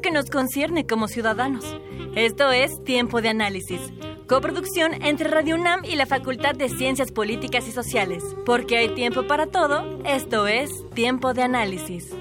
que 0.00 0.10
nos 0.10 0.30
concierne 0.30 0.86
como 0.86 1.08
ciudadanos. 1.08 1.64
Esto 2.14 2.50
es 2.50 2.82
Tiempo 2.84 3.20
de 3.20 3.30
Análisis. 3.30 3.80
Coproducción 4.28 5.02
entre 5.02 5.28
Radio 5.28 5.54
UNAM 5.54 5.84
y 5.84 5.96
la 5.96 6.06
Facultad 6.06 6.54
de 6.54 6.68
Ciencias 6.68 7.12
Políticas 7.12 7.66
y 7.66 7.72
Sociales. 7.72 8.22
Porque 8.44 8.76
hay 8.76 8.94
tiempo 8.94 9.26
para 9.26 9.46
todo, 9.46 10.02
esto 10.04 10.46
es 10.46 10.70
Tiempo 10.94 11.32
de 11.34 11.42
Análisis. 11.42 12.12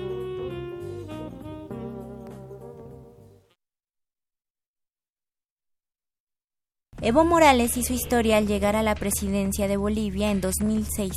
Evo 7.01 7.25
Morales 7.25 7.77
hizo 7.77 7.93
historia 7.93 8.37
al 8.37 8.47
llegar 8.47 8.75
a 8.75 8.83
la 8.83 8.95
presidencia 8.95 9.67
de 9.67 9.77
Bolivia 9.77 10.31
en 10.31 10.41
2006, 10.41 11.13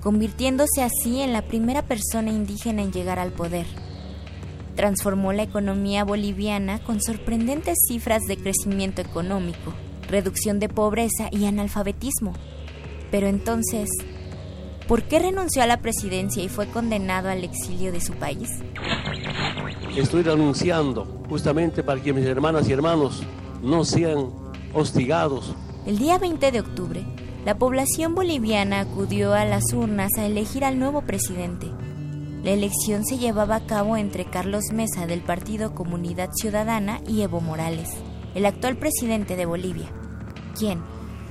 convirtiéndose 0.00 0.82
así 0.82 1.20
en 1.20 1.32
la 1.32 1.42
primera 1.42 1.82
persona 1.82 2.30
indígena 2.30 2.82
en 2.82 2.92
llegar 2.92 3.18
al 3.18 3.32
poder. 3.32 3.66
Transformó 4.76 5.32
la 5.32 5.42
economía 5.42 6.04
boliviana 6.04 6.78
con 6.80 7.00
sorprendentes 7.00 7.78
cifras 7.88 8.22
de 8.28 8.36
crecimiento 8.36 9.00
económico, 9.00 9.72
reducción 10.08 10.60
de 10.60 10.68
pobreza 10.68 11.28
y 11.30 11.46
analfabetismo. 11.46 12.34
Pero 13.10 13.26
entonces, 13.26 13.88
¿por 14.86 15.02
qué 15.04 15.18
renunció 15.18 15.62
a 15.62 15.66
la 15.66 15.80
presidencia 15.80 16.42
y 16.42 16.50
fue 16.50 16.66
condenado 16.66 17.30
al 17.30 17.42
exilio 17.42 17.90
de 17.90 18.02
su 18.02 18.12
país? 18.12 18.50
Estoy 19.96 20.22
renunciando 20.22 21.06
justamente 21.28 21.82
para 21.82 22.02
que 22.02 22.12
mis 22.12 22.26
hermanas 22.26 22.68
y 22.68 22.72
hermanos 22.72 23.22
no 23.62 23.82
sean 23.84 24.28
hostigados. 24.74 25.54
El 25.86 25.98
día 25.98 26.18
20 26.18 26.52
de 26.52 26.60
octubre, 26.60 27.06
la 27.46 27.56
población 27.56 28.14
boliviana 28.14 28.80
acudió 28.80 29.32
a 29.32 29.44
las 29.46 29.72
urnas 29.72 30.10
a 30.18 30.26
elegir 30.26 30.64
al 30.64 30.78
nuevo 30.78 31.00
presidente. 31.00 31.68
La 32.46 32.52
elección 32.52 33.04
se 33.04 33.18
llevaba 33.18 33.56
a 33.56 33.66
cabo 33.66 33.96
entre 33.96 34.24
Carlos 34.24 34.66
Mesa 34.72 35.08
del 35.08 35.20
Partido 35.20 35.74
Comunidad 35.74 36.30
Ciudadana 36.32 37.00
y 37.04 37.22
Evo 37.22 37.40
Morales, 37.40 37.88
el 38.36 38.46
actual 38.46 38.76
presidente 38.76 39.34
de 39.34 39.46
Bolivia, 39.46 39.90
quien, 40.56 40.80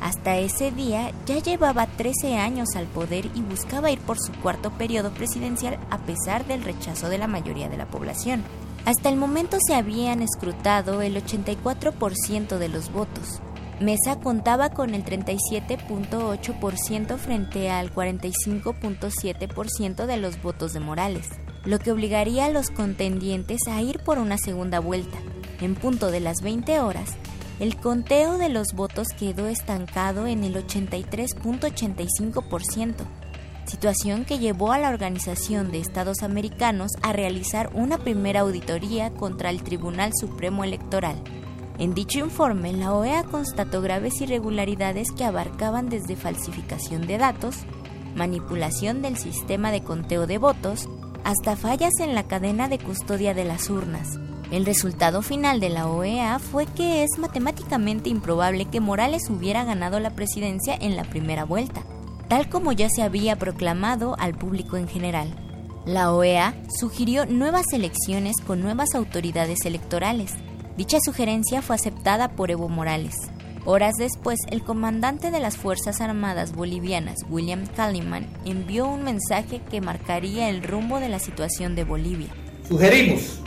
hasta 0.02 0.36
ese 0.36 0.72
día, 0.72 1.14
ya 1.26 1.40
llevaba 1.40 1.88
13 1.88 2.36
años 2.36 2.68
al 2.76 2.88
poder 2.88 3.28
y 3.34 3.42
buscaba 3.44 3.92
ir 3.92 4.00
por 4.00 4.20
su 4.20 4.34
cuarto 4.42 4.72
periodo 4.72 5.14
presidencial 5.14 5.80
a 5.90 6.00
pesar 6.00 6.46
del 6.48 6.66
rechazo 6.66 7.08
de 7.08 7.18
la 7.18 7.28
mayoría 7.28 7.70
de 7.70 7.78
la 7.78 7.88
población. 7.88 8.44
Hasta 8.84 9.08
el 9.08 9.16
momento 9.16 9.56
se 9.66 9.74
habían 9.74 10.22
escrutado 10.22 11.02
el 11.02 11.16
84% 11.16 12.58
de 12.58 12.68
los 12.68 12.92
votos. 12.92 13.40
Mesa 13.80 14.20
contaba 14.22 14.70
con 14.70 14.94
el 14.96 15.04
37.8% 15.04 17.18
frente 17.18 17.70
al 17.70 17.94
45.7% 17.94 20.06
de 20.06 20.18
los 20.18 20.42
votos 20.42 20.72
de 20.72 20.80
Morales, 20.80 21.28
lo 21.66 21.78
que 21.80 21.92
obligaría 21.92 22.46
a 22.46 22.50
los 22.50 22.70
contendientes 22.70 23.68
a 23.68 23.82
ir 23.82 24.00
por 24.00 24.18
una 24.18 24.38
segunda 24.38 24.80
vuelta. 24.80 25.18
En 25.60 25.76
punto 25.76 26.10
de 26.10 26.22
las 26.22 26.38
20 26.42 26.80
horas, 26.80 27.18
el 27.60 27.76
conteo 27.76 28.38
de 28.38 28.48
los 28.50 28.68
votos 28.74 29.10
quedó 29.18 29.48
estancado 29.48 30.26
en 30.28 30.46
el 30.46 30.56
83.85% 30.56 33.06
situación 33.66 34.26
que 34.26 34.40
llevó 34.40 34.72
a 34.72 34.80
la 34.80 34.90
Organización 34.90 35.72
de 35.72 35.80
Estados 35.80 36.24
Americanos 36.24 36.92
a 37.02 37.14
realizar 37.14 37.72
una 37.74 37.98
primera 37.98 38.42
auditoría 38.42 39.12
contra 39.12 39.50
el 39.50 39.64
Tribunal 39.64 40.12
Supremo 40.20 40.64
Electoral. 40.64 41.16
En 41.78 41.94
dicho 41.94 42.20
informe, 42.20 42.74
la 42.74 42.94
OEA 42.94 43.24
constató 43.24 43.82
graves 43.82 44.22
irregularidades 44.22 45.12
que 45.12 45.26
abarcaban 45.26 45.90
desde 45.90 46.16
falsificación 46.16 47.06
de 47.06 47.18
datos, 47.18 47.58
manipulación 48.16 49.02
del 49.02 49.18
sistema 49.18 49.72
de 49.72 49.84
conteo 49.84 50.26
de 50.28 50.38
votos, 50.38 50.88
hasta 51.24 51.56
fallas 51.56 51.94
en 52.00 52.16
la 52.16 52.24
cadena 52.24 52.70
de 52.70 52.80
custodia 52.80 53.34
de 53.34 53.46
las 53.46 53.70
urnas. 53.70 54.20
El 54.52 54.66
resultado 54.66 55.22
final 55.22 55.60
de 55.60 55.70
la 55.70 55.88
OEA 55.88 56.40
fue 56.40 56.66
que 56.66 57.04
es 57.04 57.18
matemáticamente 57.18 58.10
improbable 58.10 58.66
que 58.66 58.80
Morales 58.80 59.30
hubiera 59.30 59.64
ganado 59.66 60.00
la 60.00 60.12
presidencia 60.12 60.76
en 60.80 60.96
la 60.96 61.04
primera 61.04 61.46
vuelta 61.46 61.84
tal 62.28 62.50
como 62.50 62.72
ya 62.72 62.90
se 62.90 63.04
había 63.04 63.38
proclamado 63.38 64.16
al 64.20 64.34
público 64.34 64.78
en 64.78 64.88
general. 64.88 65.34
La 65.86 66.12
OEA 66.14 66.56
sugirió 66.68 67.26
nuevas 67.26 67.72
elecciones 67.74 68.36
con 68.46 68.62
nuevas 68.62 68.96
autoridades 68.96 69.66
electorales. 69.66 70.34
Dicha 70.78 70.98
sugerencia 71.04 71.62
fue 71.62 71.78
aceptada 71.78 72.36
por 72.36 72.52
Evo 72.52 72.68
Morales. 72.68 73.16
Horas 73.64 73.94
después, 73.98 74.38
el 74.52 74.62
comandante 74.62 75.32
de 75.32 75.40
las 75.40 75.56
Fuerzas 75.56 76.02
Armadas 76.02 76.54
Bolivianas, 76.54 77.16
William 77.30 77.66
Kaliman, 77.66 78.28
envió 78.44 78.86
un 78.86 79.04
mensaje 79.04 79.62
que 79.72 79.80
marcaría 79.80 80.50
el 80.50 80.64
rumbo 80.64 81.00
de 81.00 81.08
la 81.08 81.20
situación 81.20 81.76
de 81.76 81.86
Bolivia. 81.86 82.28
Sugerimos 82.68 83.40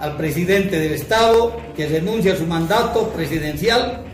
al 0.00 0.16
presidente 0.16 0.80
del 0.80 0.94
Estado 0.94 1.56
que 1.76 1.86
renuncie 1.86 2.32
a 2.32 2.36
su 2.36 2.44
mandato 2.44 3.10
presidencial, 3.10 4.04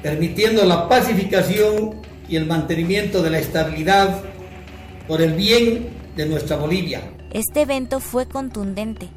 permitiendo 0.00 0.64
la 0.64 0.88
pacificación 0.88 2.02
y 2.28 2.36
el 2.36 2.46
mantenimiento 2.46 3.20
de 3.20 3.30
la 3.30 3.40
estabilidad 3.40 4.22
por 5.08 5.20
el 5.20 5.32
bien 5.34 5.88
de 6.16 6.26
nuestra 6.26 6.56
Bolivia. 6.56 7.02
Este 7.32 7.62
evento 7.62 7.98
fue 7.98 8.26
contundente, 8.26 9.08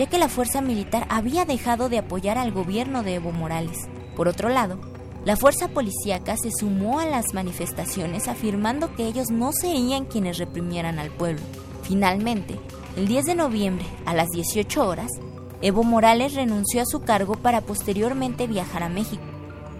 ya 0.00 0.06
que 0.06 0.16
la 0.16 0.30
fuerza 0.30 0.62
militar 0.62 1.06
había 1.10 1.44
dejado 1.44 1.90
de 1.90 1.98
apoyar 1.98 2.38
al 2.38 2.52
gobierno 2.52 3.02
de 3.02 3.16
Evo 3.16 3.32
Morales. 3.32 3.86
Por 4.16 4.28
otro 4.28 4.48
lado, 4.48 4.80
la 5.26 5.36
fuerza 5.36 5.68
policíaca 5.68 6.38
se 6.38 6.50
sumó 6.58 7.00
a 7.00 7.04
las 7.04 7.34
manifestaciones 7.34 8.26
afirmando 8.26 8.94
que 8.94 9.04
ellos 9.04 9.30
no 9.30 9.52
serían 9.52 10.06
quienes 10.06 10.38
reprimieran 10.38 10.98
al 10.98 11.10
pueblo. 11.10 11.42
Finalmente, 11.82 12.58
el 12.96 13.08
10 13.08 13.26
de 13.26 13.34
noviembre, 13.34 13.84
a 14.06 14.14
las 14.14 14.30
18 14.30 14.88
horas, 14.88 15.10
Evo 15.60 15.84
Morales 15.84 16.32
renunció 16.32 16.80
a 16.80 16.86
su 16.86 17.00
cargo 17.00 17.34
para 17.34 17.60
posteriormente 17.60 18.46
viajar 18.46 18.82
a 18.82 18.88
México, 18.88 19.22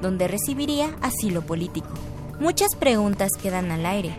donde 0.02 0.28
recibiría 0.28 0.98
asilo 1.00 1.46
político. 1.46 1.88
Muchas 2.38 2.76
preguntas 2.78 3.30
quedan 3.42 3.70
al 3.70 3.86
aire. 3.86 4.14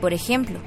Por 0.00 0.14
ejemplo, 0.14 0.58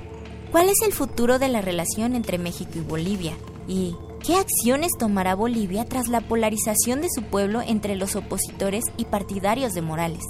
¿cuál 0.50 0.70
es 0.70 0.78
el 0.86 0.94
futuro 0.94 1.40
de 1.40 1.50
la 1.50 1.60
relación 1.60 2.16
entre 2.16 2.38
México 2.38 2.72
y 2.76 2.80
Bolivia? 2.80 3.34
¿Y 3.68 3.98
qué 4.26 4.36
acciones 4.36 4.92
tomará 4.98 5.36
Bolivia 5.36 5.86
tras 5.86 6.08
la 6.08 6.22
polarización 6.22 7.02
de 7.02 7.10
su 7.14 7.24
pueblo 7.24 7.62
entre 7.62 7.96
los 7.96 8.16
opositores 8.16 8.84
y 8.98 9.06
partidarios 9.06 9.74
de 9.74 9.82
Morales? 9.82 10.24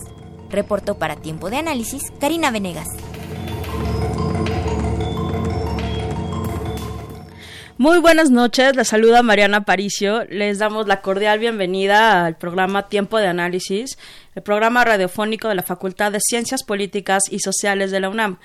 Reportó 0.50 0.98
para 0.98 1.18
Tiempo 1.18 1.50
de 1.50 1.58
Análisis 1.58 2.04
Karina 2.20 2.52
Venegas. 2.52 2.88
Muy 7.80 8.00
buenas 8.00 8.32
noches, 8.32 8.76
les 8.76 8.88
saluda 8.88 9.22
Mariana 9.22 9.64
Paricio. 9.64 10.26
Les 10.30 10.58
damos 10.58 10.88
la 10.88 11.02
cordial 11.02 11.38
bienvenida 11.38 12.26
al 12.26 12.36
programa 12.36 12.90
Tiempo 12.90 13.20
de 13.20 13.28
Análisis, 13.28 14.00
el 14.34 14.42
programa 14.42 14.84
radiofónico 14.84 15.48
de 15.48 15.54
la 15.54 15.62
Facultad 15.62 16.12
de 16.12 16.20
Ciencias 16.20 16.64
Políticas 16.64 17.22
y 17.30 17.38
Sociales 17.38 17.92
de 17.92 18.00
la 18.00 18.10
UNAM. 18.10 18.40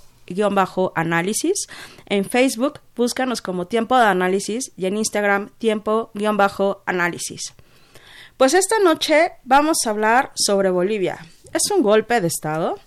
bajo 0.50 0.92
análisis. 0.94 1.66
En 2.06 2.24
Facebook, 2.24 2.80
búscanos 2.94 3.42
como 3.42 3.66
Tiempo 3.66 3.96
de 3.96 4.04
Análisis 4.04 4.72
y 4.76 4.86
en 4.86 4.96
Instagram, 4.96 5.50
Tiempo 5.58 6.10
bajo 6.14 6.82
análisis. 6.86 7.54
Pues 8.36 8.52
esta 8.52 8.78
noche 8.80 9.32
vamos 9.44 9.78
a 9.86 9.90
hablar 9.90 10.30
sobre 10.34 10.68
Bolivia. 10.70 11.18
Es 11.54 11.70
un 11.70 11.82
golpe 11.82 12.20
de 12.20 12.26
Estado 12.28 12.78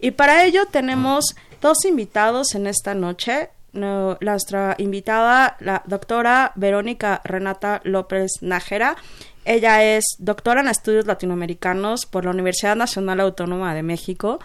y 0.00 0.12
para 0.12 0.44
ello 0.44 0.66
tenemos 0.70 1.34
dos 1.60 1.84
invitados 1.84 2.54
en 2.54 2.66
esta 2.66 2.94
noche. 2.94 3.50
nuestra 3.72 4.76
invitada, 4.78 5.56
la 5.60 5.82
doctora 5.86 6.52
Verónica 6.54 7.20
Renata 7.24 7.80
López 7.84 8.30
Nájera. 8.40 8.96
Ella 9.44 9.82
es 9.84 10.04
doctora 10.18 10.62
en 10.62 10.68
estudios 10.68 11.06
latinoamericanos 11.06 12.06
por 12.06 12.24
la 12.24 12.30
Universidad 12.30 12.76
Nacional 12.76 13.20
Autónoma 13.20 13.74
de 13.74 13.82
México 13.82 14.38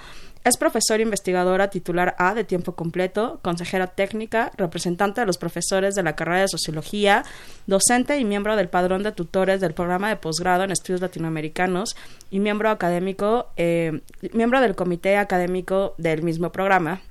es 0.43 0.57
profesora 0.57 1.03
investigadora 1.03 1.69
titular 1.69 2.15
A 2.17 2.33
de 2.33 2.43
tiempo 2.43 2.73
completo, 2.73 3.39
consejera 3.41 3.87
técnica, 3.87 4.51
representante 4.55 5.21
de 5.21 5.27
los 5.27 5.37
profesores 5.37 5.95
de 5.95 6.03
la 6.03 6.15
carrera 6.15 6.41
de 6.41 6.47
Sociología, 6.47 7.25
docente 7.67 8.17
y 8.17 8.25
miembro 8.25 8.55
del 8.55 8.69
padrón 8.69 9.03
de 9.03 9.11
tutores 9.11 9.59
del 9.59 9.73
programa 9.73 10.09
de 10.09 10.15
posgrado 10.15 10.63
en 10.63 10.71
estudios 10.71 11.01
latinoamericanos 11.01 11.95
y 12.31 12.39
miembro 12.39 12.69
académico, 12.69 13.47
eh, 13.57 14.01
miembro 14.33 14.61
del 14.61 14.75
comité 14.75 15.17
académico 15.17 15.93
del 15.97 16.23
mismo 16.23 16.51
programa. 16.51 17.01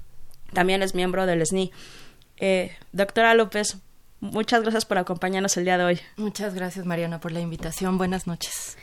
También 0.55 0.83
es 0.83 0.95
miembro 0.95 1.27
del 1.27 1.45
SNI. 1.45 1.71
Eh, 2.39 2.73
doctora 2.93 3.35
López, 3.35 3.77
muchas 4.21 4.63
gracias 4.63 4.87
por 4.87 4.97
acompañarnos 4.97 5.55
el 5.59 5.65
día 5.65 5.77
de 5.77 5.85
hoy. 5.85 6.01
Muchas 6.17 6.55
gracias, 6.55 6.87
Mariana, 6.87 7.21
por 7.21 7.33
la 7.33 7.41
invitación. 7.41 7.99
Buenas 7.99 8.27
noches. 8.27 8.79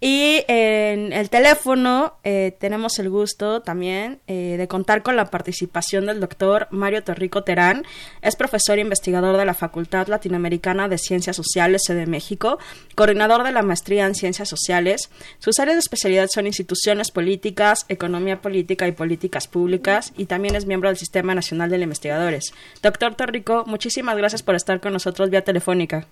Y 0.00 0.44
en 0.46 1.12
el 1.12 1.28
teléfono 1.28 2.14
eh, 2.22 2.56
tenemos 2.60 3.00
el 3.00 3.10
gusto 3.10 3.62
también 3.62 4.20
eh, 4.28 4.54
de 4.56 4.68
contar 4.68 5.02
con 5.02 5.16
la 5.16 5.24
participación 5.24 6.06
del 6.06 6.20
doctor 6.20 6.68
Mario 6.70 7.02
Torrico 7.02 7.42
Terán. 7.42 7.84
Es 8.22 8.36
profesor 8.36 8.78
e 8.78 8.82
investigador 8.82 9.36
de 9.36 9.44
la 9.44 9.54
Facultad 9.54 10.06
Latinoamericana 10.06 10.88
de 10.88 10.98
Ciencias 10.98 11.34
Sociales 11.34 11.82
de 11.88 12.06
México, 12.06 12.58
coordinador 12.94 13.42
de 13.42 13.50
la 13.50 13.62
maestría 13.62 14.06
en 14.06 14.14
Ciencias 14.14 14.48
Sociales. 14.48 15.10
Sus 15.40 15.58
áreas 15.58 15.74
de 15.74 15.80
especialidad 15.80 16.28
son 16.32 16.46
instituciones 16.46 17.10
políticas, 17.10 17.84
economía 17.88 18.40
política 18.40 18.86
y 18.86 18.92
políticas 18.92 19.48
públicas, 19.48 20.12
y 20.16 20.26
también 20.26 20.54
es 20.54 20.66
miembro 20.66 20.90
del 20.90 20.96
Sistema 20.96 21.34
Nacional 21.34 21.70
de 21.70 21.78
Investigadores. 21.88 22.52
Doctor 22.82 23.16
Torrico, 23.16 23.64
muchísimas 23.66 24.16
gracias 24.16 24.42
por 24.42 24.54
estar 24.54 24.80
con 24.80 24.92
nosotros 24.92 25.30
vía 25.30 25.42
telefónica. 25.42 26.06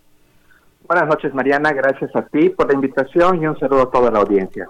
Buenas 0.86 1.08
noches, 1.08 1.34
Mariana. 1.34 1.72
Gracias 1.72 2.14
a 2.14 2.22
ti 2.22 2.48
por 2.50 2.68
la 2.68 2.74
invitación 2.74 3.42
y 3.42 3.46
un 3.46 3.58
saludo 3.58 3.82
a 3.82 3.90
toda 3.90 4.10
la 4.10 4.20
audiencia. 4.20 4.68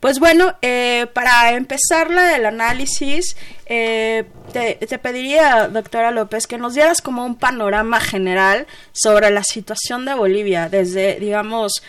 Pues 0.00 0.18
bueno, 0.18 0.56
eh, 0.62 1.06
para 1.12 1.52
empezar 1.52 2.08
del 2.08 2.46
análisis, 2.46 3.36
eh, 3.66 4.24
te, 4.52 4.98
pediría, 4.98 5.68
doctora 5.68 6.10
López, 6.10 6.48
que 6.48 6.58
nos 6.58 6.74
dieras 6.74 7.00
como 7.00 7.24
un 7.24 7.36
panorama 7.36 8.00
general 8.00 8.66
sobre 8.92 9.30
la 9.30 9.44
situación 9.44 10.04
de 10.04 10.14
Bolivia, 10.14 10.68
desde, 10.68 11.20
digamos, 11.20 11.84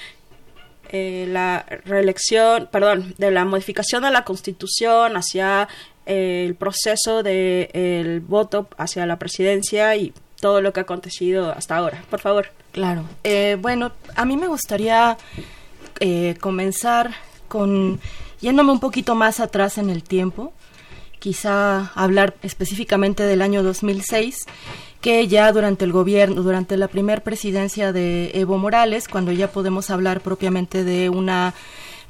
eh, 0.90 1.26
la 1.28 1.66
reelección, 1.86 2.70
perdón, 2.72 3.16
de 3.18 3.32
la 3.32 3.46
modificación 3.46 4.04
de 4.04 4.12
la 4.12 4.24
constitución 4.26 5.18
hacia 5.18 5.68
el 6.06 6.56
proceso 6.56 7.24
del 7.24 7.70
el 7.74 8.20
voto 8.22 8.68
hacia 8.78 9.06
la 9.06 9.18
presidencia 9.20 9.96
y 9.96 10.14
todo 10.40 10.62
lo 10.62 10.74
que 10.74 10.82
ha 10.82 10.84
acontecido 10.84 11.52
hasta 11.52 11.78
ahora. 11.78 12.04
Por 12.10 12.20
favor. 12.20 12.48
Claro. 12.72 13.04
Eh, 13.24 13.58
bueno, 13.62 13.92
a 14.16 14.26
mí 14.26 14.36
me 14.36 14.48
gustaría 14.48 15.18
eh, 16.00 16.36
comenzar 16.42 17.12
con 17.48 18.00
yéndome 18.42 18.72
un 18.72 18.80
poquito 18.80 19.16
más 19.16 19.40
atrás 19.40 19.78
en 19.78 19.90
el 19.90 20.04
tiempo, 20.04 20.52
quizá 21.20 21.92
hablar 21.96 22.36
específicamente 22.42 23.24
del 23.24 23.42
año 23.42 23.64
2006 23.64 24.46
que 25.04 25.28
ya 25.28 25.52
durante 25.52 25.84
el 25.84 25.92
gobierno, 25.92 26.44
durante 26.44 26.78
la 26.78 26.88
primera 26.88 27.22
presidencia 27.22 27.92
de 27.92 28.32
Evo 28.36 28.58
Morales, 28.58 29.10
cuando 29.10 29.34
ya 29.34 29.52
podemos 29.52 29.90
hablar 29.90 30.22
propiamente 30.22 30.86
de 30.86 31.10
una 31.10 31.54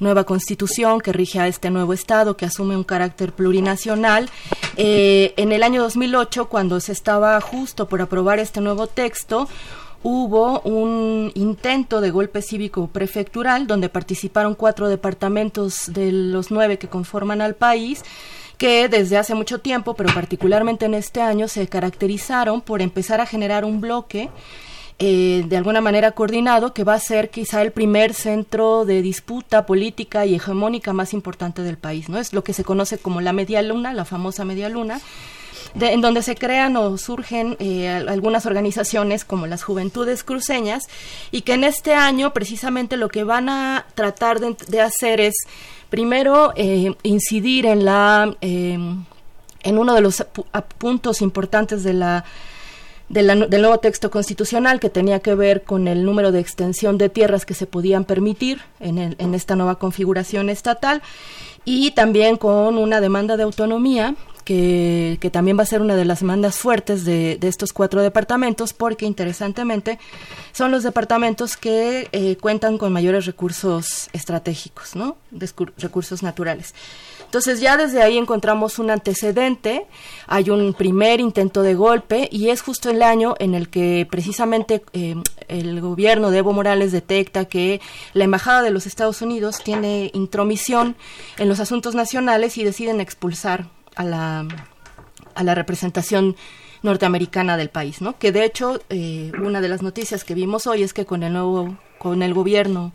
nueva 0.00 0.24
constitución 0.24 1.00
que 1.00 1.12
rige 1.12 1.40
a 1.40 1.48
este 1.48 1.70
nuevo 1.70 1.92
Estado, 1.92 2.36
que 2.36 2.46
asume 2.46 2.76
un 2.76 2.84
carácter 2.84 3.32
plurinacional. 3.32 4.28
Eh, 4.76 5.34
en 5.36 5.52
el 5.52 5.62
año 5.62 5.82
2008, 5.82 6.48
cuando 6.48 6.80
se 6.80 6.92
estaba 6.92 7.40
justo 7.40 7.88
por 7.88 8.02
aprobar 8.02 8.38
este 8.38 8.60
nuevo 8.60 8.86
texto, 8.86 9.48
hubo 10.02 10.60
un 10.60 11.32
intento 11.34 12.00
de 12.00 12.10
golpe 12.10 12.42
cívico 12.42 12.88
prefectural 12.88 13.66
donde 13.66 13.88
participaron 13.88 14.54
cuatro 14.54 14.88
departamentos 14.88 15.84
de 15.88 16.12
los 16.12 16.50
nueve 16.50 16.78
que 16.78 16.88
conforman 16.88 17.40
al 17.40 17.54
país 17.54 18.02
que 18.58 18.88
desde 18.88 19.16
hace 19.16 19.34
mucho 19.34 19.60
tiempo, 19.60 19.94
pero 19.94 20.12
particularmente 20.14 20.86
en 20.86 20.94
este 20.94 21.20
año, 21.20 21.48
se 21.48 21.66
caracterizaron 21.66 22.60
por 22.60 22.82
empezar 22.82 23.20
a 23.20 23.26
generar 23.26 23.64
un 23.64 23.80
bloque 23.80 24.30
eh, 25.06 25.44
de 25.46 25.58
alguna 25.58 25.82
manera 25.82 26.12
coordinado 26.12 26.72
que 26.72 26.82
va 26.82 26.94
a 26.94 26.98
ser 26.98 27.28
quizá 27.28 27.60
el 27.60 27.72
primer 27.72 28.14
centro 28.14 28.86
de 28.86 29.02
disputa 29.02 29.66
política 29.66 30.24
y 30.24 30.34
hegemónica 30.34 30.94
más 30.94 31.12
importante 31.12 31.60
del 31.60 31.76
país, 31.76 32.08
¿no? 32.08 32.18
Es 32.18 32.32
lo 32.32 32.42
que 32.42 32.54
se 32.54 32.64
conoce 32.64 32.96
como 32.96 33.20
la 33.20 33.34
media 33.34 33.60
luna, 33.60 33.92
la 33.92 34.06
famosa 34.06 34.46
media 34.46 34.70
luna. 34.70 35.02
en 35.78 36.00
donde 36.00 36.22
se 36.22 36.36
crean 36.36 36.78
o 36.78 36.96
surgen 36.96 37.58
eh, 37.58 37.90
algunas 38.08 38.46
organizaciones 38.46 39.26
como 39.26 39.46
las 39.46 39.62
Juventudes 39.62 40.24
Cruceñas 40.24 40.84
y 41.30 41.42
que 41.42 41.52
en 41.52 41.64
este 41.64 41.92
año 41.92 42.32
precisamente 42.32 42.96
lo 42.96 43.10
que 43.10 43.24
van 43.24 43.50
a 43.50 43.84
tratar 43.94 44.40
de, 44.40 44.80
hacer 44.80 45.20
es 45.20 45.34
primero 45.90 46.54
eh, 46.56 46.94
incidir 47.02 47.66
en 47.66 47.84
la 47.84 48.34
en 48.40 49.78
uno 49.78 49.94
de 49.94 50.00
los 50.00 50.24
puntos 50.78 51.20
importantes 51.20 51.84
de 51.84 51.92
la 51.92 52.24
del 53.08 53.48
nuevo 53.50 53.78
texto 53.78 54.10
constitucional 54.10 54.80
que 54.80 54.90
tenía 54.90 55.20
que 55.20 55.34
ver 55.34 55.62
con 55.62 55.88
el 55.88 56.04
número 56.04 56.32
de 56.32 56.40
extensión 56.40 56.98
de 56.98 57.08
tierras 57.08 57.44
que 57.46 57.54
se 57.54 57.66
podían 57.66 58.04
permitir 58.04 58.60
en, 58.80 58.98
en 58.98 59.34
esta 59.34 59.56
nueva 59.56 59.78
configuración 59.78 60.48
estatal 60.50 61.02
y 61.64 61.92
también 61.92 62.36
con 62.36 62.78
una 62.78 63.00
demanda 63.00 63.36
de 63.36 63.42
autonomía 63.42 64.14
que, 64.44 65.30
también 65.32 65.58
va 65.58 65.62
a 65.62 65.66
ser 65.66 65.80
una 65.80 65.96
de 65.96 66.04
las 66.04 66.20
demandas 66.20 66.56
fuertes 66.56 67.04
de, 67.04 67.36
de, 67.40 67.48
estos 67.48 67.72
cuatro 67.72 68.02
departamentos, 68.02 68.72
porque 68.72 69.06
interesantemente 69.06 69.98
son 70.52 70.70
los 70.70 70.82
departamentos 70.82 71.56
que 71.56 72.08
eh, 72.12 72.36
cuentan 72.36 72.78
con 72.78 72.92
mayores 72.92 73.26
recursos 73.26 74.08
estratégicos, 74.12 74.94
¿no? 74.94 75.16
recursos 75.78 76.22
naturales. 76.22 76.74
Entonces 77.34 77.58
ya 77.58 77.76
desde 77.76 78.00
ahí 78.00 78.16
encontramos 78.16 78.78
un 78.78 78.92
antecedente, 78.92 79.88
hay 80.28 80.50
un 80.50 80.72
primer 80.72 81.18
intento 81.18 81.62
de 81.62 81.74
golpe 81.74 82.28
y 82.30 82.50
es 82.50 82.62
justo 82.62 82.90
el 82.90 83.02
año 83.02 83.34
en 83.40 83.56
el 83.56 83.70
que 83.70 84.06
precisamente 84.08 84.84
eh, 84.92 85.16
el 85.48 85.80
gobierno 85.80 86.30
de 86.30 86.38
Evo 86.38 86.52
Morales 86.52 86.92
detecta 86.92 87.46
que 87.46 87.80
la 88.12 88.22
Embajada 88.22 88.62
de 88.62 88.70
los 88.70 88.86
Estados 88.86 89.20
Unidos 89.20 89.58
tiene 89.64 90.12
intromisión 90.14 90.94
en 91.36 91.48
los 91.48 91.58
asuntos 91.58 91.96
nacionales 91.96 92.56
y 92.56 92.62
deciden 92.62 93.00
expulsar 93.00 93.66
a 93.96 94.04
la, 94.04 94.46
a 95.34 95.42
la 95.42 95.56
representación 95.56 96.36
norteamericana 96.82 97.56
del 97.56 97.68
país, 97.68 98.00
¿no? 98.00 98.16
Que 98.16 98.30
de 98.30 98.44
hecho 98.44 98.80
eh, 98.90 99.32
una 99.42 99.60
de 99.60 99.68
las 99.70 99.82
noticias 99.82 100.22
que 100.22 100.34
vimos 100.34 100.68
hoy 100.68 100.84
es 100.84 100.94
que 100.94 101.04
con 101.04 101.24
el 101.24 101.32
nuevo, 101.32 101.76
con 101.98 102.22
el 102.22 102.32
gobierno 102.32 102.92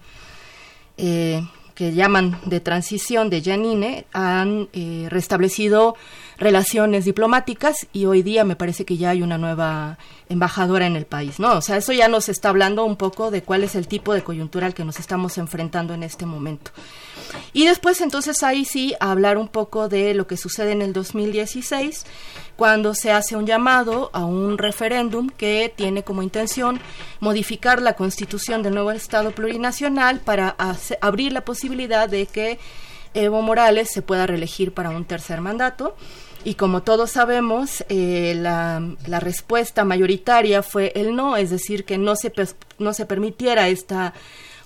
eh, 0.95 1.41
que 1.79 1.93
llaman 1.93 2.37
de 2.43 2.59
transición 2.59 3.29
de 3.29 3.41
Janine 3.41 4.05
han 4.11 4.67
eh, 4.73 5.07
restablecido 5.09 5.95
relaciones 6.37 7.05
diplomáticas 7.05 7.87
y 7.93 8.03
hoy 8.03 8.21
día 8.21 8.43
me 8.43 8.57
parece 8.57 8.83
que 8.83 8.97
ya 8.97 9.11
hay 9.11 9.21
una 9.21 9.37
nueva 9.37 9.97
embajadora 10.27 10.87
en 10.87 10.97
el 10.97 11.05
país, 11.05 11.39
¿no? 11.39 11.53
O 11.53 11.61
sea, 11.61 11.77
eso 11.77 11.93
ya 11.93 12.09
nos 12.09 12.27
está 12.27 12.49
hablando 12.49 12.83
un 12.83 12.97
poco 12.97 13.31
de 13.31 13.43
cuál 13.43 13.63
es 13.63 13.75
el 13.75 13.87
tipo 13.87 14.13
de 14.13 14.25
coyuntura 14.25 14.65
al 14.65 14.73
que 14.73 14.83
nos 14.83 14.99
estamos 14.99 15.37
enfrentando 15.37 15.93
en 15.93 16.03
este 16.03 16.25
momento. 16.25 16.71
Y 17.53 17.65
después 17.65 18.01
entonces 18.01 18.43
ahí 18.43 18.65
sí 18.65 18.95
hablar 18.99 19.37
un 19.37 19.47
poco 19.47 19.89
de 19.89 20.13
lo 20.13 20.27
que 20.27 20.37
sucede 20.37 20.71
en 20.71 20.81
el 20.81 20.93
2016 20.93 22.05
cuando 22.55 22.93
se 22.93 23.11
hace 23.11 23.37
un 23.37 23.45
llamado 23.45 24.09
a 24.11 24.25
un 24.25 24.57
referéndum 24.57 25.29
que 25.29 25.71
tiene 25.73 26.03
como 26.03 26.21
intención 26.21 26.81
modificar 27.21 27.81
la 27.81 27.93
constitución 27.93 28.63
del 28.63 28.73
nuevo 28.73 28.91
Estado 28.91 29.31
plurinacional 29.31 30.19
para 30.19 30.57
abrir 30.99 31.31
la 31.31 31.45
posibilidad 31.45 32.09
de 32.09 32.25
que 32.25 32.59
Evo 33.13 33.41
Morales 33.41 33.89
se 33.89 34.01
pueda 34.01 34.27
reelegir 34.27 34.73
para 34.73 34.89
un 34.89 35.05
tercer 35.05 35.41
mandato. 35.41 35.95
Y 36.43 36.55
como 36.55 36.83
todos 36.83 37.11
sabemos, 37.11 37.83
eh, 37.89 38.33
la, 38.35 38.81
la, 39.07 39.19
respuesta 39.19 39.83
mayoritaria 39.83 40.63
fue 40.63 40.93
el 40.95 41.15
no, 41.15 41.35
es 41.35 41.49
decir, 41.49 41.83
que 41.83 41.97
no 41.97 42.15
se, 42.15 42.31
no 42.77 42.93
se 42.93 43.05
permitiera 43.05 43.67
esta 43.67 44.13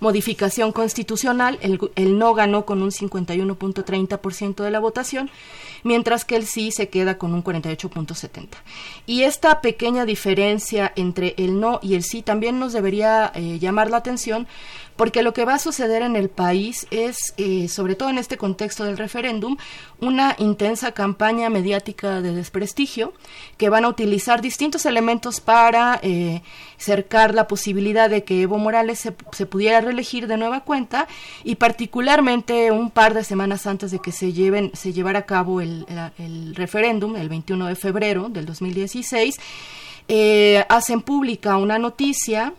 modificación 0.03 0.71
constitucional. 0.71 1.57
El, 1.61 1.79
el 1.95 2.19
no 2.19 2.35
ganó 2.35 2.65
con 2.65 2.83
un 2.83 2.91
51.30% 2.91 4.63
de 4.63 4.69
la 4.69 4.79
votación 4.79 5.31
mientras 5.83 6.25
que 6.25 6.35
el 6.35 6.45
sí 6.45 6.71
se 6.71 6.89
queda 6.89 7.17
con 7.17 7.33
un 7.33 7.43
48.70. 7.43 8.47
Y 9.05 9.23
esta 9.23 9.61
pequeña 9.61 10.05
diferencia 10.05 10.91
entre 10.95 11.35
el 11.37 11.59
no 11.59 11.79
y 11.81 11.95
el 11.95 12.03
sí 12.03 12.21
también 12.21 12.59
nos 12.59 12.73
debería 12.73 13.31
eh, 13.35 13.59
llamar 13.59 13.89
la 13.89 13.97
atención 13.97 14.47
porque 14.95 15.23
lo 15.23 15.33
que 15.33 15.45
va 15.45 15.55
a 15.55 15.59
suceder 15.59 16.01
en 16.01 16.15
el 16.15 16.29
país 16.29 16.87
es, 16.91 17.33
eh, 17.37 17.67
sobre 17.67 17.95
todo 17.95 18.09
en 18.09 18.17
este 18.17 18.37
contexto 18.37 18.83
del 18.83 18.97
referéndum, 18.97 19.57
una 19.99 20.35
intensa 20.37 20.91
campaña 20.91 21.49
mediática 21.49 22.21
de 22.21 22.33
desprestigio 22.33 23.13
que 23.57 23.69
van 23.69 23.85
a 23.85 23.89
utilizar 23.89 24.41
distintos 24.41 24.85
elementos 24.85 25.39
para 25.39 25.99
eh, 26.03 26.43
cercar 26.77 27.33
la 27.33 27.47
posibilidad 27.47 28.09
de 28.09 28.23
que 28.23 28.41
Evo 28.41 28.57
Morales 28.57 28.99
se, 28.99 29.15
se, 29.31 29.45
pudiera 29.45 29.81
reelegir 29.81 30.27
de 30.27 30.37
nueva 30.37 30.61
cuenta 30.61 31.07
y 31.43 31.55
particularmente 31.55 32.71
un 32.71 32.91
par 32.91 33.13
de 33.13 33.23
semanas 33.23 33.65
antes 33.67 33.91
de 33.91 33.99
que 33.99 34.11
se 34.11 34.33
lleven 34.33 34.71
se 34.73 34.93
llevara 34.93 35.19
a 35.19 35.25
cabo 35.25 35.61
el, 35.61 35.72
el, 36.17 36.55
referéndum 36.55 37.15
el 37.15 37.29
21 37.29 37.67
de 37.67 37.75
febrero 37.75 38.29
del 38.29 38.45
2016 38.45 39.35
eh, 40.07 40.65
hacen 40.69 41.01
pública 41.01 41.57
una 41.57 41.77
noticia 41.79 42.53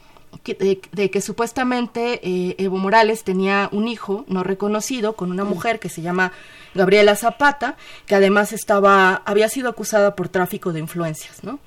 de, 0.44 1.10
que 1.10 1.20
supuestamente 1.20 2.20
eh, 2.22 2.56
Evo 2.58 2.76
Morales 2.76 3.24
tenía 3.24 3.68
un 3.72 3.88
hijo 3.88 4.24
no 4.28 4.42
reconocido 4.42 5.14
con 5.14 5.30
una 5.30 5.44
mujer 5.44 5.78
que 5.78 5.88
se 5.88 6.02
llama 6.02 6.32
Gabriela 6.74 7.16
Zapata, 7.16 7.76
que 8.06 8.14
además 8.14 8.52
estaba, 8.52 9.22
había 9.24 9.48
sido 9.48 9.68
acusada 9.68 10.16
por 10.16 10.28
tráfico 10.28 10.72
de 10.72 10.80
influencias, 10.80 11.44
¿no? 11.44 11.60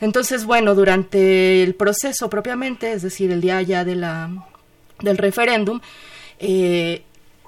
Entonces, 0.00 0.44
bueno, 0.44 0.74
durante 0.74 1.62
el 1.62 1.74
proceso 1.74 2.28
propiamente, 2.28 2.92
es 2.92 3.02
decir, 3.02 3.30
el 3.30 3.40
día 3.40 3.62
ya 3.62 3.84
de 3.84 3.94
la, 3.94 4.30
del 5.00 5.18
referéndum, 5.18 5.80
eh, 6.38 7.04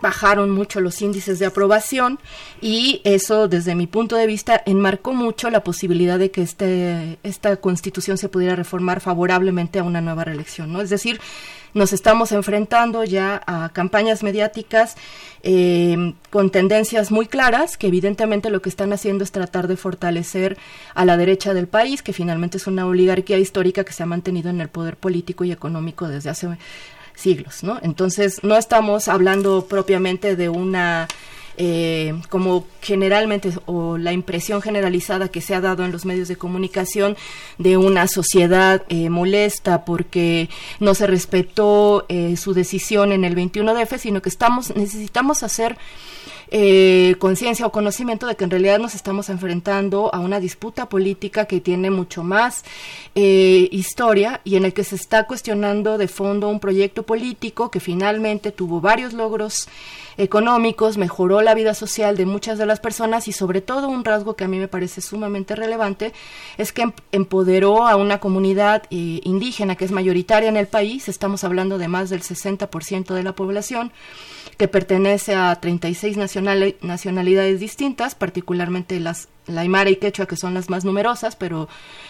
bajaron 0.06 0.52
mucho 0.52 0.80
los 0.80 1.02
índices 1.02 1.40
de 1.40 1.46
aprobación 1.46 2.20
y 2.60 3.00
eso 3.02 3.48
desde 3.48 3.74
mi 3.74 3.88
punto 3.88 4.14
de 4.14 4.28
vista 4.28 4.62
enmarcó 4.64 5.12
mucho 5.12 5.50
la 5.50 5.64
posibilidad 5.64 6.16
de 6.16 6.30
que 6.30 6.42
este, 6.42 7.18
esta 7.24 7.56
constitución 7.56 8.16
se 8.16 8.28
pudiera 8.28 8.54
reformar 8.54 9.00
favorablemente 9.00 9.80
a 9.80 9.82
una 9.82 10.00
nueva 10.00 10.22
reelección, 10.22 10.72
¿no? 10.72 10.80
Es 10.80 10.90
decir, 10.90 11.20
nos 11.74 11.92
estamos 11.92 12.30
enfrentando 12.30 13.02
ya 13.02 13.42
a 13.48 13.70
campañas 13.70 14.22
mediáticas 14.22 14.94
eh, 15.42 16.14
con 16.30 16.50
tendencias 16.50 17.10
muy 17.10 17.26
claras 17.26 17.76
que 17.76 17.88
evidentemente 17.88 18.48
lo 18.48 18.62
que 18.62 18.68
están 18.68 18.92
haciendo 18.92 19.24
es 19.24 19.32
tratar 19.32 19.66
de 19.66 19.76
fortalecer 19.76 20.56
a 20.94 21.04
la 21.04 21.16
derecha 21.16 21.52
del 21.52 21.66
país, 21.66 22.00
que 22.02 22.12
finalmente 22.12 22.58
es 22.58 22.68
una 22.68 22.86
oligarquía 22.86 23.38
histórica 23.38 23.82
que 23.82 23.92
se 23.92 24.04
ha 24.04 24.06
mantenido 24.06 24.50
en 24.50 24.60
el 24.60 24.68
poder 24.68 24.96
político 24.96 25.42
y 25.44 25.50
económico 25.50 26.06
desde 26.06 26.30
hace 26.30 26.46
siglos, 27.16 27.64
¿no? 27.64 27.80
Entonces, 27.82 28.44
no 28.44 28.56
estamos 28.56 29.08
hablando 29.08 29.66
propiamente 29.66 30.36
de 30.36 30.48
una 30.48 31.08
eh, 31.58 32.12
como 32.28 32.66
generalmente 32.82 33.50
o 33.64 33.96
la 33.96 34.12
impresión 34.12 34.60
generalizada 34.60 35.28
que 35.28 35.40
se 35.40 35.54
ha 35.54 35.62
dado 35.62 35.86
en 35.86 35.92
los 35.92 36.04
medios 36.04 36.28
de 36.28 36.36
comunicación 36.36 37.16
de 37.56 37.78
una 37.78 38.08
sociedad 38.08 38.82
eh, 38.90 39.08
molesta 39.08 39.86
porque 39.86 40.50
no 40.80 40.94
se 40.94 41.06
respetó 41.06 42.04
eh, 42.10 42.36
su 42.36 42.52
decisión 42.52 43.10
en 43.10 43.24
el 43.24 43.34
21 43.34 43.72
de 43.72 43.82
F, 43.82 43.96
sino 43.96 44.20
que 44.20 44.28
estamos 44.28 44.76
necesitamos 44.76 45.42
hacer 45.42 45.78
eh, 46.50 47.16
conciencia 47.18 47.66
o 47.66 47.72
conocimiento 47.72 48.26
de 48.26 48.36
que 48.36 48.44
en 48.44 48.50
realidad 48.50 48.78
nos 48.78 48.94
estamos 48.94 49.28
enfrentando 49.30 50.14
a 50.14 50.20
una 50.20 50.40
disputa 50.40 50.88
política 50.88 51.46
que 51.46 51.60
tiene 51.60 51.90
mucho 51.90 52.22
más 52.22 52.64
eh, 53.14 53.68
historia 53.72 54.40
y 54.44 54.56
en 54.56 54.64
el 54.64 54.72
que 54.72 54.84
se 54.84 54.96
está 54.96 55.26
cuestionando 55.26 55.98
de 55.98 56.08
fondo 56.08 56.48
un 56.48 56.60
proyecto 56.60 57.02
político 57.04 57.70
que 57.70 57.80
finalmente 57.80 58.52
tuvo 58.52 58.80
varios 58.80 59.12
logros 59.12 59.68
económicos, 60.18 60.96
mejoró 60.96 61.42
la 61.42 61.54
vida 61.54 61.74
social 61.74 62.16
de 62.16 62.26
muchas 62.26 62.58
de 62.58 62.66
las 62.66 62.80
personas 62.80 63.28
y 63.28 63.32
sobre 63.32 63.60
todo 63.60 63.88
un 63.88 64.04
rasgo 64.04 64.34
que 64.34 64.44
a 64.44 64.48
mí 64.48 64.58
me 64.58 64.68
parece 64.68 65.00
sumamente 65.00 65.54
relevante 65.54 66.12
es 66.56 66.72
que 66.72 66.82
em-, 66.82 66.92
empoderó 67.12 67.86
a 67.86 67.96
una 67.96 68.18
comunidad 68.18 68.84
eh, 68.90 69.20
indígena 69.24 69.76
que 69.76 69.84
es 69.84 69.92
mayoritaria 69.92 70.48
en 70.48 70.56
el 70.56 70.68
país, 70.68 71.08
estamos 71.08 71.44
hablando 71.44 71.78
de 71.78 71.88
más 71.88 72.10
del 72.10 72.22
60% 72.22 73.14
de 73.14 73.22
la 73.22 73.34
población, 73.34 73.92
que 74.56 74.68
pertenece 74.68 75.34
a 75.34 75.54
36 75.54 76.16
nacionalidades 76.16 77.60
distintas, 77.60 78.14
particularmente 78.14 78.98
las 79.00 79.28
la 79.46 79.62
Aymara 79.62 79.90
y 79.90 79.96
Quechua, 79.96 80.26
que 80.26 80.36
son 80.36 80.54
las 80.54 80.70
más 80.70 80.84
numerosas, 80.84 81.36
pero 81.36 81.68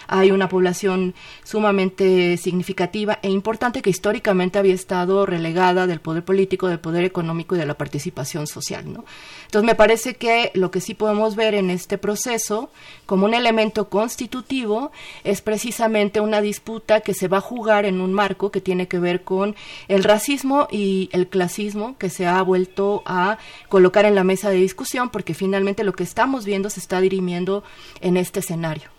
hay 0.08 0.30
una 0.30 0.48
población 0.48 1.14
sumamente 1.44 2.36
significativa 2.36 3.18
e 3.22 3.30
importante 3.30 3.82
que 3.82 3.90
históricamente 3.90 4.58
había 4.58 4.74
estado 4.74 5.26
relegada 5.26 5.86
del 5.86 6.00
poder 6.00 6.24
político, 6.24 6.68
del 6.68 6.78
poder 6.78 7.04
económico 7.04 7.56
y 7.56 7.58
de 7.58 7.66
la 7.66 7.74
participación 7.74 8.46
social. 8.46 8.92
¿no? 8.92 9.04
Entonces, 9.44 9.66
me 9.66 9.74
parece 9.74 10.14
que 10.14 10.50
lo 10.54 10.70
que 10.70 10.80
sí 10.80 10.94
podemos 10.94 11.36
ver 11.36 11.54
en 11.54 11.70
este 11.70 11.98
proceso 11.98 12.70
como 13.04 13.26
un 13.26 13.34
elemento 13.34 13.88
constitutivo 13.88 14.92
es 15.24 15.40
precisamente 15.40 16.20
una 16.20 16.40
disputa 16.40 17.00
que 17.00 17.14
se 17.14 17.28
va 17.28 17.38
a 17.38 17.42
jugar 17.42 17.84
en 17.84 18.00
un 18.00 18.12
marco 18.12 18.50
que 18.50 18.60
tiene 18.60 18.88
que 18.88 18.98
ver 18.98 19.22
con 19.22 19.56
el 19.88 20.04
racismo 20.04 20.68
y 20.70 21.08
el 21.12 21.28
clasismo 21.28 21.96
que 21.98 22.10
se 22.10 22.26
ha 22.26 22.40
vuelto 22.42 23.02
a 23.06 23.38
colocar 23.68 24.04
en 24.04 24.14
la 24.14 24.24
mesa 24.24 24.50
de 24.50 24.56
discusión, 24.56 25.10
porque 25.10 25.34
finalmente 25.34 25.84
lo 25.84 25.92
que 25.92 26.02
estamos 26.02 26.44
viendo 26.44 26.70
se 26.70 26.80
está 26.80 27.00
en 27.28 28.16
este 28.16 28.40
escenario. 28.40 28.90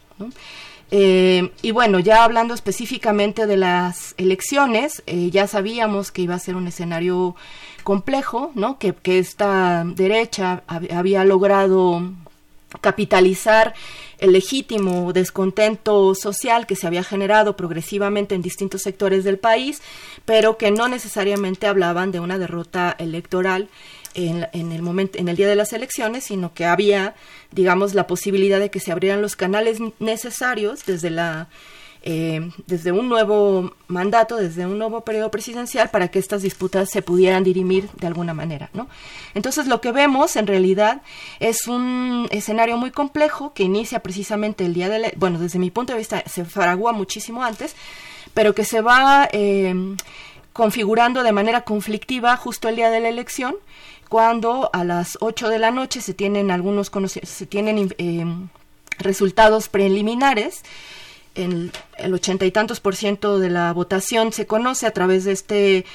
Eh, 0.89 1.51
y 1.61 1.71
bueno, 1.71 1.99
ya 1.99 2.23
hablando 2.23 2.53
específicamente 2.53 3.45
de 3.45 3.57
las 3.57 4.15
elecciones, 4.17 5.03
eh, 5.05 5.29
ya 5.31 5.47
sabíamos 5.47 6.11
que 6.11 6.21
iba 6.21 6.35
a 6.35 6.39
ser 6.39 6.55
un 6.55 6.67
escenario 6.67 7.35
complejo, 7.83 8.51
¿no? 8.55 8.79
Que, 8.79 8.95
esta 9.03 9.83
derecha 9.85 10.63
había 10.67 11.23
logrado 11.23 12.01
capitalizar 12.81 13.73
el 14.19 14.33
legítimo 14.33 15.13
descontento 15.13 16.15
social 16.15 16.67
que 16.67 16.75
se 16.75 16.87
había 16.87 17.03
generado 17.03 17.55
progresivamente 17.55 18.35
en 18.35 18.41
distintos 18.41 18.81
sectores 18.81 19.23
del 19.23 19.37
país, 19.37 19.81
pero 20.25 20.57
que 20.57 20.71
no 20.71 20.87
necesariamente 20.87 21.67
hablaban 21.67 22.11
de 22.11 22.19
una 22.19 22.37
derrota 22.37 22.95
electoral 22.99 23.69
en, 24.13 24.71
el 24.71 24.81
momento, 24.81 25.17
en 25.17 25.27
el 25.27 25.35
día 25.35 25.47
de 25.47 25.55
las 25.55 25.73
elecciones, 25.73 26.25
sino 26.25 26.53
que 26.53 26.65
había, 26.65 27.15
digamos, 27.51 27.93
la 27.93 28.07
posibilidad 28.07 28.59
de 28.59 28.69
que 28.69 28.79
se 28.79 28.91
abrieran 28.91 29.21
los 29.21 29.35
canales 29.35 29.79
necesarios 29.99 30.85
desde 30.85 31.09
la 31.09 31.49
eh, 32.09 32.51
desde 32.67 32.93
un 32.93 33.09
nuevo 33.09 33.73
mandato, 33.87 34.37
desde 34.37 34.65
un 34.65 34.77
nuevo 34.77 35.01
periodo 35.01 35.29
presidencial, 35.29 35.89
para 35.89 36.07
que 36.07 36.19
estas 36.19 36.41
disputas 36.41 36.89
se 36.89 37.01
pudieran 37.01 37.43
dirimir 37.43 37.89
de 37.99 38.07
alguna 38.07 38.33
manera, 38.33 38.69
¿no? 38.73 38.87
Entonces, 39.33 39.67
lo 39.67 39.81
que 39.81 39.91
vemos 39.91 40.37
en 40.37 40.47
realidad 40.47 41.01
es 41.39 41.67
un 41.67 42.27
escenario 42.31 42.77
muy 42.77 42.91
complejo 42.91 43.53
que 43.53 43.63
inicia 43.63 43.99
precisamente 43.99 44.63
el 44.63 44.73
día 44.73 44.87
de 44.87 44.99
la, 44.99 45.11
bueno, 45.17 45.37
desde 45.37 45.59
mi 45.59 45.69
punto 45.69 45.91
de 45.91 45.99
vista 45.99 46.23
se 46.27 46.45
fragua 46.45 46.93
muchísimo 46.93 47.43
antes, 47.43 47.75
pero 48.33 48.55
que 48.55 48.63
se 48.63 48.79
va 48.79 49.27
eh, 49.33 49.75
configurando 50.53 51.23
de 51.23 51.31
manera 51.33 51.61
conflictiva 51.61 52.37
justo 52.37 52.69
el 52.69 52.77
día 52.77 52.89
de 52.89 53.01
la 53.01 53.09
elección 53.09 53.55
cuando 54.09 54.69
a 54.73 54.83
las 54.83 55.17
8 55.21 55.49
de 55.49 55.59
la 55.59 55.71
noche 55.71 56.01
se 56.01 56.13
tienen 56.13 56.51
algunos 56.51 56.91
se 57.23 57.45
tienen 57.45 57.93
eh, 57.97 58.25
resultados 58.99 59.69
preliminares 59.69 60.63
el, 61.35 61.71
el 61.97 62.13
ochenta 62.13 62.45
y 62.45 62.51
tantos 62.51 62.79
por 62.79 62.95
ciento 62.95 63.39
de 63.39 63.49
la 63.49 63.71
votación 63.71 64.33
se 64.33 64.47
conoce 64.47 64.87
a 64.87 64.91
través 64.91 65.23
de 65.23 65.31
este 65.31 65.85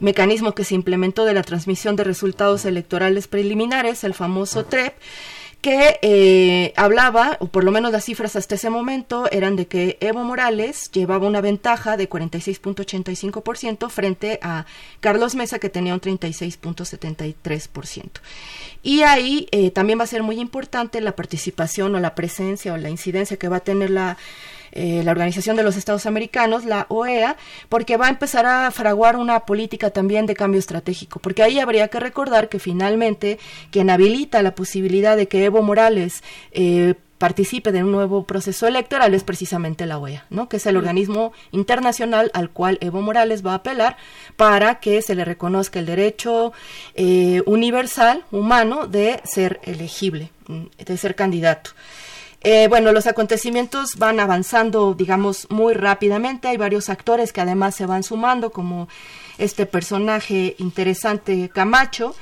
mecanismo 0.00 0.52
que 0.52 0.64
se 0.64 0.74
implementó 0.74 1.24
de 1.24 1.34
la 1.34 1.42
transmisión 1.42 1.96
de 1.96 2.04
resultados 2.04 2.64
electorales 2.64 3.28
preliminares, 3.28 4.04
el 4.04 4.14
famoso 4.14 4.64
TREP, 4.64 4.94
que 5.62 5.98
eh, 6.02 6.74
hablaba, 6.76 7.38
o 7.38 7.46
por 7.46 7.62
lo 7.62 7.70
menos 7.70 7.92
las 7.92 8.04
cifras 8.04 8.34
hasta 8.34 8.56
ese 8.56 8.68
momento, 8.68 9.30
eran 9.30 9.54
de 9.54 9.68
que 9.68 9.96
Evo 10.00 10.24
Morales 10.24 10.90
llevaba 10.90 11.28
una 11.28 11.40
ventaja 11.40 11.96
de 11.96 12.10
46.85% 12.10 13.88
frente 13.88 14.40
a 14.42 14.66
Carlos 14.98 15.36
Mesa, 15.36 15.60
que 15.60 15.68
tenía 15.68 15.94
un 15.94 16.00
36.73%. 16.00 18.10
Y 18.82 19.02
ahí 19.02 19.46
eh, 19.52 19.70
también 19.70 20.00
va 20.00 20.04
a 20.04 20.08
ser 20.08 20.24
muy 20.24 20.40
importante 20.40 21.00
la 21.00 21.14
participación 21.14 21.94
o 21.94 22.00
la 22.00 22.16
presencia 22.16 22.72
o 22.72 22.76
la 22.76 22.90
incidencia 22.90 23.36
que 23.36 23.48
va 23.48 23.58
a 23.58 23.60
tener 23.60 23.90
la 23.90 24.16
eh, 24.72 25.02
la 25.04 25.12
Organización 25.12 25.56
de 25.56 25.62
los 25.62 25.76
Estados 25.76 26.06
Americanos, 26.06 26.64
la 26.64 26.86
OEA, 26.88 27.36
porque 27.68 27.96
va 27.96 28.06
a 28.06 28.10
empezar 28.10 28.46
a 28.46 28.70
fraguar 28.70 29.16
una 29.16 29.40
política 29.40 29.90
también 29.90 30.26
de 30.26 30.34
cambio 30.34 30.58
estratégico, 30.58 31.20
porque 31.20 31.42
ahí 31.42 31.58
habría 31.58 31.88
que 31.88 32.00
recordar 32.00 32.48
que 32.48 32.58
finalmente 32.58 33.38
quien 33.70 33.90
habilita 33.90 34.42
la 34.42 34.54
posibilidad 34.54 35.16
de 35.16 35.28
que 35.28 35.44
Evo 35.44 35.62
Morales 35.62 36.22
eh, 36.52 36.94
participe 37.22 37.70
de 37.70 37.84
un 37.84 37.92
nuevo 37.92 38.24
proceso 38.24 38.66
electoral 38.66 39.14
es 39.14 39.22
precisamente 39.22 39.86
la 39.86 39.98
OEA, 39.98 40.26
¿no? 40.28 40.48
que 40.48 40.56
es 40.56 40.66
el 40.66 40.76
organismo 40.76 41.32
internacional 41.52 42.32
al 42.34 42.50
cual 42.50 42.78
Evo 42.80 43.00
Morales 43.00 43.46
va 43.46 43.52
a 43.52 43.62
apelar 43.62 43.96
para 44.34 44.80
que 44.80 45.02
se 45.02 45.14
le 45.14 45.24
reconozca 45.24 45.78
el 45.78 45.86
derecho 45.86 46.52
eh, 46.96 47.40
universal, 47.46 48.24
humano, 48.32 48.88
de 48.88 49.20
ser 49.22 49.60
elegible, 49.62 50.30
de 50.84 50.96
ser 50.96 51.14
candidato. 51.14 51.70
Eh, 52.44 52.66
bueno, 52.68 52.92
los 52.92 53.06
acontecimientos 53.06 53.96
van 53.96 54.18
avanzando, 54.18 54.94
digamos, 54.94 55.46
muy 55.48 55.74
rápidamente. 55.74 56.48
Hay 56.48 56.56
varios 56.56 56.88
actores 56.88 57.32
que 57.32 57.40
además 57.40 57.76
se 57.76 57.86
van 57.86 58.02
sumando, 58.02 58.50
como 58.50 58.88
este 59.38 59.66
personaje 59.66 60.56
interesante 60.58 61.48
Camacho, 61.48 62.14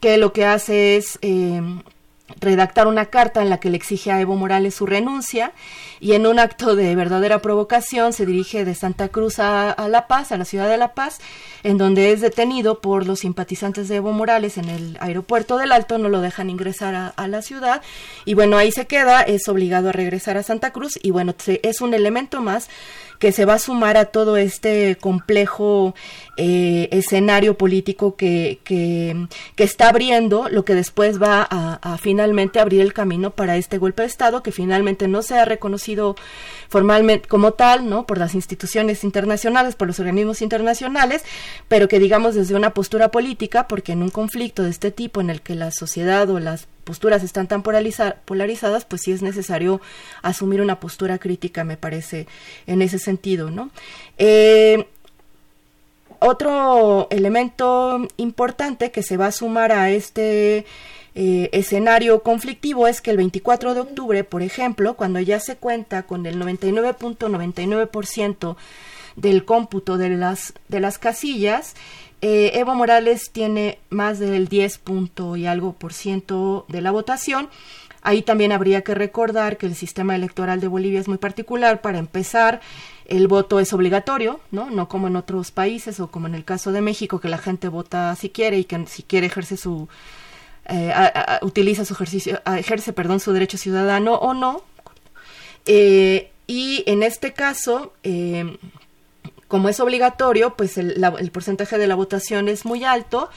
que 0.00 0.16
lo 0.16 0.32
que 0.32 0.44
hace 0.44 0.96
es 0.96 1.18
eh, 1.22 1.62
redactar 2.40 2.86
una 2.86 3.06
carta 3.06 3.42
en 3.42 3.50
la 3.50 3.58
que 3.58 3.70
le 3.70 3.76
exige 3.76 4.10
a 4.10 4.20
Evo 4.20 4.36
Morales 4.36 4.74
su 4.74 4.86
renuncia 4.86 5.52
y 6.00 6.12
en 6.12 6.26
un 6.26 6.38
acto 6.38 6.76
de 6.76 6.94
verdadera 6.94 7.40
provocación 7.40 8.12
se 8.12 8.26
dirige 8.26 8.64
de 8.64 8.74
Santa 8.74 9.08
Cruz 9.08 9.38
a, 9.38 9.74
La 9.88 10.06
Paz, 10.06 10.32
a 10.32 10.36
la 10.36 10.44
ciudad 10.44 10.68
de 10.68 10.76
La 10.76 10.94
Paz, 10.94 11.18
en 11.62 11.78
donde 11.78 12.12
es 12.12 12.20
detenido 12.20 12.80
por 12.80 13.06
los 13.06 13.20
simpatizantes 13.20 13.88
de 13.88 13.96
Evo 13.96 14.12
Morales 14.12 14.58
en 14.58 14.68
el 14.68 14.98
aeropuerto 15.00 15.56
del 15.56 15.72
Alto, 15.72 15.98
no 15.98 16.08
lo 16.08 16.20
dejan 16.20 16.50
ingresar 16.50 16.94
a, 16.94 17.08
a 17.08 17.28
la 17.28 17.42
ciudad 17.42 17.82
y 18.24 18.34
bueno, 18.34 18.56
ahí 18.56 18.72
se 18.72 18.86
queda, 18.86 19.22
es 19.22 19.48
obligado 19.48 19.88
a 19.88 19.92
regresar 19.92 20.36
a 20.36 20.42
Santa 20.42 20.72
Cruz 20.72 20.98
y 21.02 21.10
bueno, 21.10 21.34
es 21.62 21.80
un 21.80 21.94
elemento 21.94 22.42
más 22.42 22.68
que 23.18 23.32
se 23.32 23.44
va 23.44 23.54
a 23.54 23.58
sumar 23.58 23.96
a 23.96 24.06
todo 24.06 24.36
este 24.36 24.96
complejo 24.96 25.94
eh, 26.36 26.88
escenario 26.92 27.58
político 27.58 28.16
que, 28.16 28.60
que, 28.64 29.26
está 29.56 29.88
abriendo, 29.88 30.48
lo 30.48 30.64
que 30.64 30.74
después 30.74 31.20
va 31.20 31.46
a, 31.50 31.98
finalmente 31.98 32.60
abrir 32.60 32.80
el 32.80 32.92
camino 32.92 33.30
para 33.30 33.56
este 33.56 33.78
golpe 33.78 34.02
de 34.02 34.08
Estado, 34.08 34.42
que 34.42 34.52
finalmente 34.52 35.08
no 35.08 35.22
se 35.22 35.36
ha 35.36 35.44
reconocido 35.44 36.16
formalmente 36.68 37.28
como 37.28 37.52
tal, 37.52 37.88
¿no? 37.88 38.06
Por 38.06 38.18
las 38.18 38.34
instituciones 38.34 39.04
internacionales, 39.04 39.74
por 39.74 39.88
los 39.88 39.98
organismos 40.00 40.42
internacionales, 40.42 41.24
pero 41.66 41.88
que 41.88 41.98
digamos 41.98 42.34
desde 42.34 42.54
una 42.54 42.74
postura 42.74 43.10
política, 43.10 43.66
porque 43.68 43.92
en 43.92 44.02
un 44.02 44.10
conflicto 44.10 44.62
de 44.62 44.70
este 44.70 44.90
tipo 44.90 45.20
en 45.20 45.30
el 45.30 45.40
que 45.40 45.54
la 45.54 45.70
sociedad 45.70 46.28
o 46.30 46.38
las 46.38 46.66
posturas 46.84 47.22
están 47.22 47.48
tan 47.48 47.62
polarizadas, 47.62 48.84
pues 48.86 49.02
sí 49.02 49.12
es 49.12 49.22
necesario 49.22 49.80
asumir 50.22 50.60
una 50.60 50.80
postura 50.80 51.18
crítica, 51.18 51.64
me 51.64 51.76
parece, 51.76 52.26
en 52.66 52.80
ese 52.82 52.98
sentido, 52.98 53.50
¿no? 53.50 53.70
Eh, 54.16 54.86
otro 56.20 57.06
elemento 57.10 58.08
importante 58.16 58.90
que 58.90 59.02
se 59.02 59.16
va 59.16 59.26
a 59.26 59.32
sumar 59.32 59.70
a 59.70 59.90
este 59.90 60.66
eh, 61.20 61.50
escenario 61.50 62.22
conflictivo 62.22 62.86
es 62.86 63.00
que 63.00 63.10
el 63.10 63.16
24 63.16 63.74
de 63.74 63.80
octubre, 63.80 64.22
por 64.22 64.40
ejemplo, 64.40 64.94
cuando 64.94 65.18
ya 65.18 65.40
se 65.40 65.56
cuenta 65.56 66.04
con 66.04 66.26
el 66.26 66.40
99.99% 66.40 68.54
del 69.16 69.44
cómputo 69.44 69.98
de 69.98 70.10
las, 70.10 70.54
de 70.68 70.78
las 70.78 70.98
casillas, 70.98 71.74
eh, 72.20 72.52
Evo 72.54 72.76
Morales 72.76 73.32
tiene 73.32 73.80
más 73.90 74.20
del 74.20 74.46
10 74.46 74.78
punto 74.78 75.34
y 75.34 75.46
algo 75.46 75.72
por 75.72 75.92
ciento 75.92 76.66
de 76.68 76.82
la 76.82 76.92
votación. 76.92 77.48
Ahí 78.02 78.22
también 78.22 78.52
habría 78.52 78.82
que 78.82 78.94
recordar 78.94 79.56
que 79.56 79.66
el 79.66 79.74
sistema 79.74 80.14
electoral 80.14 80.60
de 80.60 80.68
Bolivia 80.68 81.00
es 81.00 81.08
muy 81.08 81.18
particular. 81.18 81.80
Para 81.80 81.98
empezar, 81.98 82.60
el 83.06 83.26
voto 83.26 83.58
es 83.58 83.72
obligatorio, 83.72 84.38
¿no? 84.52 84.70
No 84.70 84.88
como 84.88 85.08
en 85.08 85.16
otros 85.16 85.50
países 85.50 85.98
o 85.98 86.12
como 86.12 86.28
en 86.28 86.36
el 86.36 86.44
caso 86.44 86.70
de 86.70 86.80
México, 86.80 87.18
que 87.18 87.28
la 87.28 87.38
gente 87.38 87.66
vota 87.66 88.14
si 88.14 88.30
quiere 88.30 88.58
y 88.58 88.64
que 88.64 88.86
si 88.86 89.02
quiere 89.02 89.26
ejerce 89.26 89.56
su 89.56 89.88
eh, 90.68 90.92
utiliza 91.42 91.84
su 91.84 91.94
ejercicio, 91.94 92.40
ejerce, 92.56 92.92
perdón, 92.92 93.20
su 93.20 93.32
derecho 93.32 93.58
ciudadano 93.58 94.14
o 94.14 94.34
no. 94.34 94.62
Eh, 95.66 96.30
y 96.46 96.82
en 96.86 97.02
este 97.02 97.32
caso, 97.32 97.92
como 99.48 99.68
es 99.70 99.80
obligatorio, 99.80 100.54
pues 100.54 100.78
el, 100.78 101.30
porcentaje 101.32 101.78
de 101.78 101.86
la 101.86 101.94
votación 101.94 102.48
es 102.48 102.64
muy 102.64 102.84
alto 102.84 103.30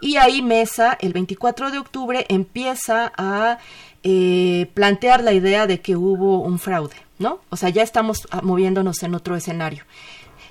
y 0.00 0.16
ahí 0.16 0.40
Mesa, 0.40 0.96
el 1.00 1.12
24 1.12 1.70
de 1.70 1.78
octubre, 1.78 2.24
empieza 2.28 3.12
a 3.16 3.58
eh, 4.04 4.70
plantear 4.74 5.24
la 5.24 5.32
idea 5.32 5.66
de 5.66 5.80
que 5.80 5.96
hubo 5.96 6.40
un 6.40 6.60
fraude, 6.60 6.94
¿no? 7.18 7.40
O 7.50 7.56
sea, 7.56 7.68
ya 7.68 7.82
estamos 7.82 8.28
ah, 8.30 8.40
moviéndonos 8.42 9.02
en 9.02 9.14
otro 9.16 9.34
escenario. 9.34 9.84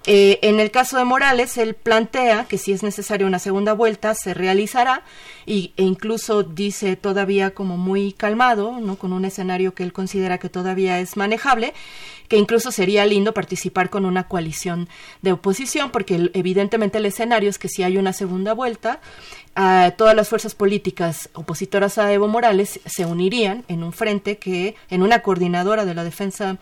Eh, 0.06 0.40
en 0.42 0.60
el 0.60 0.72
caso 0.72 0.98
de 0.98 1.04
Morales, 1.04 1.58
él 1.58 1.74
plantea 1.74 2.46
que 2.46 2.58
si 2.58 2.72
es 2.72 2.84
necesaria 2.84 3.28
una 3.28 3.40
segunda 3.40 3.74
vuelta, 3.74 4.14
se 4.16 4.34
realizará 4.34 5.04
y, 5.46 5.74
e 5.76 5.84
incluso 5.84 6.44
dice 6.44 6.96
todavía 6.96 7.52
como 7.52 7.78
muy 7.78 8.14
calmado, 8.14 8.80
¿no? 8.80 8.98
con 8.98 9.12
un 9.12 9.26
escenario 9.26 9.74
que 9.74 9.84
él 9.84 9.92
considera 9.92 10.38
que 10.38 10.50
todavía 10.50 11.00
es 11.00 11.18
manejable, 11.18 11.74
que 12.30 12.38
incluso 12.38 12.72
sería 12.72 13.06
lindo 13.06 13.34
participar 13.34 13.90
con 13.90 14.06
una 14.06 14.28
coalición 14.28 14.88
de 15.22 15.34
oposición, 15.34 15.92
porque 15.92 16.30
evidentemente 16.34 16.98
el 17.00 17.06
escenario 17.06 17.50
es 17.50 17.58
que 17.58 17.70
si 17.70 17.84
hay 17.84 17.98
una 17.98 18.14
segunda 18.14 18.54
vuelta, 18.54 19.00
todas 19.98 20.16
las 20.16 20.30
fuerzas 20.30 20.54
políticas 20.54 21.30
opositoras 21.34 21.98
a 21.98 22.14
Evo 22.14 22.28
Morales 22.28 22.80
se 22.86 23.06
unirían 23.06 23.64
en 23.68 23.84
un 23.84 23.92
frente 23.92 24.38
que, 24.38 24.76
en 24.90 25.02
una 25.02 25.22
coordinadora 25.22 25.86
de 25.86 25.96
la 25.96 26.04
defensa 26.04 26.60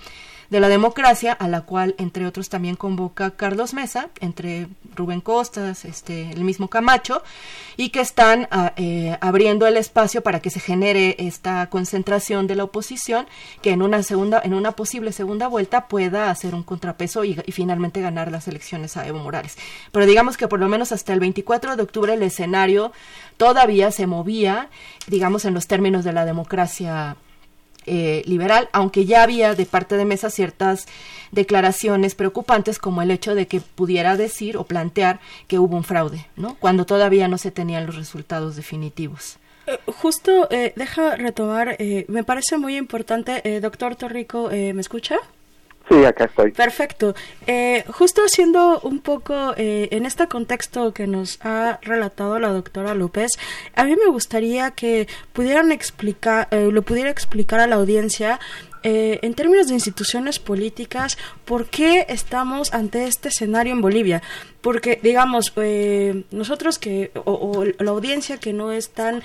de 0.56 0.62
la 0.62 0.70
democracia, 0.70 1.34
a 1.34 1.50
la 1.50 1.64
cual, 1.64 1.96
entre 1.98 2.26
otros, 2.26 2.48
también 2.48 2.78
convoca 2.78 3.32
Carlos 3.32 3.74
Mesa, 3.74 4.08
entre 4.22 4.68
Rubén 4.96 5.20
Costas, 5.20 5.84
este, 5.84 6.32
el 6.32 6.46
mismo 6.46 6.70
Camacho, 6.70 7.24
y 7.76 7.90
que 7.90 8.00
están 8.00 8.48
ah, 8.52 8.72
eh, 8.78 9.18
abriendo 9.20 9.68
el 9.68 9.76
espacio 9.76 10.24
para 10.24 10.40
que 10.40 10.50
se 10.50 10.62
genere 10.62 11.18
esta 11.20 11.70
concentración 11.70 12.48
de 12.48 12.56
la 12.56 12.64
oposición, 12.64 13.28
que 13.62 13.72
en 13.72 13.82
una 13.82 14.02
segunda, 14.02 14.42
en 14.46 14.54
una 14.54 14.72
posible 14.72 15.12
segunda 15.12 15.48
vuelta 15.48 15.90
pueda 15.90 16.30
hacer 16.30 16.56
un 16.56 16.64
contrapeso 16.64 17.26
y, 17.26 17.38
y 17.46 17.52
finalmente 17.52 18.00
ganar 18.00 18.32
las 18.32 18.48
elecciones 18.48 18.96
a 18.96 19.06
Evo 19.06 19.20
Morales. 19.20 19.58
Pero 19.92 20.06
digamos 20.06 20.38
que 20.38 20.48
por 20.48 20.62
lo 20.62 20.70
menos 20.70 20.94
hasta 20.94 21.12
el 21.12 21.20
24 21.20 21.76
de 21.76 21.84
octubre 21.84 22.14
el 22.14 22.24
escenario 22.24 22.94
todavía 23.36 23.92
se 23.92 24.08
movía, 24.08 24.70
digamos, 25.08 25.44
en 25.44 25.54
los 25.54 25.68
términos 25.68 26.06
de 26.06 26.14
la 26.14 26.24
democracia 26.24 27.18
eh, 27.86 28.24
liberal, 28.26 28.70
aunque 28.72 29.06
ya 29.06 29.24
había 29.24 29.56
de 29.56 29.66
parte 29.66 29.98
de 29.98 30.06
Mesa 30.06 30.30
ciertas 30.30 30.88
declaraciones 31.32 32.16
preocupantes 32.16 32.80
como 32.80 33.02
el 33.02 33.12
hecho 33.12 33.36
de 33.36 33.48
que 33.48 33.62
pudiera 33.62 34.18
decir 34.18 34.58
o 34.58 34.64
plantear 34.64 35.20
que 35.48 35.60
hubo 35.60 35.76
un 35.76 35.84
fraude, 35.84 36.28
¿no? 36.36 36.56
Cuando 36.56 36.86
todavía 36.86 37.28
no 37.28 37.38
se 37.38 37.52
tenían 37.52 37.86
los 37.86 37.96
resultados 37.96 38.56
definitivos. 38.56 39.38
Eh, 39.68 39.80
justo, 39.88 40.48
eh, 40.52 40.74
deja 40.76 41.16
retomar, 41.16 41.78
me 42.08 42.24
parece 42.24 42.58
muy 42.58 42.78
importante, 42.78 43.60
doctor 43.60 43.96
Torrico, 43.96 44.50
¿me 44.50 44.82
escucha? 44.82 45.18
Sí, 45.90 46.04
acá 46.04 46.26
estoy. 46.26 46.52
Perfecto. 46.52 47.14
Eh, 47.46 47.84
justo 47.90 48.24
haciendo 48.24 48.80
un 48.82 49.00
poco 49.00 49.54
eh, 49.56 49.90
en 49.92 50.06
este 50.06 50.28
contexto 50.28 50.94
que 50.94 51.06
nos 51.06 51.38
ha 51.46 51.80
relatado 51.84 52.40
la 52.40 52.50
doctora 52.50 52.96
López, 52.96 53.30
a 53.76 53.84
mí 53.84 53.96
me 53.96 54.10
gustaría 54.10 54.72
que 54.72 55.08
pudieran 55.32 55.72
explicar, 55.72 56.48
eh, 56.50 56.70
lo 56.72 56.82
pudiera 56.82 57.12
explicar 57.12 57.60
a 57.60 57.68
la 57.68 57.76
audiencia 57.76 58.40
en 58.88 59.34
términos 59.34 59.68
de 59.68 59.74
instituciones 59.74 60.38
políticas, 60.38 61.18
¿por 61.44 61.66
qué 61.66 62.06
estamos 62.08 62.72
ante 62.72 63.08
este 63.08 63.30
escenario 63.30 63.74
en 63.74 63.82
Bolivia? 63.82 64.22
Porque, 64.62 65.00
digamos, 65.02 65.54
nosotros 66.30 66.78
que, 66.78 67.10
o, 67.16 67.66
la 67.80 67.90
audiencia 67.90 68.38
que 68.38 68.54
no 68.54 68.72
es 68.72 68.92
tan 68.92 69.24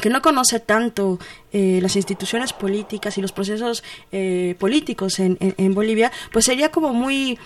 que 0.00 0.10
no 0.10 0.22
conoce 0.22 0.60
tanto 0.60 1.18
eh, 1.52 1.80
las 1.82 1.96
instituciones 1.96 2.52
políticas 2.52 3.18
y 3.18 3.22
los 3.22 3.32
procesos 3.32 3.82
eh, 4.12 4.54
políticos 4.58 5.18
en, 5.18 5.36
en, 5.40 5.74
Bolivia, 5.74 6.10
pues 6.32 6.44
sería 6.44 6.70
como 6.70 6.92
muy 6.92 7.38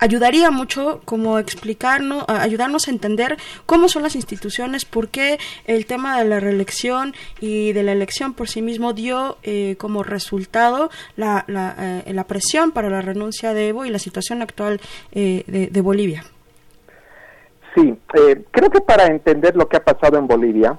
ayudaría 0.00 0.52
mucho 0.52 1.00
como 1.04 1.40
explicarnos, 1.40 2.24
ayudarnos 2.28 2.86
a 2.86 2.92
entender 2.92 3.36
cómo 3.66 3.88
son 3.88 4.04
las 4.04 4.14
instituciones, 4.14 4.84
por 4.84 5.08
qué 5.08 5.38
el 5.66 5.86
tema 5.86 6.18
de 6.18 6.24
la 6.24 6.38
reelección 6.38 7.14
y 7.40 7.72
de 7.72 7.82
la 7.82 7.92
elección 7.92 8.32
por 8.32 8.48
sí 8.48 8.62
mismo 8.62 8.92
dio 8.92 9.38
eh, 9.42 9.74
como 9.76 10.04
resultado 10.04 10.90
la, 11.16 11.44
la, 11.48 12.04
la, 12.06 12.24
presión 12.24 12.70
para 12.70 12.90
la 12.90 13.02
renuncia 13.02 13.54
de 13.54 13.68
Evo 13.68 13.86
y 13.86 13.90
la 13.90 13.98
situación 13.98 14.40
actual 14.40 14.80
de, 15.12 15.68
de, 15.72 15.80
Bolivia. 15.80 16.22
Sí, 17.74 17.98
creo 18.52 18.70
que 18.70 18.80
para 18.80 19.06
entender 19.06 19.56
lo 19.56 19.68
que 19.68 19.78
ha 19.78 19.84
pasado 19.84 20.16
en 20.16 20.28
Bolivia, 20.28 20.78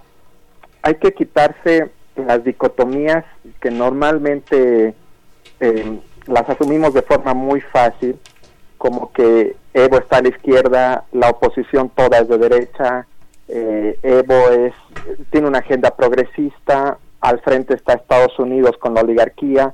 hay 0.82 0.96
que 0.96 1.14
quitarse 1.14 1.90
las 2.16 2.44
dicotomías 2.44 3.26
que 3.62 3.72
normalmente 3.72 4.94
eh, 5.60 6.00
las 6.28 6.50
asumimos 6.50 6.94
de 6.94 7.02
forma 7.02 7.34
muy 7.34 7.62
fácil, 7.62 8.18
como 8.78 9.12
que 9.12 9.56
Evo 9.74 9.98
está 9.98 10.18
a 10.18 10.22
la 10.22 10.30
izquierda, 10.30 11.06
la 11.12 11.30
oposición 11.30 11.90
toda 11.90 12.20
es 12.20 12.28
de 12.28 12.38
derecha, 12.38 13.08
eh, 13.48 13.98
Evo 14.04 14.50
es, 14.50 14.74
tiene 15.32 15.48
una 15.48 15.60
agenda 15.60 15.96
progresista, 15.96 16.98
al 17.22 17.40
frente 17.42 17.74
está 17.74 17.94
Estados 17.94 18.38
Unidos 18.40 18.78
con 18.80 18.94
la 18.94 19.02
oligarquía. 19.02 19.74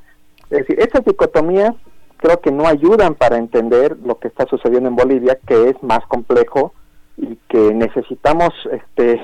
Es 0.49 0.59
decir, 0.59 0.79
esas 0.79 1.05
dicotomías 1.05 1.73
creo 2.17 2.39
que 2.39 2.51
no 2.51 2.67
ayudan 2.67 3.15
para 3.15 3.37
entender 3.37 3.97
lo 4.03 4.17
que 4.19 4.27
está 4.27 4.45
sucediendo 4.47 4.89
en 4.89 4.95
Bolivia, 4.95 5.37
que 5.45 5.69
es 5.69 5.83
más 5.83 6.05
complejo 6.07 6.73
y 7.17 7.37
que 7.47 7.73
necesitamos 7.73 8.51
este, 8.71 9.21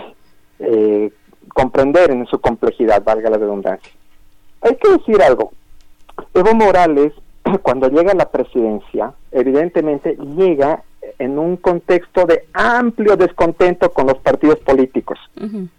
eh, 0.59 1.11
comprender 1.49 2.11
en 2.11 2.25
su 2.27 2.39
complejidad, 2.39 3.03
valga 3.03 3.29
la 3.29 3.37
redundancia. 3.37 3.91
Hay 4.61 4.75
que 4.75 4.89
decir 4.91 5.21
algo. 5.21 5.51
Evo 6.33 6.53
Morales, 6.53 7.13
cuando 7.61 7.89
llega 7.89 8.11
a 8.11 8.15
la 8.15 8.29
presidencia, 8.29 9.13
evidentemente 9.31 10.17
llega 10.35 10.83
en 11.19 11.37
un 11.37 11.57
contexto 11.57 12.25
de 12.25 12.45
amplio 12.53 13.15
descontento 13.15 13.91
con 13.91 14.07
los 14.07 14.17
partidos 14.19 14.59
políticos. 14.59 15.19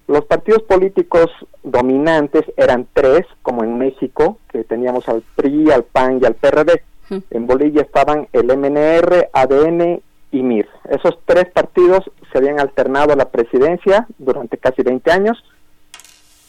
Los 0.07 0.25
partidos 0.27 0.63
políticos 0.63 1.31
dominantes 1.63 2.45
eran 2.57 2.87
tres, 2.93 3.27
como 3.43 3.65
en 3.65 3.79
México, 3.79 4.39
que 4.51 4.65
teníamos 4.65 5.09
al 5.09 5.23
PRI, 5.37 5.71
al 5.71 5.85
PAN 5.85 6.21
y 6.21 6.27
al 6.27 6.35
PRD. 6.35 6.83
En 7.31 7.47
Bolivia 7.47 7.83
estaban 7.83 8.29
el 8.33 8.47
MNR, 8.57 9.31
ADN 9.33 10.01
y 10.33 10.43
MIR. 10.43 10.69
Esos 10.89 11.19
tres 11.25 11.47
partidos 11.53 12.11
se 12.33 12.39
habían 12.39 12.59
alternado 12.59 13.13
a 13.13 13.17
la 13.17 13.31
presidencia 13.31 14.07
durante 14.19 14.59
casi 14.59 14.83
20 14.83 15.13
años 15.13 15.45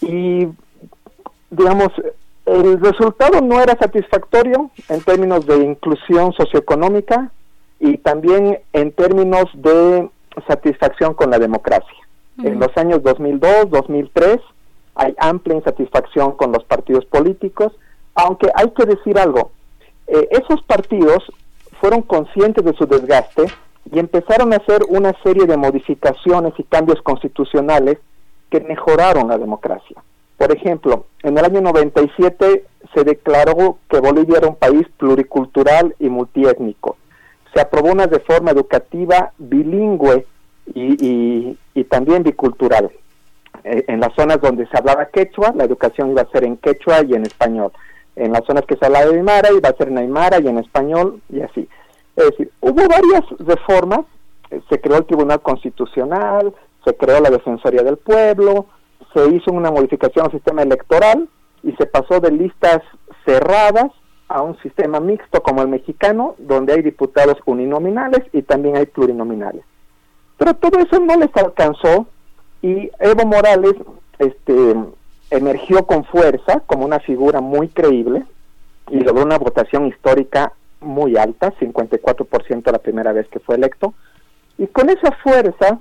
y, 0.02 0.48
digamos, 1.52 1.89
el 2.46 2.80
resultado 2.80 3.41
no 3.41 3.62
era 3.62 3.78
satisfactorio 3.78 4.72
en 4.89 5.02
términos 5.02 5.46
de 5.46 5.58
inclusión 5.58 6.34
socioeconómica 6.34 7.32
y 7.80 7.98
también 7.98 8.60
en 8.74 8.91
términos 8.91 9.46
de 9.54 10.10
satisfacción 10.48 11.13
con 11.13 11.30
la 11.30 11.39
democracia. 11.39 11.96
En 12.43 12.60
los 12.60 12.76
años 12.78 13.04
2002, 13.04 13.69
2003 13.69 14.39
hay 14.96 15.13
amplia 15.19 15.58
insatisfacción 15.58 16.34
con 16.34 16.52
los 16.52 16.63
partidos 16.63 17.06
políticos, 17.06 17.74
aunque 18.15 18.50
hay 18.56 18.69
que 18.72 18.86
decir 18.86 19.17
algo, 19.17 19.52
eh, 20.08 20.28
esos 20.32 20.62
partidos 20.63 21.24
fueron 21.80 22.02
conscientes 22.02 22.63
de 22.63 22.74
su 22.74 22.86
desgaste 22.86 23.46
y 23.91 24.00
empezaron 24.00 24.54
a 24.54 24.58
hacer 24.58 24.82
una 24.89 25.13
serie 25.24 25.46
de 25.46 25.58
modificaciones 25.58 26.54
y 26.58 26.63
cambios 26.63 27.02
constitucionales 27.02 27.98
que 28.50 28.62
mejoraron 28.62 29.28
la 29.28 29.38
democracia. 29.38 30.02
Por 30.38 30.56
ejemplo, 30.56 31.06
en 31.22 31.38
el 31.38 31.46
año 31.46 31.62
97 31.62 32.65
se 32.93 33.04
declaró 33.04 33.78
que 33.89 34.00
Bolivia 34.00 34.38
era 34.38 34.48
un 34.48 34.56
país 34.56 34.88
pluricultural 34.98 35.96
y 36.00 36.10
multiétnico. 36.10 36.98
Se 37.54 37.62
aprobó 37.62 37.91
una 37.91 38.08
reforma 38.08 38.52
educativa 38.52 39.32
bilingüe 39.38 40.26
y, 40.65 41.58
también 41.89 42.24
bicultural. 42.24 42.91
Eh, 43.63 43.86
en 43.88 44.00
las 44.00 44.13
zonas 44.15 44.41
donde 44.41 44.67
se 44.67 44.78
hablaba 44.78 45.06
quechua, 45.06 45.54
la 45.56 45.63
educación 45.63 46.12
iba 46.12 46.24
a 46.24 46.32
ser 46.32 46.43
en 46.43 46.58
quechua 46.58 47.04
y 47.04 47.13
en 47.13 47.24
español. 47.24 47.72
En 48.15 48.32
las 48.32 48.43
zonas 48.46 48.65
que 48.65 48.76
se 48.76 48.86
hablaba 48.86 49.12
aymara, 49.12 49.50
iba 49.52 49.69
a 49.69 49.78
ser 49.78 49.89
en 49.89 50.00
aymara 50.00 50.39
y 50.39 50.48
en 50.48 50.58
español 50.58 51.22
y 51.30 51.41
así. 51.41 51.67
Es 52.15 52.26
decir, 52.32 52.52
hubo 52.62 52.88
varias 52.88 53.23
reformas. 53.39 54.02
Eh, 54.52 54.62
se 54.69 54.80
creó 54.80 54.97
el 54.97 55.06
Tribunal 55.06 55.41
Constitucional, 55.41 56.54
se 56.86 56.95
creó 56.95 57.19
la 57.19 57.30
Defensoría 57.30 57.84
del 57.84 57.97
Pueblo, 57.97 58.67
se 59.13 59.28
hizo 59.30 59.52
una 59.52 59.71
modificación 59.71 60.26
al 60.26 60.32
sistema 60.32 60.62
electoral 60.62 61.28
y 61.63 61.71
se 61.73 61.86
pasó 61.86 62.19
de 62.19 62.32
listas 62.32 62.82
cerradas 63.26 63.91
a 64.28 64.41
un 64.41 64.58
sistema 64.62 64.99
mixto 64.99 65.41
como 65.43 65.62
el 65.62 65.67
mexicano, 65.67 66.36
donde 66.38 66.73
hay 66.73 66.82
diputados 66.82 67.38
uninominales 67.45 68.21
y 68.32 68.41
también 68.41 68.78
hay 68.78 68.86
plurinominales. 68.86 69.63
Pero 70.38 70.56
todo 70.56 70.80
eso 70.80 70.99
no 70.99 71.15
les 71.15 71.36
alcanzó 71.38 72.08
y 72.62 72.89
Evo 72.99 73.26
Morales 73.26 73.76
este, 74.19 74.76
emergió 75.30 75.86
con 75.86 76.04
fuerza 76.06 76.62
como 76.65 76.86
una 76.86 76.99
figura 76.99 77.41
muy 77.41 77.67
creíble 77.69 78.23
y 78.89 78.99
logró 78.99 79.23
una 79.23 79.38
votación 79.38 79.88
histórica 79.88 80.54
muy 80.84 81.17
alta, 81.17 81.54
54% 81.60 82.72
la 82.72 82.80
primera 82.80 83.13
vez 83.13 83.28
que 83.30 83.39
fue 83.39 83.56
electo, 83.56 83.93
y 84.58 84.67
con 84.67 84.89
esa 84.89 85.12
fuerza 85.24 85.80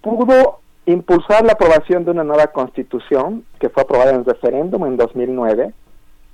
pudo 0.00 0.60
impulsar 0.86 1.44
la 1.44 1.52
aprobación 1.52 2.04
de 2.04 2.10
una 2.10 2.24
nueva 2.24 2.48
constitución 2.48 3.44
que 3.58 3.70
fue 3.70 3.82
aprobada 3.82 4.12
en 4.12 4.24
referéndum 4.24 4.84
en 4.86 4.96
2009 4.96 5.72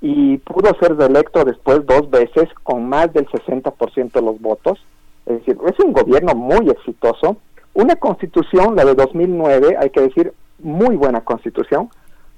y 0.01 0.37
pudo 0.39 0.75
ser 0.79 0.97
reelecto 0.97 1.45
después 1.45 1.85
dos 1.85 2.09
veces 2.09 2.49
con 2.63 2.87
más 2.87 3.13
del 3.13 3.27
60% 3.27 4.11
de 4.11 4.21
los 4.21 4.41
votos. 4.41 4.83
Es 5.25 5.39
decir, 5.39 5.57
es 5.67 5.79
un 5.79 5.93
gobierno 5.93 6.33
muy 6.33 6.69
exitoso. 6.69 7.37
Una 7.73 7.95
constitución, 7.95 8.75
la 8.75 8.83
de 8.83 8.95
2009, 8.95 9.77
hay 9.79 9.89
que 9.91 10.01
decir, 10.01 10.33
muy 10.59 10.97
buena 10.97 11.21
constitución, 11.21 11.89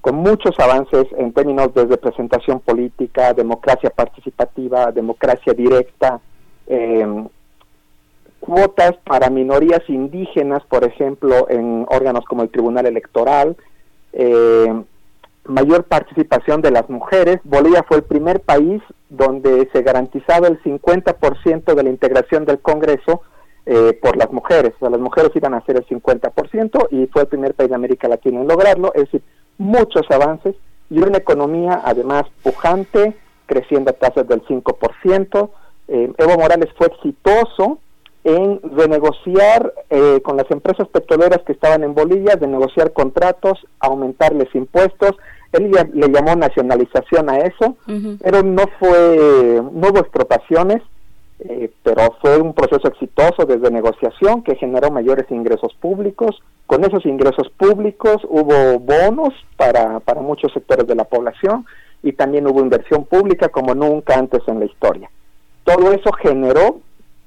con 0.04 0.16
muchos 0.18 0.60
avances 0.60 1.08
en 1.18 1.32
términos 1.32 1.74
de 1.74 1.86
representación 1.86 2.60
política, 2.60 3.34
democracia 3.34 3.89
participativa, 3.89 4.92
democracia 4.92 5.54
directa, 5.54 6.20
eh, 6.68 7.26
cuotas 8.42 8.96
para 9.06 9.30
minorías 9.30 9.80
indígenas, 9.88 10.62
por 10.66 10.84
ejemplo, 10.84 11.50
en 11.50 11.86
órganos 11.88 12.26
como 12.26 12.44
el 12.44 12.50
Tribunal 12.50 12.86
Electoral, 12.86 13.56
eh, 14.12 14.74
mayor 15.46 15.86
participación 15.86 16.62
de 16.62 16.72
las 16.72 16.89
mujeres. 16.89 17.39
Bolivia 17.46 17.86
fue 17.88 17.96
el 17.96 18.04
primer 18.04 18.42
país 18.42 18.82
donde 19.10 19.70
se 19.72 19.84
garantizaba 19.84 20.50
el 20.50 20.62
50% 20.63 21.76
de 21.76 21.84
la 21.84 21.89
integración 21.89 22.44
del 22.44 22.60
Congreso 22.60 23.22
eh, 23.66 23.98
por 24.02 24.18
las 24.18 24.34
mujeres. 24.34 24.74
O 24.76 24.80
sea, 24.80 24.89
las 24.89 25.00
mujeres 25.00 25.32
iban 25.34 25.54
a 25.54 25.63
ser 25.66 25.78
el 25.78 25.86
50% 25.88 26.88
y 26.92 27.08
fue 27.08 27.22
el 27.22 27.30
primer 27.30 27.54
país 27.54 27.70
de 27.70 27.76
América 27.76 28.10
Latina 28.10 28.42
en 28.42 28.50
lograrlo. 28.50 28.92
Es 28.94 29.04
decir, 29.04 29.22
muchos 29.58 30.10
avances 30.10 30.56
y 30.89 31.00
una 31.00 31.18
economía 31.18 31.82
además 31.84 32.24
pujante, 32.44 33.16
creciendo 33.46 33.92
a 33.92 33.94
tasas 33.94 34.28
del 34.28 34.44
5%. 34.44 35.50
Eh, 35.88 36.13
Evo 36.18 36.38
Morales 36.38 36.70
fue 36.78 36.88
exitoso 36.88 37.80
en 38.24 38.62
renegociar 38.63 39.74
eh, 39.89 40.22
con 40.24 40.38
las 40.38 40.50
empresas 40.50 40.88
petroleras 40.88 41.42
que 41.46 41.52
estaban 41.52 41.84
en 41.84 41.94
Bolivia, 41.94 42.36
de 42.36 42.48
negociar 42.48 42.94
contratos, 42.94 43.66
aumentarles 43.80 44.54
impuestos. 44.56 45.12
Él 45.52 45.72
le 45.94 46.08
llamó 46.10 46.36
nacionalización 46.36 47.30
a 47.30 47.38
eso, 47.38 47.78
pero 48.24 48.42
no 48.42 48.63
fue, 48.80 49.62
no 49.72 49.89
hubo 49.89 50.00
expropiaciones, 50.00 50.82
eh, 51.49 51.71
pero 51.84 52.15
fue 52.21 52.39
un 52.39 52.53
proceso 52.53 52.88
exitoso 52.88 53.45
desde 53.45 53.69
negociación 53.71 54.43
que 54.43 54.56
generó 54.56 54.91
mayores 54.91 55.29
ingresos 55.29 55.73
públicos. 55.75 56.41
Con 56.67 56.84
esos 56.86 57.06
ingresos 57.06 57.49
públicos 57.58 58.17
hubo 58.29 58.79
bonos 58.79 59.34
para, 59.58 59.99
para 59.99 60.21
muchos 60.21 60.53
sectores 60.53 60.88
de 60.88 60.95
la 60.95 61.03
población 61.03 61.65
y 62.01 62.13
también 62.13 62.47
hubo 62.47 62.62
inversión 62.62 63.06
pública 63.06 63.49
como 63.49 63.75
nunca 63.75 64.17
antes 64.17 64.41
en 64.47 64.60
la 64.60 64.65
historia. 64.65 65.10
Todo 65.63 65.91
eso 65.91 66.12
generó 66.13 66.79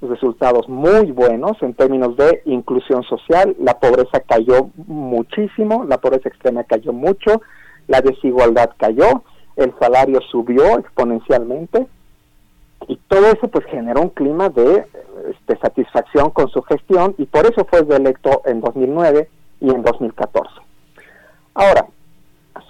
resultados 0.02 0.68
muy 0.68 1.10
buenos 1.10 1.52
en 1.62 1.74
términos 1.74 2.16
de 2.16 2.42
inclusión 2.44 3.02
social. 3.04 3.56
La 3.58 3.78
pobreza 3.78 4.20
cayó 4.20 4.70
muchísimo, 4.86 5.84
la 5.84 5.98
pobreza 5.98 6.28
extrema 6.28 6.64
cayó 6.64 6.92
mucho, 6.92 7.42
la 7.88 8.00
desigualdad 8.00 8.70
cayó, 8.76 9.22
el 9.56 9.72
salario 9.78 10.20
subió 10.30 10.78
exponencialmente 10.78 11.86
y 12.88 12.96
todo 13.08 13.26
eso 13.26 13.48
pues 13.48 13.64
generó 13.66 14.02
un 14.02 14.10
clima 14.10 14.48
de 14.48 14.86
este, 15.30 15.58
satisfacción 15.60 16.30
con 16.30 16.48
su 16.48 16.62
gestión 16.62 17.14
y 17.18 17.26
por 17.26 17.46
eso 17.46 17.66
fue 17.68 17.82
reelecto 17.82 18.42
en 18.44 18.60
2009 18.60 19.28
y 19.60 19.70
en 19.70 19.82
2014. 19.82 20.48
Ahora, 21.54 21.86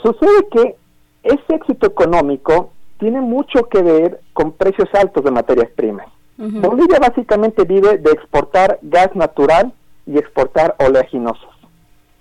sucede 0.02 0.46
que 0.50 0.76
ese 1.22 1.54
éxito 1.54 1.86
económico 1.86 2.70
tiene 2.98 3.20
mucho 3.20 3.64
que 3.68 3.82
ver 3.82 4.20
con 4.32 4.52
precios 4.52 4.88
altos 4.94 5.24
de 5.24 5.30
materias 5.30 5.68
primas. 5.74 6.06
Bolivia 6.38 6.98
básicamente 6.98 7.64
vive 7.64 7.96
de 7.96 8.10
exportar 8.10 8.78
gas 8.82 9.14
natural 9.14 9.72
y 10.06 10.18
exportar 10.18 10.76
oleaginosos. 10.78 11.48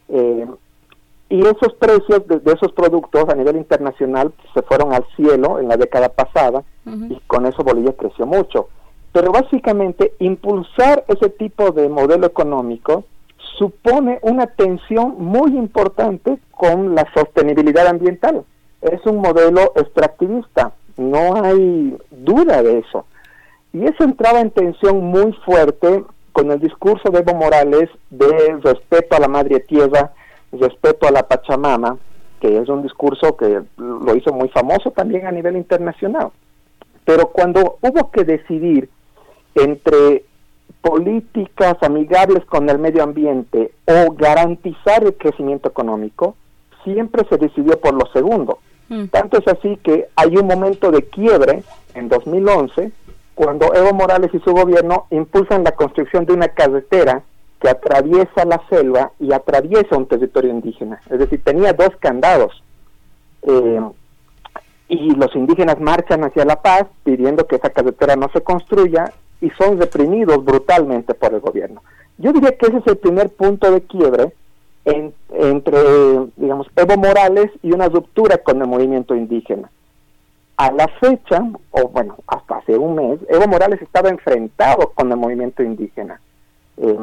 Eh, 0.07 0.47
y 1.29 1.41
esos 1.41 1.73
precios 1.79 2.27
de, 2.27 2.39
esos 2.53 2.71
productos 2.73 3.27
a 3.29 3.35
nivel 3.35 3.57
internacional 3.57 4.31
se 4.53 4.61
fueron 4.61 4.93
al 4.93 5.05
cielo 5.15 5.59
en 5.59 5.67
la 5.67 5.77
década 5.77 6.09
pasada 6.09 6.63
y 6.85 7.19
con 7.27 7.45
eso 7.45 7.63
Bolivia 7.63 7.93
creció 7.97 8.25
mucho. 8.25 8.69
Pero 9.11 9.31
básicamente 9.31 10.13
impulsar 10.19 11.03
ese 11.07 11.29
tipo 11.29 11.71
de 11.71 11.89
modelo 11.89 12.27
económico 12.27 13.05
supone 13.57 14.19
una 14.21 14.47
tensión 14.47 15.15
muy 15.17 15.57
importante 15.57 16.37
con 16.51 16.93
la 16.93 17.07
sostenibilidad 17.13 17.87
ambiental. 17.87 18.43
Es 18.81 19.03
un 19.05 19.17
modelo 19.17 19.73
extractivista, 19.75 20.73
no 20.97 21.43
hay 21.43 21.97
duda 22.11 22.61
de 22.61 22.79
eso. 22.79 23.05
Y 23.73 23.85
eso 23.85 24.03
entraba 24.03 24.41
en 24.41 24.51
tensión 24.51 25.03
muy 25.03 25.33
fuerte 25.45 26.03
con 26.31 26.51
el 26.51 26.59
discurso 26.59 27.09
de 27.09 27.19
Evo 27.19 27.33
Morales 27.35 27.89
de 28.09 28.59
respeto 28.61 29.15
a 29.15 29.19
la 29.19 29.27
madre 29.27 29.61
tierra, 29.61 30.11
respeto 30.59 31.07
a 31.07 31.11
la 31.11 31.27
Pachamama, 31.27 31.97
que 32.39 32.57
es 32.57 32.69
un 32.69 32.83
discurso 32.83 33.35
que 33.37 33.61
lo 33.77 34.15
hizo 34.15 34.33
muy 34.33 34.49
famoso 34.49 34.91
también 34.91 35.25
a 35.25 35.31
nivel 35.31 35.55
internacional. 35.55 36.29
Pero 37.03 37.27
cuando 37.27 37.77
hubo 37.81 38.11
que 38.11 38.23
decidir 38.23 38.89
entre 39.53 40.25
políticas 40.81 41.77
amigables 41.81 42.45
con 42.45 42.69
el 42.69 42.79
medio 42.79 43.03
ambiente 43.03 43.71
o 43.85 44.13
garantizar 44.13 45.03
el 45.03 45.15
crecimiento 45.15 45.69
económico, 45.69 46.35
siempre 46.83 47.23
se 47.29 47.37
decidió 47.37 47.79
por 47.79 47.93
lo 47.93 48.05
segundo. 48.11 48.59
Mm. 48.89 49.05
Tanto 49.05 49.39
es 49.39 49.47
así 49.47 49.77
que 49.77 50.07
hay 50.15 50.37
un 50.37 50.47
momento 50.47 50.91
de 50.91 51.03
quiebre 51.03 51.63
en 51.95 52.09
2011 52.09 52.91
cuando 53.33 53.73
Evo 53.73 53.93
Morales 53.93 54.31
y 54.33 54.39
su 54.39 54.53
gobierno 54.53 55.07
impulsan 55.09 55.63
la 55.63 55.71
construcción 55.71 56.25
de 56.25 56.33
una 56.33 56.47
carretera 56.49 57.23
que 57.61 57.69
atraviesa 57.69 58.45
la 58.45 58.61
selva 58.69 59.11
y 59.19 59.33
atraviesa 59.33 59.97
un 59.97 60.07
territorio 60.07 60.51
indígena. 60.51 60.99
Es 61.09 61.19
decir, 61.19 61.41
tenía 61.43 61.73
dos 61.73 61.91
candados. 61.99 62.63
Eh, 63.43 63.81
y 64.87 65.15
los 65.15 65.35
indígenas 65.35 65.79
marchan 65.79 66.23
hacia 66.23 66.45
La 66.45 66.61
Paz 66.61 66.85
pidiendo 67.03 67.47
que 67.47 67.55
esa 67.55 67.71
carretera 67.71 68.15
no 68.15 68.29
se 68.29 68.41
construya 68.41 69.11
y 69.41 69.49
son 69.51 69.79
reprimidos 69.79 70.43
brutalmente 70.43 71.13
por 71.13 71.33
el 71.33 71.39
gobierno. 71.39 71.81
Yo 72.17 72.31
diría 72.31 72.57
que 72.57 72.67
ese 72.67 72.77
es 72.77 72.87
el 72.87 72.97
primer 72.97 73.29
punto 73.29 73.71
de 73.71 73.81
quiebre 73.81 74.33
entre, 74.85 75.79
digamos, 76.35 76.67
Evo 76.75 76.97
Morales 76.97 77.51
y 77.63 77.71
una 77.71 77.89
ruptura 77.89 78.37
con 78.37 78.61
el 78.61 78.67
movimiento 78.67 79.15
indígena. 79.15 79.71
A 80.57 80.71
la 80.71 80.87
fecha, 80.87 81.41
o 81.71 81.87
bueno, 81.89 82.17
hasta 82.27 82.57
hace 82.57 82.77
un 82.77 82.95
mes, 82.95 83.19
Evo 83.27 83.47
Morales 83.47 83.81
estaba 83.81 84.09
enfrentado 84.09 84.91
con 84.93 85.11
el 85.11 85.17
movimiento 85.17 85.63
indígena. 85.63 86.21
Eh, 86.77 86.97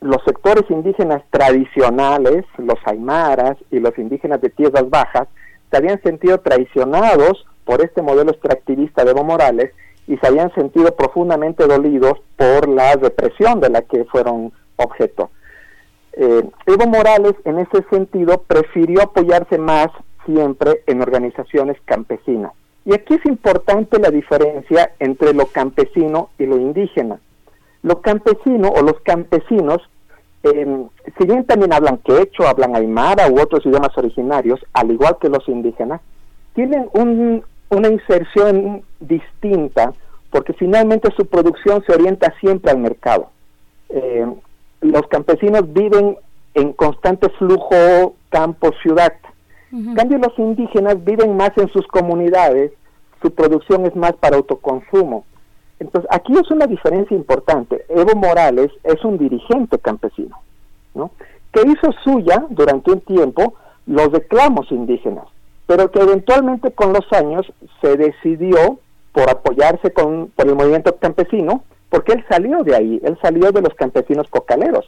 los 0.00 0.22
sectores 0.24 0.64
indígenas 0.70 1.22
tradicionales, 1.30 2.44
los 2.56 2.78
aymaras 2.84 3.56
y 3.70 3.80
los 3.80 3.96
indígenas 3.98 4.40
de 4.40 4.50
tierras 4.50 4.88
bajas, 4.88 5.28
se 5.70 5.76
habían 5.76 6.00
sentido 6.02 6.38
traicionados 6.38 7.46
por 7.64 7.82
este 7.82 8.00
modelo 8.02 8.30
extractivista 8.30 9.04
de 9.04 9.10
Evo 9.10 9.24
Morales 9.24 9.72
y 10.06 10.16
se 10.16 10.26
habían 10.26 10.54
sentido 10.54 10.94
profundamente 10.96 11.66
dolidos 11.66 12.14
por 12.36 12.68
la 12.68 12.94
represión 12.94 13.60
de 13.60 13.70
la 13.70 13.82
que 13.82 14.04
fueron 14.06 14.52
objeto. 14.76 15.30
Eh, 16.12 16.48
Evo 16.66 16.86
Morales, 16.86 17.34
en 17.44 17.58
ese 17.58 17.84
sentido, 17.90 18.42
prefirió 18.46 19.02
apoyarse 19.02 19.58
más 19.58 19.88
siempre 20.24 20.82
en 20.86 21.02
organizaciones 21.02 21.76
campesinas. 21.84 22.52
Y 22.84 22.94
aquí 22.94 23.14
es 23.14 23.26
importante 23.26 23.98
la 23.98 24.10
diferencia 24.10 24.92
entre 24.98 25.34
lo 25.34 25.46
campesino 25.46 26.30
y 26.38 26.46
lo 26.46 26.56
indígena. 26.56 27.20
Lo 27.82 28.00
campesino 28.00 28.68
o 28.68 28.82
los 28.82 29.00
campesinos, 29.02 29.78
eh, 30.42 30.86
si 31.18 31.26
bien 31.26 31.44
también 31.44 31.72
hablan 31.72 31.98
quechua, 31.98 32.50
hablan 32.50 32.76
aymara 32.76 33.28
u 33.28 33.40
otros 33.40 33.64
idiomas 33.66 33.96
originarios, 33.96 34.60
al 34.72 34.90
igual 34.90 35.16
que 35.20 35.28
los 35.28 35.48
indígenas, 35.48 36.00
tienen 36.54 36.88
una 37.70 37.88
inserción 37.88 38.82
distinta 39.00 39.92
porque 40.30 40.52
finalmente 40.52 41.08
su 41.16 41.26
producción 41.26 41.82
se 41.86 41.94
orienta 41.94 42.34
siempre 42.40 42.70
al 42.70 42.78
mercado. 42.78 43.30
Eh, 43.88 44.26
los 44.80 45.06
campesinos 45.08 45.72
viven 45.72 46.16
en 46.54 46.72
constante 46.72 47.28
flujo 47.30 48.14
campo-ciudad. 48.28 49.12
En 49.70 49.94
cambio, 49.94 50.18
los 50.18 50.38
indígenas 50.38 51.02
viven 51.04 51.36
más 51.36 51.50
en 51.56 51.68
sus 51.68 51.86
comunidades, 51.88 52.72
su 53.20 53.30
producción 53.30 53.84
es 53.84 53.94
más 53.94 54.12
para 54.14 54.36
autoconsumo. 54.36 55.24
Entonces, 55.80 56.10
aquí 56.12 56.32
es 56.32 56.50
una 56.50 56.66
diferencia 56.66 57.16
importante. 57.16 57.84
Evo 57.88 58.14
Morales 58.16 58.70
es 58.82 59.04
un 59.04 59.16
dirigente 59.16 59.78
campesino, 59.78 60.40
¿no? 60.94 61.10
que 61.52 61.62
hizo 61.62 61.92
suya 62.04 62.46
durante 62.50 62.90
un 62.90 63.00
tiempo 63.00 63.54
los 63.86 64.12
reclamos 64.12 64.70
indígenas, 64.70 65.26
pero 65.66 65.90
que 65.90 66.00
eventualmente 66.00 66.72
con 66.72 66.92
los 66.92 67.10
años 67.12 67.50
se 67.80 67.96
decidió 67.96 68.78
por 69.12 69.30
apoyarse 69.30 69.92
con, 69.92 70.30
por 70.36 70.46
el 70.46 70.54
movimiento 70.54 70.96
campesino, 70.96 71.64
porque 71.88 72.12
él 72.12 72.24
salió 72.28 72.62
de 72.62 72.76
ahí, 72.76 73.00
él 73.02 73.18
salió 73.22 73.50
de 73.50 73.62
los 73.62 73.74
campesinos 73.74 74.28
cocaleros. 74.28 74.86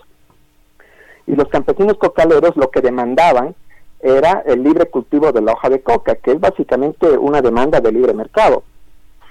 Y 1.26 1.34
los 1.34 1.48
campesinos 1.48 1.96
cocaleros 1.96 2.56
lo 2.56 2.70
que 2.70 2.82
demandaban 2.82 3.54
era 4.00 4.42
el 4.46 4.62
libre 4.62 4.86
cultivo 4.86 5.32
de 5.32 5.40
la 5.40 5.52
hoja 5.52 5.70
de 5.70 5.80
coca, 5.80 6.16
que 6.16 6.32
es 6.32 6.40
básicamente 6.40 7.06
una 7.16 7.40
demanda 7.40 7.80
de 7.80 7.92
libre 7.92 8.12
mercado, 8.12 8.64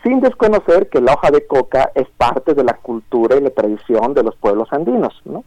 sin 0.04 0.22
desconocer 0.22 0.90
que 0.90 1.02
la 1.02 1.14
hoja 1.14 1.32
de 1.32 1.46
coca 1.46 1.92
es 1.96 2.08
parte 2.18 2.54
de 2.54 2.64
la 2.64 2.74
cultura 2.74 3.38
y 3.38 3.42
la 3.42 3.50
tradición 3.50 4.14
de 4.14 4.24
los 4.24 4.36
pueblos 4.36 4.72
andinos. 4.72 5.14
¿no? 5.26 5.44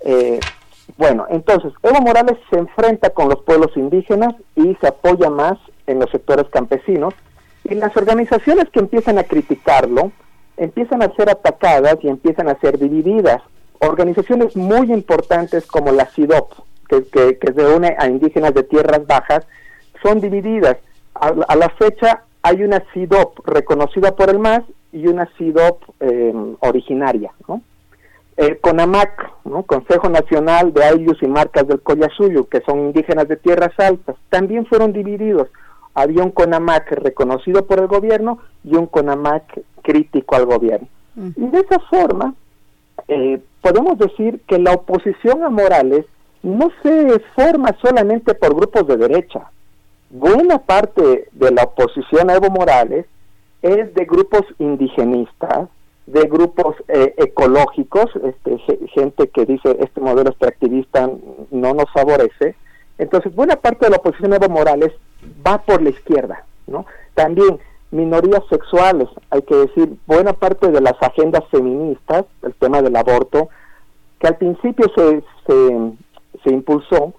Eh, 0.00 0.40
bueno, 0.96 1.26
entonces 1.30 1.72
Evo 1.82 2.00
Morales 2.00 2.38
se 2.50 2.58
enfrenta 2.58 3.10
con 3.10 3.28
los 3.28 3.42
pueblos 3.42 3.70
indígenas 3.76 4.34
y 4.56 4.76
se 4.80 4.88
apoya 4.88 5.30
más 5.30 5.58
en 5.86 5.98
los 5.98 6.10
sectores 6.10 6.46
campesinos, 6.50 7.14
y 7.64 7.74
las 7.74 7.96
organizaciones 7.96 8.68
que 8.70 8.80
empiezan 8.80 9.18
a 9.18 9.24
criticarlo 9.24 10.12
empiezan 10.56 11.02
a 11.02 11.14
ser 11.14 11.30
atacadas 11.30 11.96
y 12.02 12.08
empiezan 12.08 12.48
a 12.48 12.58
ser 12.58 12.78
divididas. 12.78 13.42
Organizaciones 13.78 14.56
muy 14.56 14.92
importantes 14.92 15.66
como 15.66 15.92
la 15.92 16.06
CIDOP, 16.06 16.52
que, 16.88 17.04
que, 17.38 17.52
reúne 17.52 17.96
a 17.98 18.06
indígenas 18.06 18.54
de 18.54 18.62
tierras 18.64 19.06
bajas, 19.06 19.46
son 20.02 20.20
divididas. 20.20 20.76
A, 21.14 21.56
la 21.56 21.68
fecha 21.70 22.24
hay 22.42 22.62
una 22.62 22.82
CIDOP 22.92 23.46
reconocida 23.46 24.14
por 24.14 24.30
el 24.30 24.38
MAS 24.38 24.62
y 24.92 25.06
una 25.06 25.28
CIDOP 25.38 25.82
eh, 26.00 26.34
originaria. 26.60 27.32
¿no? 27.48 27.62
El 28.36 28.58
CONAMAC, 28.60 29.30
¿no? 29.44 29.62
Consejo 29.62 30.08
Nacional 30.08 30.72
de 30.72 30.84
Ayllus 30.84 31.22
y 31.22 31.26
Marcas 31.26 31.66
del 31.68 31.80
Collasuyo, 31.80 32.48
que 32.48 32.60
son 32.62 32.80
indígenas 32.80 33.28
de 33.28 33.36
tierras 33.36 33.78
altas, 33.78 34.16
también 34.30 34.66
fueron 34.66 34.92
divididos 34.92 35.48
había 35.94 36.22
un 36.22 36.30
CONAMAC 36.30 36.92
reconocido 36.92 37.66
por 37.66 37.78
el 37.80 37.86
gobierno 37.86 38.38
y 38.64 38.76
un 38.76 38.86
CONAMAC 38.86 39.60
crítico 39.82 40.36
al 40.36 40.46
gobierno. 40.46 40.88
Mm. 41.14 41.30
Y 41.36 41.46
de 41.48 41.60
esa 41.60 41.78
forma, 41.80 42.34
eh, 43.08 43.40
podemos 43.60 43.98
decir 43.98 44.40
que 44.46 44.58
la 44.58 44.72
oposición 44.72 45.44
a 45.44 45.50
Morales 45.50 46.06
no 46.42 46.70
se 46.82 47.20
forma 47.36 47.76
solamente 47.80 48.34
por 48.34 48.54
grupos 48.54 48.86
de 48.86 48.96
derecha. 48.96 49.50
Buena 50.12 50.58
parte 50.58 51.28
de 51.32 51.50
la 51.52 51.62
oposición 51.62 52.28
a 52.28 52.34
Evo 52.34 52.50
Morales 52.50 53.06
es 53.62 53.94
de 53.94 54.04
grupos 54.04 54.42
indigenistas, 54.58 55.70
de 56.06 56.22
grupos 56.24 56.76
eh, 56.88 57.14
ecológicos, 57.16 58.10
este, 58.22 58.58
gente 58.88 59.28
que 59.28 59.46
dice 59.46 59.74
este 59.80 60.02
modelo 60.02 60.28
extractivista 60.28 61.08
no 61.50 61.72
nos 61.72 61.90
favorece. 61.94 62.54
Entonces, 62.98 63.34
buena 63.34 63.56
parte 63.56 63.86
de 63.86 63.90
la 63.92 63.96
oposición 63.96 64.34
a 64.34 64.36
Evo 64.36 64.50
Morales 64.50 64.92
va 65.46 65.56
por 65.62 65.80
la 65.80 65.88
izquierda, 65.88 66.44
¿no? 66.66 66.84
También 67.14 67.58
minorías 67.90 68.42
sexuales, 68.50 69.08
hay 69.30 69.40
que 69.40 69.54
decir, 69.54 69.96
buena 70.06 70.34
parte 70.34 70.70
de 70.70 70.80
las 70.82 71.00
agendas 71.00 71.44
feministas, 71.50 72.26
el 72.42 72.54
tema 72.56 72.82
del 72.82 72.96
aborto, 72.96 73.48
que 74.18 74.28
al 74.28 74.36
principio 74.36 74.90
se, 74.94 75.22
se, 75.46 76.52
impulsó, 76.52 77.14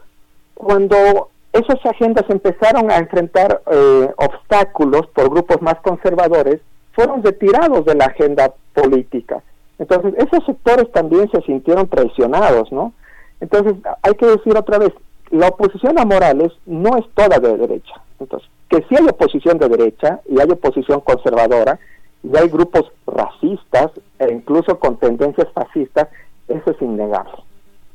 cuando 0.54 1.30
esas 1.54 1.86
agendas 1.86 2.26
empezaron 2.30 2.92
a 2.92 2.98
enfrentar 2.98 3.62
eh, 3.72 4.12
obstáculos 4.18 5.08
por 5.14 5.30
grupos 5.30 5.62
más 5.62 5.76
conservadores, 5.82 6.60
fueron 6.94 7.24
retirados 7.24 7.86
de 7.86 7.96
la 7.96 8.06
agenda 8.06 8.54
política. 8.74 9.42
Entonces, 9.78 10.14
esos 10.18 10.46
sectores 10.46 10.92
también 10.92 11.30
se 11.32 11.42
sintieron 11.42 11.88
traicionados, 11.88 12.72
¿no? 12.72 12.94
Entonces, 13.40 13.76
hay 14.02 14.14
que 14.16 14.26
decir 14.26 14.58
otra 14.58 14.80
vez, 14.80 14.92
la 15.30 15.48
oposición 15.48 16.00
a 16.00 16.06
Morales 16.06 16.52
no 16.66 16.98
es 16.98 17.06
toda 17.14 17.40
de 17.40 17.58
derecha. 17.58 18.02
Entonces, 18.20 18.50
que 18.70 18.84
si 18.90 18.96
hay 18.96 19.06
oposición 19.06 19.58
de 19.58 19.70
derecha 19.70 20.22
y 20.28 20.40
hay 20.40 20.50
oposición 20.50 21.02
conservadora 21.02 21.80
y 22.24 22.36
hay 22.36 22.48
grupos 22.50 22.92
racistas 23.06 23.92
e 24.18 24.32
incluso 24.32 24.80
con 24.80 24.98
tendencias 24.98 25.48
fascistas, 25.54 26.08
eso 26.48 26.72
es 26.72 26.82
innegable. 26.82 27.34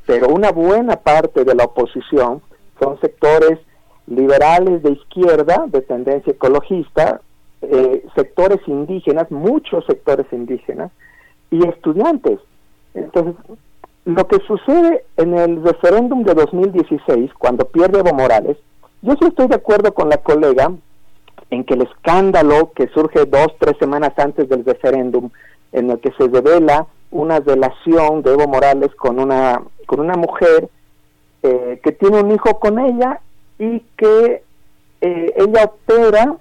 Pero 0.07 0.29
una 0.29 0.53
buena 0.53 0.97
parte 0.97 1.45
de 1.45 1.55
la 1.55 1.65
oposición 1.65 2.43
son 2.81 3.01
sectores 3.01 3.59
liberales 4.07 4.83
de 4.83 4.93
izquierda, 4.93 5.67
de 5.69 5.83
tendencia 5.83 6.33
ecologista, 6.33 7.21
eh, 7.63 8.05
sectores 8.15 8.61
indígenas, 8.67 9.31
muchos 9.31 9.85
sectores 9.87 10.27
indígenas 10.33 10.91
y 11.51 11.67
estudiantes. 11.67 12.39
Entonces, 12.95 13.35
lo 14.05 14.27
que 14.27 14.39
sucede 14.47 15.05
en 15.17 15.37
el 15.37 15.63
referéndum 15.63 16.23
de 16.23 16.35
2016, 16.35 17.31
cuando 17.39 17.67
pierde 17.67 18.01
Evo 18.01 18.15
Morales, 18.15 18.57
yo 19.03 19.13
sí 19.21 19.27
estoy 19.27 19.49
de 19.49 19.57
acuerdo 19.57 19.93
con 19.93 20.09
la 20.09 20.19
colega 20.19 20.73
en 21.51 21.65
que 21.65 21.75
el 21.75 21.83
escándalo 21.83 22.73
que 22.75 22.89
surge 22.89 23.25
dos, 23.27 23.49
tres 23.59 23.77
semanas 23.79 24.13
antes 24.17 24.49
del 24.49 24.65
referéndum, 24.65 25.31
en 25.73 25.91
el 25.91 26.01
que 26.01 26.13
se 26.13 26.27
revela 26.29 26.87
una 27.11 27.41
relación 27.41 28.23
de 28.23 28.33
Evo 28.33 28.49
Morales 28.49 28.95
con 28.95 29.19
una, 29.19 29.63
con 29.87 30.01
una 30.01 30.15
mujer 30.15 30.69
eh, 31.43 31.81
que 31.83 31.93
tiene 31.93 32.21
un 32.21 32.33
hijo 32.33 32.59
con 32.59 32.79
ella 32.79 33.21
y 33.59 33.81
que 33.97 34.43
eh, 35.01 35.35
ella 35.37 35.65
opera 35.65 36.37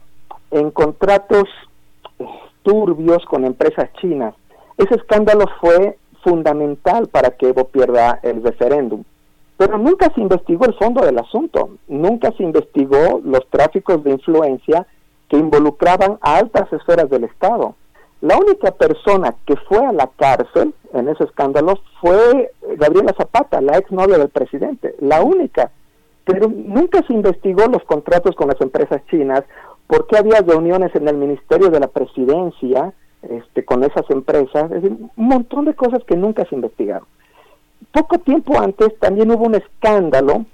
en 0.52 0.72
contratos 0.72 1.44
turbios 2.64 3.24
con 3.26 3.46
empresas 3.46 3.92
chinas. 4.02 4.34
Ese 4.78 4.96
escándalo 4.96 5.46
fue 5.62 5.98
fundamental 6.24 7.08
para 7.08 7.32
que 7.32 7.50
Evo 7.50 7.66
pierda 7.66 8.20
el 8.24 8.44
referéndum. 8.44 9.04
Pero 9.58 9.78
nunca 9.78 10.12
se 10.14 10.22
investigó 10.22 10.66
el 10.66 10.76
fondo 10.76 11.04
del 11.04 11.18
asunto, 11.18 11.70
nunca 11.88 12.32
se 12.34 12.44
investigó 12.44 13.22
los 13.24 13.48
tráficos 13.50 14.04
de 14.04 14.12
influencia 14.12 14.86
que 15.30 15.38
involucraban 15.38 16.18
a 16.22 16.38
altas 16.38 16.72
esferas 16.72 17.10
del 17.10 17.24
Estado. 17.24 17.76
La 18.22 18.38
única 18.38 18.72
persona 18.72 19.36
que 19.46 19.56
fue 19.68 19.86
a 19.86 19.92
la 19.92 20.08
cárcel 20.08 20.74
en 20.94 21.08
ese 21.08 21.26
escándalo 21.26 21.80
fue 22.02 22.52
Gabriela 22.76 23.14
Zapata, 23.16 23.62
la 23.62 23.78
exnovia 23.78 24.18
del 24.18 24.30
presidente, 24.30 24.96
la 25.00 25.22
única. 25.22 25.72
Pero 26.26 26.48
nunca 26.50 27.04
se 27.06 27.14
investigó 27.14 27.68
los 27.68 27.84
contratos 27.84 28.36
con 28.36 28.48
las 28.48 28.60
empresas 28.60 29.02
chinas, 29.10 29.44
por 29.86 30.08
qué 30.08 30.18
había 30.18 30.42
reuniones 30.42 30.94
en 30.96 31.08
el 31.08 31.16
Ministerio 31.16 31.70
de 31.70 31.80
la 31.80 31.88
Presidencia, 31.88 32.92
este, 33.22 33.64
con 33.64 33.84
esas 33.84 34.10
empresas, 34.10 34.66
es 34.72 34.82
decir, 34.82 34.98
un 35.16 35.28
montón 35.28 35.66
de 35.66 35.76
cosas 35.76 36.04
que 36.06 36.16
nunca 36.16 36.46
se 36.46 36.56
investigaron. 36.56 37.08
Poco 37.92 38.18
tiempo 38.20 38.60
antes 38.60 38.98
también 39.00 39.32
hubo 39.32 39.46
un 39.46 39.56
escándalo 39.56 40.46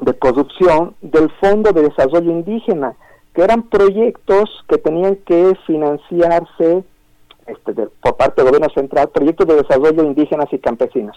de 0.00 0.14
corrupción 0.14 0.94
del 1.00 1.30
Fondo 1.40 1.72
de 1.72 1.82
Desarrollo 1.82 2.30
Indígena, 2.30 2.94
que 3.34 3.42
eran 3.42 3.62
proyectos 3.62 4.64
que 4.68 4.78
tenían 4.78 5.16
que 5.24 5.56
financiarse 5.66 6.84
este, 7.46 7.72
por 8.00 8.16
parte 8.16 8.42
del 8.42 8.50
gobierno 8.50 8.72
central, 8.74 9.08
proyectos 9.08 9.46
de 9.46 9.56
desarrollo 9.56 10.04
indígenas 10.04 10.52
y 10.52 10.58
campesinos. 10.58 11.16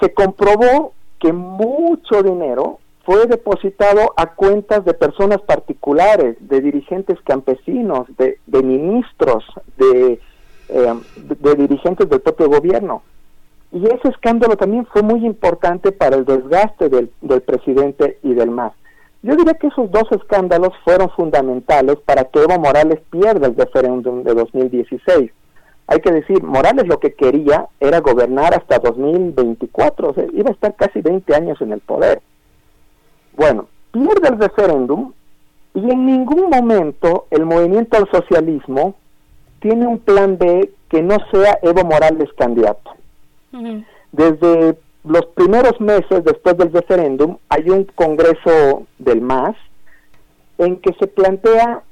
Se 0.00 0.12
comprobó 0.12 0.92
que 1.20 1.32
mucho 1.32 2.22
dinero 2.22 2.78
fue 3.04 3.26
depositado 3.26 4.14
a 4.16 4.34
cuentas 4.34 4.84
de 4.84 4.94
personas 4.94 5.40
particulares, 5.42 6.36
de 6.40 6.60
dirigentes 6.60 7.20
campesinos, 7.22 8.06
de, 8.16 8.62
ministros, 8.62 9.44
de, 9.76 10.20
eh, 10.68 10.94
de, 11.16 11.54
dirigentes 11.54 12.08
del 12.08 12.20
propio 12.20 12.48
gobierno. 12.48 13.02
Y 13.72 13.84
ese 13.86 14.08
escándalo 14.08 14.56
también 14.56 14.86
fue 14.86 15.02
muy 15.02 15.26
importante 15.26 15.92
para 15.92 16.16
el 16.16 16.24
desgaste 16.24 16.88
del, 16.88 17.10
del 17.20 17.42
presidente 17.42 18.18
y 18.22 18.32
del 18.32 18.50
MAS. 18.50 18.72
Yo 19.24 19.34
diría 19.36 19.54
que 19.54 19.68
esos 19.68 19.90
dos 19.90 20.04
escándalos 20.10 20.74
fueron 20.84 21.08
fundamentales 21.08 21.96
para 22.04 22.24
que 22.24 22.42
Evo 22.42 22.58
Morales 22.58 23.00
pierda 23.08 23.46
el 23.46 23.56
referéndum 23.56 24.22
de 24.22 24.34
2016. 24.34 25.30
Hay 25.86 26.00
que 26.00 26.12
decir, 26.12 26.42
Morales 26.42 26.86
lo 26.86 27.00
que 27.00 27.14
quería 27.14 27.66
era 27.80 28.00
gobernar 28.00 28.54
hasta 28.54 28.78
2024, 28.78 30.10
o 30.10 30.14
sea, 30.14 30.26
iba 30.30 30.50
a 30.50 30.52
estar 30.52 30.74
casi 30.76 31.00
20 31.00 31.34
años 31.34 31.58
en 31.62 31.72
el 31.72 31.80
poder. 31.80 32.20
Bueno, 33.34 33.66
pierde 33.92 34.28
el 34.28 34.38
referéndum 34.38 35.14
y 35.72 35.90
en 35.90 36.04
ningún 36.04 36.50
momento 36.50 37.26
el 37.30 37.46
movimiento 37.46 37.96
al 37.96 38.10
socialismo 38.10 38.94
tiene 39.60 39.86
un 39.86 40.00
plan 40.00 40.36
B 40.36 40.70
que 40.90 41.02
no 41.02 41.16
sea 41.32 41.58
Evo 41.62 41.82
Morales 41.82 42.28
candidato. 42.36 42.90
Desde 44.12 44.76
los 45.04 45.26
primeros 45.34 45.80
meses 45.80 46.24
después 46.24 46.56
del 46.56 46.72
referéndum 46.72 47.36
hay 47.48 47.70
un 47.70 47.84
congreso 47.94 48.86
del 48.98 49.20
MAS 49.20 49.56
en 50.58 50.76
que 50.80 50.94
se 50.98 51.06
plantea 51.06 51.82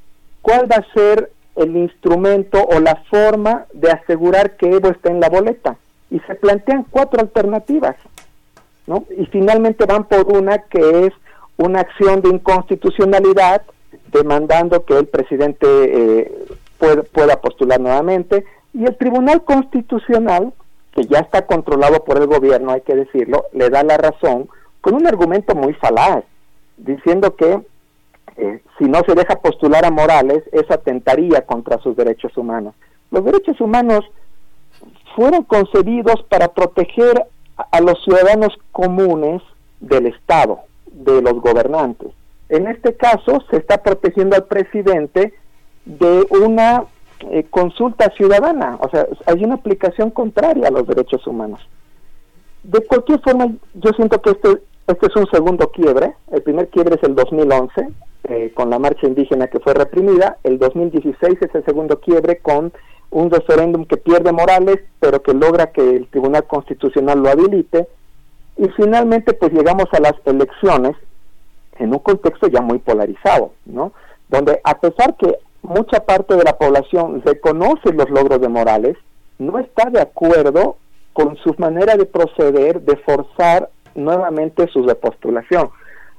cuál 0.40 0.70
va 0.70 0.76
a 0.76 0.92
ser 0.94 1.30
el 1.56 1.76
instrumento 1.76 2.62
o 2.64 2.80
la 2.80 2.96
forma 3.10 3.66
de 3.74 3.90
asegurar 3.90 4.56
que 4.56 4.70
Evo 4.70 4.88
está 4.88 5.10
en 5.10 5.20
la 5.20 5.28
boleta. 5.28 5.76
Y 6.10 6.20
se 6.20 6.34
plantean 6.34 6.86
cuatro 6.90 7.20
alternativas, 7.20 7.96
¿no? 8.86 9.04
Y 9.16 9.26
finalmente 9.26 9.84
van 9.86 10.04
por 10.04 10.26
una 10.26 10.58
que 10.58 11.06
es 11.06 11.12
una 11.56 11.80
acción 11.80 12.22
de 12.22 12.30
inconstitucionalidad 12.30 13.62
demandando 14.12 14.84
que 14.84 14.98
el 14.98 15.06
presidente 15.06 15.66
eh, 15.66 16.46
pueda, 17.12 17.40
postular 17.40 17.80
nuevamente 17.80 18.44
y 18.74 18.84
el 18.84 18.96
Tribunal 18.96 19.44
Constitucional, 19.44 20.52
que 20.92 21.04
ya 21.06 21.20
está 21.20 21.46
controlado 21.46 22.04
por 22.04 22.18
el 22.18 22.26
gobierno, 22.26 22.72
hay 22.72 22.82
que 22.82 22.94
decirlo, 22.94 23.46
le 23.52 23.70
da 23.70 23.82
la 23.82 23.96
razón 23.96 24.48
con 24.80 24.94
un 24.94 25.06
argumento 25.06 25.54
muy 25.54 25.74
falaz, 25.74 26.24
diciendo 26.76 27.34
que 27.36 27.60
eh, 28.36 28.62
si 28.78 28.84
no 28.84 29.00
se 29.06 29.14
deja 29.14 29.36
postular 29.36 29.84
a 29.84 29.90
Morales, 29.90 30.42
eso 30.52 30.72
atentaría 30.72 31.42
contra 31.42 31.78
sus 31.78 31.96
derechos 31.96 32.36
humanos. 32.36 32.74
Los 33.10 33.24
derechos 33.24 33.60
humanos 33.60 34.04
fueron 35.14 35.44
concebidos 35.44 36.22
para 36.28 36.48
proteger 36.48 37.26
a 37.56 37.80
los 37.80 38.02
ciudadanos 38.04 38.56
comunes 38.72 39.42
del 39.80 40.06
Estado, 40.06 40.60
de 40.86 41.20
los 41.20 41.34
gobernantes. 41.34 42.12
En 42.48 42.66
este 42.66 42.94
caso 42.94 43.42
se 43.50 43.56
está 43.58 43.82
protegiendo 43.82 44.36
al 44.36 44.44
presidente 44.44 45.34
de 45.84 46.26
una 46.30 46.84
eh, 47.30 47.46
consulta 47.50 48.12
ciudadana, 48.16 48.78
o 48.80 48.88
sea, 48.90 49.06
hay 49.26 49.44
una 49.44 49.54
aplicación 49.54 50.10
contraria 50.10 50.68
a 50.68 50.70
los 50.70 50.86
derechos 50.86 51.26
humanos. 51.26 51.60
De 52.62 52.84
cualquier 52.86 53.20
forma, 53.20 53.52
yo 53.74 53.90
siento 53.96 54.20
que 54.20 54.30
este, 54.30 54.62
este 54.86 55.06
es 55.06 55.16
un 55.16 55.26
segundo 55.30 55.70
quiebre. 55.70 56.14
El 56.30 56.42
primer 56.42 56.68
quiebre 56.68 56.96
es 56.96 57.02
el 57.02 57.14
2011, 57.14 57.88
eh, 58.24 58.52
con 58.54 58.70
la 58.70 58.78
marcha 58.78 59.06
indígena 59.06 59.48
que 59.48 59.60
fue 59.60 59.74
reprimida. 59.74 60.38
El 60.44 60.58
2016 60.58 61.38
es 61.40 61.54
el 61.54 61.64
segundo 61.64 62.00
quiebre 62.00 62.38
con 62.38 62.72
un 63.10 63.30
referéndum 63.30 63.84
que 63.84 63.96
pierde 63.96 64.32
Morales, 64.32 64.78
pero 65.00 65.22
que 65.22 65.34
logra 65.34 65.72
que 65.72 65.96
el 65.96 66.06
Tribunal 66.08 66.44
Constitucional 66.46 67.20
lo 67.20 67.30
habilite 67.30 67.88
y 68.56 68.68
finalmente, 68.76 69.32
pues 69.32 69.52
llegamos 69.52 69.86
a 69.92 70.00
las 70.00 70.14
elecciones 70.24 70.96
en 71.78 71.92
un 71.92 71.98
contexto 71.98 72.48
ya 72.48 72.60
muy 72.60 72.78
polarizado, 72.78 73.52
¿no? 73.64 73.92
Donde 74.28 74.60
a 74.62 74.78
pesar 74.78 75.16
que 75.16 75.36
mucha 75.62 76.04
parte 76.04 76.36
de 76.36 76.44
la 76.44 76.58
población 76.58 77.22
reconoce 77.24 77.92
los 77.92 78.10
logros 78.10 78.40
de 78.40 78.48
Morales, 78.48 78.96
no 79.38 79.58
está 79.58 79.90
de 79.90 80.00
acuerdo 80.00 80.76
con 81.12 81.36
su 81.36 81.54
manera 81.58 81.96
de 81.96 82.06
proceder, 82.06 82.80
de 82.82 82.96
forzar 82.96 83.68
nuevamente 83.94 84.66
su 84.68 84.82
repostulación. 84.82 85.70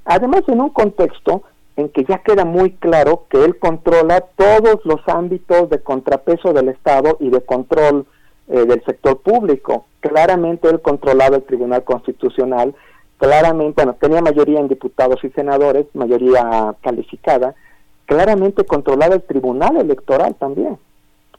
Además, 0.05 0.41
en 0.47 0.61
un 0.61 0.69
contexto 0.69 1.43
en 1.75 1.89
que 1.89 2.03
ya 2.03 2.19
queda 2.19 2.45
muy 2.45 2.71
claro 2.73 3.25
que 3.29 3.43
él 3.43 3.57
controla 3.57 4.21
todos 4.35 4.79
los 4.83 5.01
ámbitos 5.07 5.69
de 5.69 5.81
contrapeso 5.81 6.53
del 6.53 6.69
Estado 6.69 7.17
y 7.19 7.29
de 7.29 7.41
control 7.41 8.05
eh, 8.47 8.65
del 8.65 8.83
sector 8.83 9.19
público. 9.21 9.85
Claramente 10.01 10.69
él 10.69 10.81
controlaba 10.81 11.37
el 11.37 11.43
Tribunal 11.43 11.83
Constitucional, 11.83 12.75
claramente, 13.17 13.83
bueno, 13.83 13.97
tenía 13.99 14.21
mayoría 14.21 14.59
en 14.59 14.67
diputados 14.67 15.23
y 15.23 15.29
senadores, 15.29 15.87
mayoría 15.93 16.75
calificada, 16.81 17.55
claramente 18.05 18.65
controlaba 18.65 19.15
el 19.15 19.23
Tribunal 19.23 19.77
Electoral 19.77 20.35
también. 20.35 20.77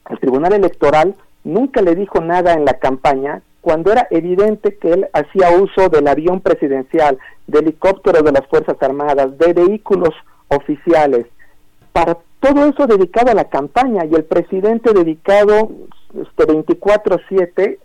El 0.09 0.19
Tribunal 0.19 0.53
Electoral 0.53 1.15
nunca 1.45 1.83
le 1.83 1.95
dijo 1.95 2.21
nada 2.21 2.55
en 2.55 2.65
la 2.65 2.75
campaña 2.75 3.43
cuando 3.61 3.93
era 3.93 4.07
evidente 4.11 4.77
que 4.77 4.93
él 4.93 5.09
hacía 5.15 5.51
uso 5.59 5.89
del 5.89 6.07
avión 6.07 6.41
presidencial, 6.41 7.19
de 7.47 7.61
helicópteros 7.61 8.23
de 8.23 8.33
las 8.33 8.47
Fuerzas 8.49 8.77
Armadas, 8.81 9.39
de 9.39 9.55
vehículos 9.55 10.11
oficiales, 10.49 11.27
para 11.93 12.19
todo 12.41 12.67
eso 12.67 12.87
dedicado 12.87 13.31
a 13.31 13.35
la 13.35 13.45
campaña 13.45 14.05
y 14.05 14.15
el 14.15 14.25
presidente 14.25 14.93
dedicado 14.93 15.71
este 16.15 16.45
24/7 16.47 17.79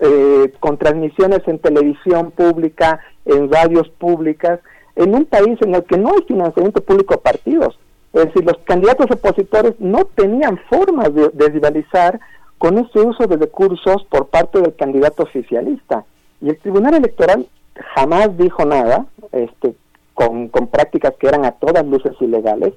eh, 0.00 0.52
con 0.58 0.78
transmisiones 0.78 1.46
en 1.46 1.58
televisión 1.58 2.32
pública, 2.32 3.00
en 3.24 3.52
radios 3.52 3.88
públicas, 3.90 4.60
en 4.96 5.14
un 5.14 5.26
país 5.26 5.58
en 5.60 5.74
el 5.74 5.84
que 5.84 5.98
no 5.98 6.08
hay 6.08 6.22
financiamiento 6.26 6.80
público 6.80 7.14
a 7.14 7.20
partidos. 7.20 7.78
Es 8.12 8.26
decir, 8.26 8.44
los 8.44 8.58
candidatos 8.64 9.10
opositores 9.10 9.74
no 9.78 10.04
tenían 10.04 10.58
forma 10.68 11.08
de, 11.08 11.28
de 11.28 11.48
rivalizar 11.48 12.20
con 12.58 12.78
ese 12.78 13.00
uso 13.00 13.26
de 13.26 13.36
recursos 13.36 14.04
por 14.10 14.26
parte 14.26 14.60
del 14.60 14.74
candidato 14.74 15.22
oficialista. 15.22 16.04
Y 16.40 16.50
el 16.50 16.58
Tribunal 16.58 16.94
Electoral 16.94 17.46
jamás 17.94 18.36
dijo 18.36 18.64
nada, 18.64 19.06
este, 19.32 19.74
con, 20.14 20.48
con 20.48 20.66
prácticas 20.66 21.14
que 21.18 21.28
eran 21.28 21.44
a 21.44 21.52
todas 21.52 21.86
luces 21.86 22.12
ilegales, 22.20 22.74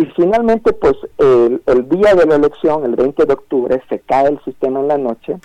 y 0.00 0.06
finalmente, 0.16 0.72
pues 0.72 0.94
el, 1.18 1.88
día 1.90 2.14
de 2.14 2.24
la 2.24 2.36
elección, 2.36 2.84
el 2.86 2.96
20 2.96 3.26
de 3.26 3.32
octubre, 3.34 3.82
se 3.90 3.98
cae 3.98 4.28
el 4.28 4.40
sistema 4.44 4.80
en 4.80 4.88
la 4.88 4.96
noche 4.96 5.36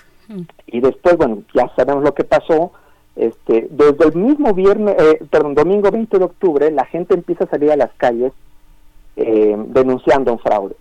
y 0.66 0.80
después, 0.80 1.18
bueno, 1.18 1.42
ya 1.54 1.70
sabemos 1.76 2.02
lo 2.02 2.14
que 2.14 2.24
pasó. 2.24 2.72
Este, 3.16 3.68
desde 3.70 4.08
el 4.08 4.14
mismo 4.14 4.54
viernes, 4.54 4.94
eh, 4.98 5.24
perdón, 5.30 5.54
domingo 5.54 5.90
20 5.90 6.18
de 6.18 6.24
octubre, 6.24 6.70
la 6.70 6.86
gente 6.86 7.12
empieza 7.12 7.44
a 7.44 7.50
salir 7.50 7.70
a 7.70 7.76
las 7.76 7.90
calles 7.98 8.32
eh, 9.16 9.56
denunciando 9.68 10.32
un 10.32 10.38
fraude. 10.38 10.76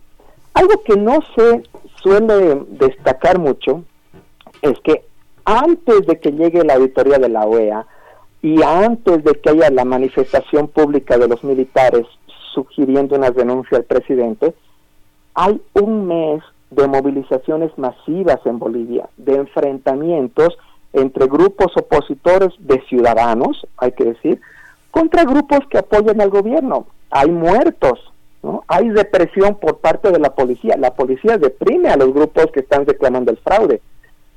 Algo 0.54 0.82
que 0.84 0.96
no 0.96 1.20
se 1.36 1.64
suele 2.02 2.64
destacar 2.70 3.40
mucho 3.40 3.84
es 4.62 4.80
que 4.82 5.04
antes 5.46 6.06
de 6.08 6.20
que 6.20 6.32
llegue 6.32 6.64
la 6.64 6.76
auditoría 6.76 7.18
de 7.18 7.30
la 7.30 7.46
OEA 7.46 7.86
y 8.42 8.62
antes 8.64 9.24
de 9.24 9.34
que 9.34 9.50
haya 9.50 9.70
la 9.70 9.86
manifestación 9.86 10.68
pública 10.68 11.18
de 11.18 11.28
los 11.28 11.44
militares 11.44 12.06
sugiriendo 12.54 13.16
una 13.16 13.32
denuncia 13.32 13.78
al 13.78 13.84
presidente, 13.84 14.54
hay 15.34 15.62
un 15.74 16.08
mes 16.08 16.44
de 16.72 16.88
movilizaciones 16.88 17.72
masivas 17.78 18.40
en 18.46 18.60
Bolivia, 18.60 19.08
de 19.18 19.36
enfrentamientos 19.36 20.58
entre 20.94 21.28
grupos 21.28 21.76
opositores 21.76 22.54
de 22.60 22.82
ciudadanos, 22.88 23.68
hay 23.78 23.92
que 23.92 24.06
decir, 24.06 24.42
contra 24.92 25.26
grupos 25.26 25.60
que 25.70 25.78
apoyan 25.78 26.22
al 26.22 26.30
gobierno. 26.30 26.88
Hay 27.12 27.30
muertos, 27.30 28.00
¿no? 28.46 28.64
hay 28.68 28.90
represión 28.92 29.56
por 29.56 29.80
parte 29.80 30.12
de 30.12 30.20
la 30.20 30.34
policía. 30.34 30.78
La 30.78 30.94
policía 30.94 31.38
deprime 31.38 31.90
a 31.90 31.98
los 31.98 32.14
grupos 32.14 32.48
que 32.54 32.62
están 32.62 32.86
reclamando 32.86 33.32
el 33.32 33.38
fraude. 33.38 33.82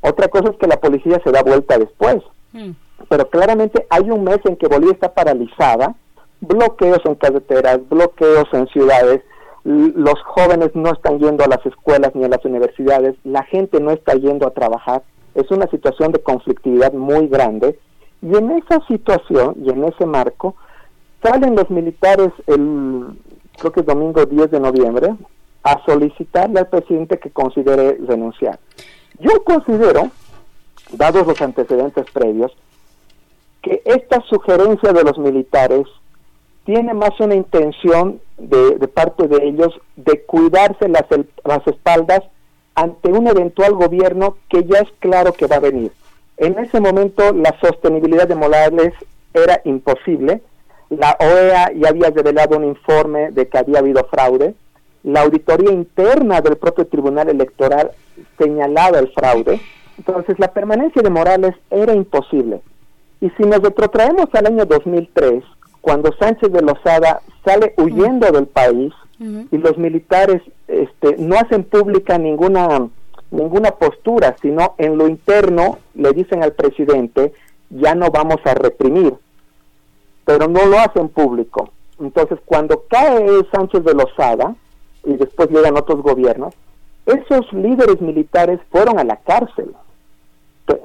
Otra 0.01 0.29
cosa 0.29 0.51
es 0.51 0.57
que 0.57 0.67
la 0.67 0.81
policía 0.81 1.21
se 1.23 1.31
da 1.31 1.43
vuelta 1.43 1.79
después. 1.79 2.17
Mm. 2.53 2.71
Pero 3.09 3.29
claramente 3.31 3.87
hay 3.91 4.11
un 4.11 4.25
mes 4.25 4.39
en 4.45 4.57
que 4.57 4.67
Bolivia 4.67 4.95
está 4.95 5.13
paralizada 5.13 5.95
bloqueos 6.41 7.01
en 7.05 7.15
carreteras, 7.17 7.81
bloqueos 7.89 8.47
en 8.53 8.67
ciudades, 8.69 9.23
los 9.65 10.15
jóvenes 10.25 10.71
no 10.75 10.93
están 10.93 11.19
yendo 11.19 11.45
a 11.45 11.49
las 11.49 11.65
escuelas 11.67 12.15
ni 12.15 12.25
a 12.25 12.29
las 12.29 12.45
universidades, 12.45 13.17
la 13.25 13.43
gente 13.43 13.81
no 13.81 13.91
está 13.91 14.15
yendo 14.15 14.47
a 14.47 14.53
trabajar, 14.53 15.03
es 15.35 15.51
una 15.51 15.67
situación 15.67 16.13
de 16.13 16.21
conflictividad 16.21 16.93
muy 16.93 17.29
grande 17.29 17.79
y 18.23 18.37
en 18.37 18.51
esa 18.53 18.81
situación 18.87 19.57
y 19.65 19.71
en 19.71 19.85
ese 19.85 20.07
marco 20.07 20.55
salen 21.23 21.55
los 21.57 21.69
militares 21.71 22.31
el 22.47 23.07
creo 23.59 23.73
que 23.73 23.81
es 23.81 23.87
domingo 23.87 24.25
10 24.25 24.51
de 24.51 24.61
noviembre 24.61 25.15
a 25.63 25.85
solicitarle 25.85 26.61
al 26.61 26.69
presidente 26.69 27.19
que 27.19 27.31
considere 27.31 27.99
renunciar. 28.07 28.59
Yo 29.19 29.45
considero, 29.45 30.11
dados 30.93 31.27
los 31.27 31.41
antecedentes 31.43 32.07
previos, 32.13 32.53
que 33.63 33.83
esta 33.85 34.21
sugerencia 34.23 34.93
de 34.93 35.03
los 35.03 35.19
militares 35.19 35.87
tiene 36.65 36.95
más 36.95 37.19
una 37.19 37.35
intención 37.35 38.21
de, 38.37 38.89
parte 38.89 39.27
de 39.27 39.49
ellos 39.49 39.81
de 39.97 40.23
cuidarse 40.25 40.89
las, 40.89 41.05
las 41.45 41.67
espaldas 41.67 42.23
ante 42.75 43.11
un 43.11 43.27
eventual 43.27 43.75
gobierno 43.75 44.37
que 44.49 44.65
ya 44.65 44.79
es 44.79 44.89
claro 45.01 45.33
que 45.33 45.47
va 45.47 45.57
a 45.57 45.61
venir. 45.61 45.91
En 46.37 46.59
ese 46.59 46.81
momento 46.81 47.33
la 47.33 47.59
sostenibilidad 47.61 48.29
de 48.29 48.37
Morales 48.37 48.95
era 49.35 49.61
imposible. 49.65 50.41
La 50.91 51.17
OEA 51.21 51.73
ya 51.75 51.89
había 51.91 52.11
revelado 52.11 52.57
un 52.57 52.65
informe 52.65 53.31
de 53.31 53.49
que 53.49 53.59
había 53.59 53.81
habido 53.81 54.05
fraude. 54.05 54.55
La 55.03 55.23
auditoría 55.23 55.71
interna 55.73 56.41
del 56.41 56.57
propio 56.57 56.87
Tribunal 56.87 57.29
Electoral 57.29 57.91
señalaba 58.39 58.99
el 58.99 59.13
fraude. 59.13 59.61
Entonces 59.99 60.39
la 60.39 60.49
permanencia 60.49 61.03
de 61.03 61.11
Morales 61.11 61.55
era 61.71 61.93
imposible. 61.93 62.61
Y 63.21 63.31
si 63.31 63.43
nos 63.43 63.61
retrotraemos 63.61 64.27
al 64.33 64.47
año 64.47 64.65
2003, 64.65 65.43
cuando 65.81 66.13
Sánchez 66.19 66.53
de 66.53 66.63
Lozada 66.63 67.21
sale 67.45 67.75
huyendo 67.77 68.31
del 68.31 68.47
país 68.47 68.93
y 69.19 69.59
los 69.59 69.77
militares 69.77 70.41
este, 70.69 71.17
no 71.19 71.37
hacen 71.37 71.65
pública 71.65 72.19
ninguna 72.19 72.89
ninguna 73.31 73.73
postura, 73.73 74.37
sino 74.41 74.75
en 74.79 74.97
lo 74.97 75.09
interno 75.09 75.79
le 75.95 76.13
dicen 76.13 76.43
al 76.43 76.53
presidente 76.53 77.33
ya 77.71 77.95
no 77.95 78.11
vamos 78.11 78.39
a 78.45 78.55
reprimir, 78.55 79.15
pero 80.29 80.47
no 80.47 80.67
lo 80.67 80.79
hacen 80.79 81.09
público. 81.09 81.71
Entonces 81.99 82.39
cuando 82.45 82.85
cae 82.91 83.27
Sánchez 83.51 83.83
de 83.83 83.95
Lozada 83.95 84.55
y 85.03 85.15
después 85.15 85.49
llegan 85.49 85.79
otros 85.79 86.03
gobiernos, 86.03 86.53
esos 87.07 87.51
líderes 87.55 88.03
militares 88.03 88.61
fueron 88.71 88.99
a 88.99 89.05
la 89.05 89.17
cárcel 89.17 89.75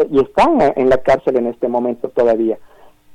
y 0.09 0.21
están 0.21 0.59
en 0.77 0.89
la 0.89 0.95
cárcel 0.99 1.35
en 1.35 1.47
este 1.47 1.67
momento 1.67 2.07
todavía. 2.07 2.57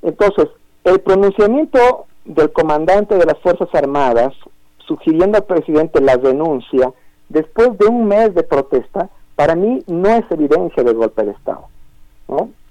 Entonces, 0.03 0.49
el 0.85 1.01
pronunciamiento 1.01 2.05
del 2.26 2.53
comandante 2.53 3.16
de 3.16 3.24
las 3.24 3.39
Fuerzas 3.39 3.70
Armadas 3.72 4.35
sugiriendo 4.87 5.39
al 5.39 5.45
presidente 5.45 6.03
la 6.03 6.18
denuncia 6.18 6.93
después 7.31 7.79
de 7.79 7.87
un 7.87 8.07
mes 8.07 8.35
de 8.35 8.43
protesta, 8.43 9.09
para 9.35 9.55
mí 9.55 9.83
no 9.87 10.11
es 10.11 10.31
evidencia 10.31 10.85
de 10.85 10.93
golpe 10.93 11.24
de 11.24 11.31
Estado. 11.31 11.64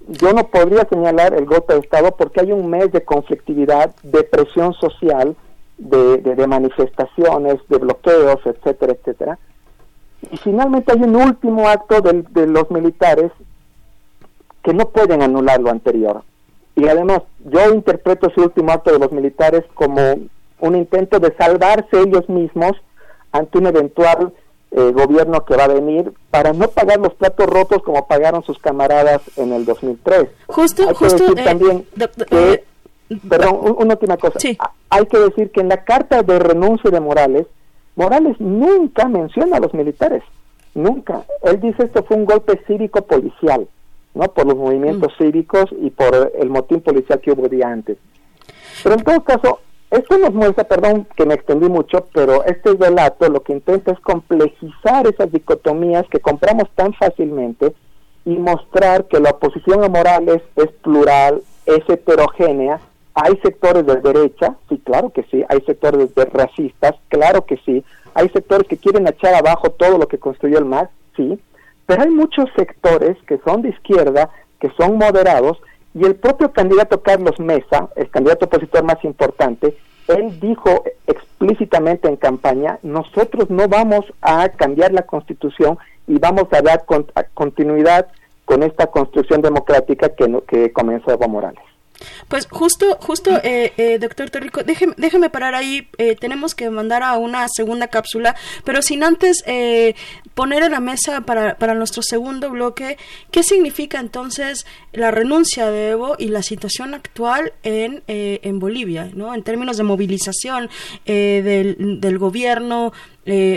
Yo 0.07 0.31
no 0.31 0.47
podría 0.47 0.87
señalar 0.89 1.33
el 1.33 1.45
golpe 1.45 1.73
de 1.73 1.79
Estado 1.79 2.15
porque 2.15 2.41
hay 2.41 2.51
un 2.51 2.69
mes 2.69 2.91
de 2.91 3.03
conflictividad, 3.03 3.93
de 4.03 4.23
presión 4.23 4.73
social, 4.73 5.35
de, 5.77 6.47
manifestaciones, 6.47 7.57
de 7.67 7.77
bloqueos, 7.77 8.39
etcétera, 8.45 8.93
etcétera. 8.93 9.39
Y 10.31 10.37
finalmente 10.37 10.93
hay 10.93 11.01
un 11.01 11.15
último 11.15 11.67
acto 11.67 12.01
de, 12.01 12.23
de 12.29 12.47
los 12.47 12.71
militares 12.71 13.31
que 14.63 14.73
no 14.73 14.89
pueden 14.89 15.21
anular 15.21 15.59
lo 15.59 15.69
anterior. 15.69 16.23
Y 16.75 16.87
además, 16.87 17.23
yo 17.45 17.73
interpreto 17.73 18.27
ese 18.27 18.41
último 18.41 18.71
acto 18.71 18.91
de 18.91 18.99
los 18.99 19.11
militares 19.11 19.63
como 19.73 19.99
un 20.59 20.75
intento 20.75 21.19
de 21.19 21.35
salvarse 21.37 21.99
ellos 21.99 22.27
mismos 22.29 22.73
ante 23.31 23.57
un 23.57 23.67
eventual 23.67 24.33
eh, 24.71 24.91
gobierno 24.91 25.45
que 25.45 25.55
va 25.55 25.65
a 25.65 25.67
venir 25.67 26.13
para 26.29 26.53
no 26.53 26.67
pagar 26.67 26.99
los 26.99 27.13
platos 27.13 27.47
rotos 27.47 27.81
como 27.83 28.07
pagaron 28.07 28.43
sus 28.43 28.59
camaradas 28.59 29.21
en 29.37 29.53
el 29.53 29.65
2003. 29.65 30.27
Justo, 30.47 30.89
hay 30.89 30.95
que 30.95 31.05
decir 31.05 31.39
eh, 31.39 31.43
también 31.43 31.85
que, 32.29 32.53
eh, 32.53 32.63
perdón, 33.27 33.75
una 33.77 33.93
última 33.93 34.17
cosa. 34.17 34.39
Hay 34.89 35.05
que 35.05 35.17
decir 35.19 35.51
que 35.51 35.61
en 35.61 35.69
la 35.69 35.83
carta 35.83 36.21
de 36.23 36.39
renuncia 36.39 36.91
de 36.91 36.99
Morales, 36.99 37.47
Morales 37.95 38.39
nunca 38.39 39.07
menciona 39.07 39.57
a 39.57 39.59
los 39.59 39.73
militares, 39.73 40.23
nunca. 40.75 41.23
Él 41.43 41.59
dice 41.59 41.83
esto 41.83 42.03
fue 42.03 42.17
un 42.17 42.25
golpe 42.25 42.61
cívico 42.67 43.01
policial. 43.01 43.67
¿no? 44.17 44.27
por 44.33 44.47
los 44.47 44.55
movimientos 44.55 45.13
mm. 45.13 45.23
cívicos 45.23 45.65
y 45.79 45.91
por 45.91 46.33
el 46.37 46.49
motín 46.49 46.81
policial 46.81 47.21
que 47.21 47.31
hubo 47.31 47.47
día 47.47 47.69
antes. 47.69 47.97
Pero 48.83 48.95
en 48.95 49.03
todo 49.03 49.23
caso, 49.23 49.59
esto 49.89 50.17
nos 50.17 50.33
muestra, 50.33 50.65
perdón 50.65 51.07
que 51.15 51.25
me 51.25 51.35
extendí 51.35 51.69
mucho, 51.69 52.07
pero 52.13 52.43
este 52.43 52.73
relato 52.73 53.29
lo 53.29 53.41
que 53.41 53.53
intenta 53.53 53.93
es 53.93 53.99
complejizar 54.01 55.07
esas 55.07 55.31
dicotomías 55.31 56.05
que 56.09 56.19
compramos 56.19 56.69
tan 56.75 56.93
fácilmente 56.93 57.73
y 58.25 58.35
mostrar 58.37 59.05
que 59.05 59.21
la 59.21 59.29
oposición 59.29 59.85
a 59.85 59.87
Morales 59.87 60.41
es 60.57 60.67
plural, 60.83 61.41
es 61.65 61.87
heterogénea. 61.87 62.81
Hay 63.13 63.37
sectores 63.41 63.85
de 63.85 63.95
derecha, 64.01 64.57
sí, 64.67 64.81
claro 64.83 65.11
que 65.11 65.23
sí. 65.31 65.43
Hay 65.47 65.61
sectores 65.61 66.13
de 66.13 66.25
racistas, 66.25 66.95
claro 67.07 67.45
que 67.45 67.57
sí. 67.65 67.83
Hay 68.13 68.27
sectores 68.29 68.67
que 68.67 68.77
quieren 68.77 69.07
echar 69.07 69.33
abajo 69.33 69.69
todo 69.69 69.97
lo 69.97 70.07
que 70.09 70.19
construyó 70.19 70.59
el 70.59 70.65
MAS, 70.65 70.89
sí. 71.15 71.39
Pero 71.85 72.03
hay 72.03 72.09
muchos 72.09 72.49
sectores 72.57 73.17
que 73.25 73.39
son 73.45 73.61
de 73.61 73.69
izquierda, 73.69 74.29
que 74.59 74.69
son 74.77 74.97
moderados, 74.97 75.57
y 75.93 76.05
el 76.05 76.15
propio 76.15 76.51
candidato 76.51 77.01
Carlos 77.01 77.39
Mesa, 77.39 77.89
el 77.95 78.09
candidato 78.09 78.45
opositor 78.45 78.83
más 78.83 79.03
importante, 79.03 79.75
él 80.07 80.39
dijo 80.39 80.83
explícitamente 81.05 82.07
en 82.07 82.15
campaña, 82.15 82.79
nosotros 82.83 83.49
no 83.49 83.67
vamos 83.67 84.05
a 84.21 84.49
cambiar 84.49 84.93
la 84.93 85.01
constitución 85.03 85.77
y 86.07 86.17
vamos 86.19 86.45
a 86.51 86.61
dar 86.61 86.85
continuidad 87.33 88.07
con 88.45 88.63
esta 88.63 88.87
construcción 88.87 89.41
democrática 89.41 90.09
que, 90.09 90.41
que 90.47 90.71
comenzó 90.71 91.11
Evo 91.11 91.27
Morales. 91.27 91.63
Pues 92.27 92.47
justo, 92.49 92.97
justo, 93.01 93.31
eh, 93.43 93.73
eh, 93.77 93.99
doctor 93.99 94.29
Torrico, 94.29 94.63
déjeme, 94.63 94.93
déjeme 94.97 95.29
parar 95.29 95.55
ahí. 95.55 95.87
Eh, 95.97 96.15
tenemos 96.15 96.55
que 96.55 96.69
mandar 96.69 97.03
a 97.03 97.17
una 97.17 97.47
segunda 97.49 97.87
cápsula, 97.87 98.35
pero 98.63 98.81
sin 98.81 99.03
antes 99.03 99.43
eh, 99.47 99.95
poner 100.33 100.63
en 100.63 100.71
la 100.71 100.79
mesa 100.79 101.21
para, 101.21 101.57
para 101.57 101.73
nuestro 101.73 102.01
segundo 102.03 102.49
bloque 102.49 102.97
qué 103.31 103.43
significa 103.43 103.99
entonces 103.99 104.65
la 104.93 105.11
renuncia 105.11 105.71
de 105.71 105.91
Evo 105.91 106.15
y 106.17 106.27
la 106.27 106.43
situación 106.43 106.93
actual 106.93 107.53
en, 107.63 108.03
en 108.07 108.59
Bolivia, 108.59 109.09
¿no? 109.13 109.33
En 109.33 109.43
términos 109.43 109.77
de 109.77 109.83
movilización 109.83 110.69
del, 111.05 111.99
del 111.99 112.17
gobierno 112.17 112.93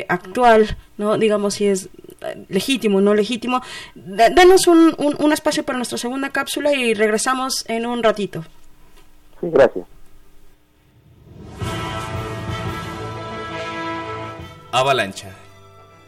actual, 0.08 0.76
¿no? 0.96 1.18
Digamos 1.18 1.54
si 1.54 1.66
es 1.66 1.88
legítimo, 2.48 3.00
no 3.00 3.14
legítimo. 3.14 3.62
Denos 3.94 4.66
un, 4.66 4.94
un, 4.98 5.32
espacio 5.32 5.64
para 5.64 5.78
nuestra 5.78 5.98
segunda 5.98 6.30
cápsula 6.30 6.72
y 6.72 6.94
regresamos 6.94 7.64
en 7.68 7.86
un 7.86 8.02
ratito. 8.02 8.44
Sí, 9.40 9.48
gracias. 9.50 9.86
Avalancha. 14.72 15.34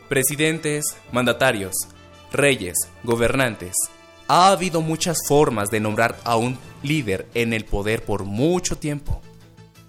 Presidentes, 0.08 0.96
mandatarios, 1.10 1.74
reyes, 2.32 2.74
gobernantes. 3.02 3.74
Ha 4.28 4.50
habido 4.50 4.80
muchas 4.82 5.18
formas 5.26 5.68
de 5.70 5.80
nombrar 5.80 6.16
a 6.24 6.36
un 6.36 6.58
líder 6.82 7.26
en 7.34 7.52
el 7.52 7.64
poder 7.64 8.04
por 8.04 8.24
mucho 8.24 8.76
tiempo. 8.76 9.20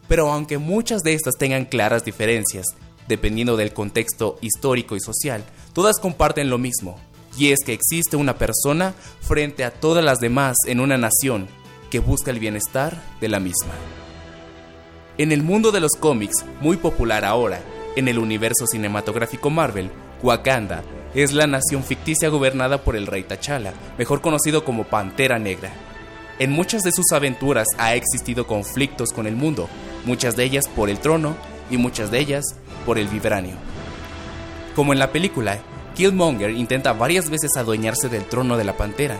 Pero 0.07 0.31
aunque 0.31 0.57
muchas 0.57 1.01
de 1.03 1.13
estas 1.13 1.35
tengan 1.37 1.65
claras 1.65 2.03
diferencias, 2.03 2.65
dependiendo 3.07 3.57
del 3.57 3.73
contexto 3.73 4.37
histórico 4.41 4.95
y 4.95 4.99
social, 4.99 5.43
todas 5.73 5.99
comparten 5.99 6.49
lo 6.49 6.57
mismo, 6.57 6.97
y 7.37 7.51
es 7.51 7.59
que 7.65 7.73
existe 7.73 8.15
una 8.15 8.37
persona 8.37 8.93
frente 9.21 9.63
a 9.63 9.71
todas 9.71 10.03
las 10.03 10.19
demás 10.19 10.55
en 10.67 10.79
una 10.79 10.97
nación 10.97 11.47
que 11.89 11.99
busca 11.99 12.31
el 12.31 12.39
bienestar 12.39 13.01
de 13.19 13.27
la 13.29 13.39
misma. 13.39 13.73
En 15.17 15.31
el 15.31 15.43
mundo 15.43 15.71
de 15.71 15.79
los 15.79 15.91
cómics, 15.99 16.43
muy 16.61 16.77
popular 16.77 17.25
ahora, 17.25 17.61
en 17.95 18.07
el 18.07 18.17
universo 18.17 18.65
cinematográfico 18.65 19.49
Marvel, 19.49 19.91
Wakanda 20.23 20.83
es 21.13 21.33
la 21.33 21.45
nación 21.45 21.83
ficticia 21.83 22.29
gobernada 22.29 22.83
por 22.83 22.95
el 22.95 23.05
rey 23.05 23.23
T'Challa, 23.23 23.73
mejor 23.97 24.21
conocido 24.21 24.65
como 24.65 24.85
Pantera 24.85 25.37
Negra. 25.37 25.71
En 26.39 26.51
muchas 26.51 26.81
de 26.81 26.91
sus 26.91 27.11
aventuras 27.11 27.67
ha 27.77 27.93
existido 27.93 28.47
conflictos 28.47 29.11
con 29.13 29.27
el 29.27 29.35
mundo, 29.35 29.69
muchas 30.05 30.35
de 30.35 30.45
ellas 30.45 30.67
por 30.67 30.89
el 30.89 30.97
trono 30.97 31.35
y 31.69 31.77
muchas 31.77 32.09
de 32.09 32.19
ellas 32.19 32.55
por 32.85 32.97
el 32.97 33.07
vibranio. 33.07 33.55
Como 34.75 34.93
en 34.93 34.99
la 34.99 35.11
película, 35.11 35.59
Killmonger 35.95 36.51
intenta 36.51 36.93
varias 36.93 37.29
veces 37.29 37.51
adueñarse 37.55 38.09
del 38.09 38.25
trono 38.25 38.57
de 38.57 38.63
la 38.63 38.75
pantera, 38.75 39.19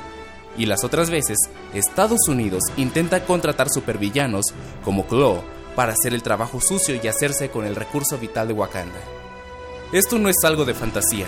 y 0.58 0.66
las 0.66 0.84
otras 0.84 1.10
veces, 1.10 1.38
Estados 1.74 2.28
Unidos 2.28 2.64
intenta 2.78 3.26
contratar 3.26 3.70
supervillanos 3.70 4.46
como 4.84 5.06
Claw 5.06 5.44
para 5.76 5.94
hacer 5.94 6.14
el 6.14 6.24
trabajo 6.24 6.62
sucio 6.62 7.00
y 7.02 7.08
hacerse 7.08 7.50
con 7.50 7.66
el 7.66 7.76
recurso 7.76 8.18
vital 8.18 8.48
de 8.48 8.54
Wakanda. 8.54 9.00
Esto 9.92 10.20
no 10.20 10.30
es 10.30 10.38
algo 10.44 10.66
de 10.66 10.74
fantasía. 10.74 11.28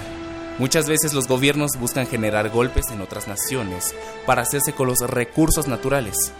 Muchas 0.57 0.87
veces 0.87 1.13
los 1.13 1.27
gobiernos 1.27 1.71
buscan 1.79 2.07
generar 2.07 2.49
golpes 2.49 2.85
en 2.91 3.01
otras 3.01 3.27
naciones 3.27 3.93
para 4.25 4.43
hacerse 4.43 4.73
con 4.73 4.87
los 4.87 4.99
recursos 5.01 5.67
naturales. 5.67 6.31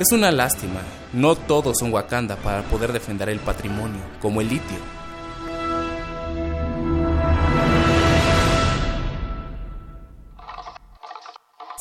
Es 0.00 0.10
una 0.10 0.30
lástima, 0.30 0.80
no 1.12 1.34
todos 1.36 1.78
son 1.78 1.92
Wakanda 1.92 2.36
para 2.36 2.62
poder 2.62 2.92
defender 2.92 3.28
el 3.28 3.40
patrimonio, 3.40 4.00
como 4.20 4.40
el 4.40 4.48
litio. 4.48 5.01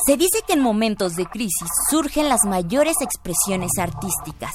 Se 0.06 0.18
dice 0.18 0.42
que 0.48 0.54
en 0.54 0.62
momentos 0.62 1.16
de 1.16 1.26
crisis 1.26 1.70
surgen 1.92 2.28
las 2.28 2.42
mayores 2.48 2.96
expresiones 3.02 3.72
artísticas. 3.78 4.52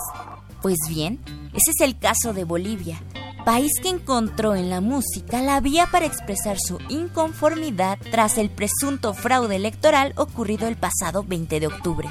Pues 0.61 0.77
bien, 0.89 1.23
ese 1.53 1.71
es 1.71 1.81
el 1.83 1.99
caso 1.99 2.33
de 2.33 2.43
Bolivia, 2.43 3.01
país 3.45 3.71
que 3.81 3.91
encontró 3.91 4.57
en 4.57 4.71
la 4.71 4.81
música 4.81 5.43
la 5.43 5.61
vía 5.61 5.89
para 5.93 6.07
expresar 6.07 6.59
su 6.59 6.79
inconformidad 6.89 7.99
tras 8.11 8.39
el 8.39 8.51
presunto 8.51 9.15
fraude 9.15 9.55
electoral 9.55 10.15
ocurrido 10.17 10.67
el 10.67 10.77
pasado 10.77 11.23
20 11.23 11.61
de 11.61 11.67
octubre. 11.69 12.09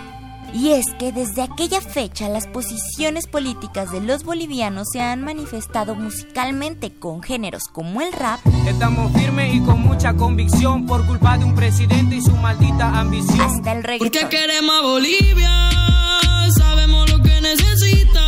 Y 0.56 0.72
es 0.72 0.86
que 0.97 1.12
desde 1.12 1.41
aquella 1.41 1.82
fecha 1.82 2.30
las 2.30 2.47
posiciones 2.47 3.28
políticas 3.28 3.91
de 3.91 3.99
los 3.99 4.24
bolivianos 4.24 4.88
se 4.89 5.01
han 5.01 5.22
manifestado 5.22 5.95
musicalmente 5.95 6.93
con 6.93 7.22
géneros 7.22 7.64
como 7.74 7.99
el 7.99 8.14
rap. 8.14 8.39
Estamos 8.66 9.12
firmes 9.12 9.53
y 9.53 9.60
con 9.60 9.82
mucha 9.82 10.14
convicción 10.14 10.86
por 10.86 11.06
culpa 11.06 11.38
de 11.38 11.43
un 11.43 11.56
presidente 11.56 12.16
y 12.16 12.22
su 12.22 12.32
maldita 12.38 12.97
ambición. 12.97 13.41
Hasta 13.41 13.74
el 13.74 13.84
reggaetón. 13.84 14.22
Porque 14.22 14.30
queremos 14.30 14.76
a 14.76 14.82
Bolivia, 14.82 15.70
sabemos 16.58 17.12
lo 17.12 17.22
que 17.22 17.41
necesita. 17.41 18.22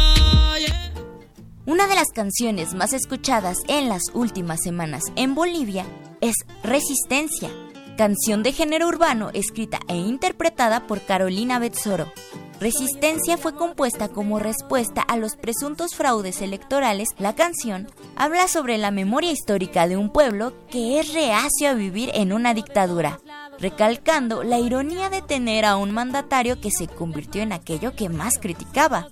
Una 1.66 1.88
de 1.88 1.96
las 1.96 2.08
canciones 2.14 2.74
más 2.74 2.92
escuchadas 2.92 3.58
en 3.70 3.88
las 3.88 4.02
últimas 4.14 4.62
semanas 4.62 5.04
en 5.16 5.34
Bolivia 5.34 5.86
es 6.20 6.36
Resistencia, 6.62 7.50
canción 7.98 8.44
de 8.44 8.54
género 8.54 8.88
urbano 8.88 9.32
escrita 9.34 9.80
e 9.88 9.96
interpretada 9.96 10.86
por 10.86 11.02
Carolina 11.02 11.58
Betzoro. 11.58 12.14
Resistencia 12.60 13.38
fue 13.38 13.56
compuesta 13.56 14.08
como 14.08 14.40
respuesta 14.40 15.02
a 15.02 15.18
los 15.18 15.36
presuntos 15.36 15.96
fraudes 15.96 16.42
electorales. 16.42 17.10
La 17.18 17.36
canción 17.36 17.88
habla 18.16 18.48
sobre 18.48 18.78
la 18.78 18.92
memoria 18.92 19.32
histórica 19.32 19.88
de 19.88 19.98
un 19.98 20.12
pueblo 20.12 20.54
que 20.70 21.00
es 21.00 21.14
reacio 21.14 21.70
a 21.70 21.74
vivir 21.74 22.12
en 22.14 22.34
una 22.34 22.54
dictadura, 22.54 23.20
recalcando 23.60 24.44
la 24.44 24.60
ironía 24.60 25.10
de 25.10 25.24
tener 25.24 25.66
a 25.66 25.76
un 25.76 25.92
mandatario 25.92 26.62
que 26.62 26.72
se 26.72 26.88
convirtió 26.88 27.42
en 27.42 27.52
aquello 27.52 27.96
que 27.96 28.10
más 28.10 28.38
criticaba. 28.40 29.08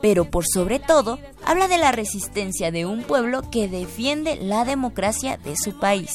Pero 0.00 0.30
por 0.30 0.46
sobre 0.46 0.78
todo, 0.78 1.18
habla 1.44 1.68
de 1.68 1.78
la 1.78 1.92
resistencia 1.92 2.70
de 2.70 2.86
un 2.86 3.02
pueblo 3.02 3.50
que 3.50 3.68
defiende 3.68 4.36
la 4.36 4.64
democracia 4.64 5.36
de 5.36 5.56
su 5.56 5.78
país. 5.78 6.10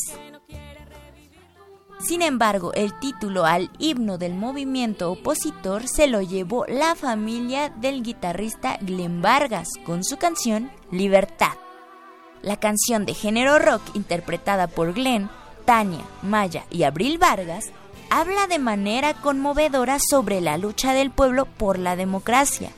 Sin 2.00 2.22
embargo, 2.22 2.74
el 2.74 2.98
título 3.00 3.46
al 3.46 3.72
himno 3.80 4.18
del 4.18 4.34
movimiento 4.34 5.12
opositor 5.12 5.88
se 5.88 6.08
lo 6.08 6.22
llevó 6.22 6.66
la 6.68 6.93
familia 6.93 7.70
del 7.70 8.04
guitarrista 8.04 8.78
Glenn 8.82 9.22
Vargas 9.22 9.70
con 9.86 10.04
su 10.04 10.18
canción 10.18 10.72
Libertad. 10.91 11.54
La 12.41 12.60
canción 12.60 13.06
de 13.06 13.14
género 13.14 13.60
rock 13.60 13.82
interpretada 13.93 14.68
por 14.68 14.93
Glenn, 14.93 15.30
Tania, 15.64 16.04
Maya 16.22 16.66
y 16.70 16.84
Abril 16.84 17.18
Vargas 17.18 17.72
habla 18.10 18.46
de 18.48 18.60
manera 18.60 19.14
conmovedora 19.16 19.98
sobre 20.00 20.41
la 20.41 20.58
lucha 20.58 20.93
del 20.93 21.12
pueblo 21.12 21.46
por 21.46 21.80
la 21.80 21.96
democracia, 21.96 22.72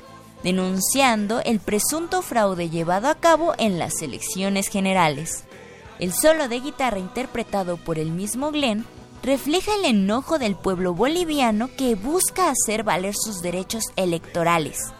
denunciando 0.43 1.41
el 1.43 1.59
presunto 1.59 2.21
fraude 2.21 2.69
llevado 2.69 3.09
a 3.09 3.15
cabo 3.15 3.55
en 3.57 3.79
las 3.79 4.01
elecciones 4.01 4.69
generales. 4.69 5.43
El 5.99 6.13
solo 6.13 6.47
de 6.47 6.59
guitarra 6.59 6.99
interpretado 6.99 7.77
por 7.77 7.97
el 7.97 8.11
mismo 8.11 8.51
Glenn 8.51 8.85
refleja 9.23 9.71
el 9.75 9.85
enojo 9.85 10.39
del 10.39 10.55
pueblo 10.55 10.93
boliviano 10.93 11.69
que 11.75 11.95
busca 11.95 12.49
hacer 12.49 12.83
valer 12.83 13.15
sus 13.15 13.41
derechos 13.41 13.83
electorales. 13.95 14.93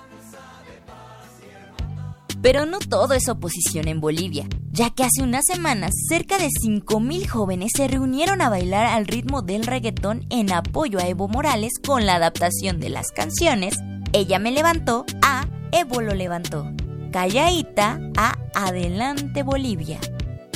Pero 2.41 2.65
no 2.65 2.80
todo 2.80 3.13
es 3.13 3.28
oposición 3.30 3.88
en 3.88 3.99
Bolivia, 3.99 4.47
ya 4.72 4.91
que 4.91 5.03
hace 5.03 5.24
unas 5.24 5.45
semanas 5.45 5.91
cerca 6.07 6.38
de 6.38 6.47
5.000 6.47 7.28
jóvenes 7.28 7.72
se 7.76 7.88
reunieron 7.88 8.41
a 8.41 8.49
bailar 8.49 8.86
al 8.86 9.07
ritmo 9.07 9.41
del 9.41 9.65
reggaetón 9.65 10.26
en 10.30 10.53
apoyo 10.53 10.99
a 10.99 11.07
Evo 11.07 11.28
Morales 11.28 11.74
con 11.86 12.05
la 12.05 12.15
adaptación 12.15 12.80
de 12.80 12.89
las 12.89 13.11
canciones 13.11 13.76
Ella 14.13 14.39
me 14.39 14.51
levantó 14.51 15.05
a 15.22 15.47
Evo 15.72 16.01
lo 16.01 16.13
levantó, 16.13 16.72
Calladita 17.11 17.99
a 18.15 18.38
Adelante 18.53 19.43
Bolivia. 19.43 19.99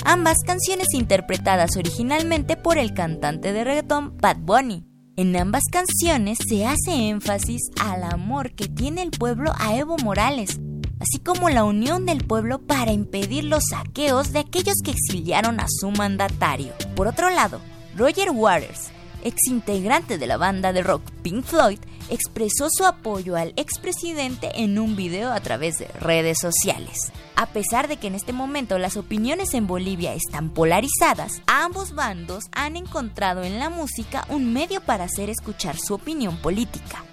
Ambas 0.04 0.38
canciones 0.46 0.88
interpretadas 0.94 1.78
originalmente 1.78 2.58
por 2.58 2.80
el 2.80 2.94
cantante 2.94 3.54
de 3.54 3.64
reggaetón 3.64 4.18
Bad 4.18 4.38
Bunny. 4.38 4.84
En 5.16 5.36
ambas 5.36 5.64
canciones 5.72 6.40
se 6.48 6.66
hace 6.66 7.10
énfasis 7.10 7.62
al 7.80 8.04
amor 8.04 8.52
que 8.54 8.68
tiene 8.68 9.04
el 9.04 9.12
pueblo 9.12 9.54
a 9.60 9.76
Evo 9.76 9.98
Morales, 9.98 10.60
así 11.00 11.20
como 11.24 11.50
la 11.50 11.64
unión 11.64 12.08
del 12.08 12.26
pueblo 12.26 12.60
para 12.60 12.92
impedir 12.92 13.44
los 13.44 13.66
saqueos 13.70 14.34
de 14.34 14.40
aquellos 14.40 14.76
que 14.84 14.92
exiliaron 14.92 15.60
a 15.60 15.68
su 15.70 15.92
mandatario. 15.92 16.74
Por 16.96 17.08
otro 17.08 17.30
lado, 17.30 17.62
Roger 17.96 18.32
Waters, 18.32 18.90
ex 19.24 19.36
integrante 19.48 20.18
de 20.18 20.28
la 20.28 20.38
banda 20.38 20.74
de 20.74 20.82
rock 20.82 21.04
Pink 21.22 21.44
Floyd, 21.44 21.80
expresó 22.12 22.68
su 22.70 22.86
apoyo 22.86 23.36
al 23.36 23.54
expresidente 23.56 24.52
en 24.62 24.78
un 24.78 24.96
video 24.96 25.32
a 25.32 25.40
través 25.40 25.78
de 25.80 25.88
redes 25.88 26.38
sociales. 26.40 27.12
A 27.36 27.48
pesar 27.48 27.88
de 27.88 27.98
que 27.98 28.08
en 28.08 28.16
este 28.16 28.34
momento 28.34 28.78
las 28.78 28.98
opiniones 28.98 29.54
en 29.54 29.66
Bolivia 29.66 30.14
están 30.14 30.50
polarizadas, 30.50 31.42
ambos 31.48 31.96
bandos 31.96 32.44
han 32.52 32.76
encontrado 32.76 33.44
en 33.44 33.58
la 33.58 33.70
música 33.70 34.26
un 34.30 34.54
medio 34.54 34.82
para 34.82 35.06
hacer 35.06 35.30
escuchar 35.30 35.78
su 35.78 35.96
opinión 35.96 36.38
política. 36.38 37.04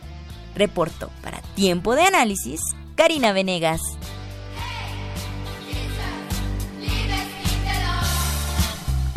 Reportó 0.54 1.10
para 1.22 1.40
Tiempo 1.54 1.94
de 1.94 2.02
Análisis, 2.02 2.60
Karina 2.96 3.32
Venegas. 3.32 3.80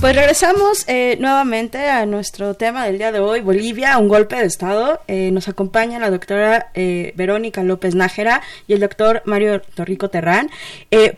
Pues 0.01 0.15
regresamos 0.15 0.83
eh, 0.87 1.15
nuevamente 1.19 1.87
a 1.87 2.07
nuestro 2.07 2.55
tema 2.55 2.87
del 2.87 2.97
día 2.97 3.11
de 3.11 3.19
hoy, 3.19 3.41
Bolivia, 3.41 3.99
un 3.99 4.07
golpe 4.07 4.35
de 4.35 4.45
Estado. 4.45 4.99
Eh, 5.07 5.29
nos 5.29 5.47
acompaña 5.47 5.99
la 5.99 6.09
doctora 6.09 6.71
eh, 6.73 7.13
Verónica 7.15 7.61
López 7.61 7.93
Nájera 7.93 8.41
y 8.67 8.73
el 8.73 8.79
doctor 8.79 9.21
Mario 9.25 9.61
Torrico 9.61 10.09
Terrán. 10.09 10.49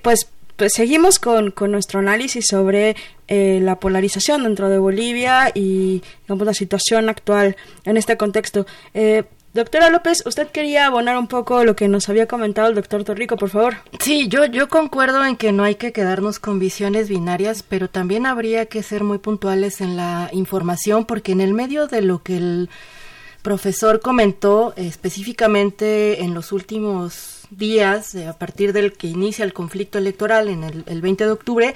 pues, 0.01 0.27
pues 0.57 0.73
seguimos 0.73 1.17
con, 1.17 1.51
con 1.51 1.71
nuestro 1.71 2.01
análisis 2.01 2.45
sobre 2.45 2.97
la 3.29 3.79
polarización 3.79 4.43
dentro 4.43 4.67
de 4.67 4.77
Bolivia 4.77 5.49
y 5.55 6.03
la 6.27 6.53
situación 6.53 7.07
actual 7.07 7.55
en 7.85 7.95
este 7.95 8.17
contexto. 8.17 8.67
Doctora 9.53 9.91
López, 9.91 10.23
usted 10.25 10.47
quería 10.47 10.87
abonar 10.87 11.15
un 11.15 11.27
poco 11.27 11.63
lo 11.63 11.75
que 11.75 11.87
nos 11.87 12.09
había 12.09 12.27
comentado 12.27 12.69
el 12.69 12.73
doctor 12.73 13.03
Torrico, 13.03 13.37
por 13.37 13.49
favor. 13.49 13.75
Sí, 13.99 14.27
yo, 14.27 14.45
yo 14.45 14.67
concuerdo 14.67 15.23
en 15.23 15.35
que 15.35 15.51
no 15.51 15.63
hay 15.63 15.75
que 15.75 15.91
quedarnos 15.91 16.39
con 16.39 16.57
visiones 16.57 17.07
binarias, 17.07 17.61
pero 17.61 17.87
también 17.87 18.25
habría 18.25 18.65
que 18.65 18.81
ser 18.81 19.03
muy 19.03 19.19
puntuales 19.19 19.79
en 19.79 19.95
la 19.95 20.27
información, 20.33 21.05
porque 21.05 21.33
en 21.33 21.41
el 21.41 21.53
medio 21.53 21.85
de 21.85 22.01
lo 22.01 22.23
que 22.23 22.37
el 22.37 22.69
profesor 23.43 23.99
comentó 23.99 24.73
específicamente 24.75 26.23
en 26.23 26.33
los 26.33 26.51
últimos 26.51 27.41
días, 27.51 28.15
eh, 28.15 28.25
a 28.25 28.33
partir 28.33 28.73
del 28.73 28.93
que 28.93 29.05
inicia 29.05 29.45
el 29.45 29.53
conflicto 29.53 29.99
electoral 29.99 30.47
en 30.47 30.63
el, 30.63 30.83
el 30.87 30.99
20 30.99 31.25
de 31.25 31.31
octubre, 31.31 31.75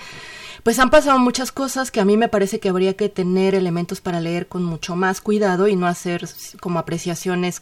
pues 0.67 0.79
han 0.79 0.89
pasado 0.89 1.17
muchas 1.17 1.53
cosas 1.53 1.91
que 1.91 2.01
a 2.01 2.03
mí 2.03 2.17
me 2.17 2.27
parece 2.27 2.59
que 2.59 2.67
habría 2.67 2.93
que 2.93 3.07
tener 3.07 3.55
elementos 3.55 4.01
para 4.01 4.19
leer 4.19 4.49
con 4.49 4.65
mucho 4.65 4.97
más 4.97 5.21
cuidado 5.21 5.69
y 5.69 5.77
no 5.77 5.87
hacer 5.87 6.27
como 6.59 6.77
apreciaciones 6.77 7.61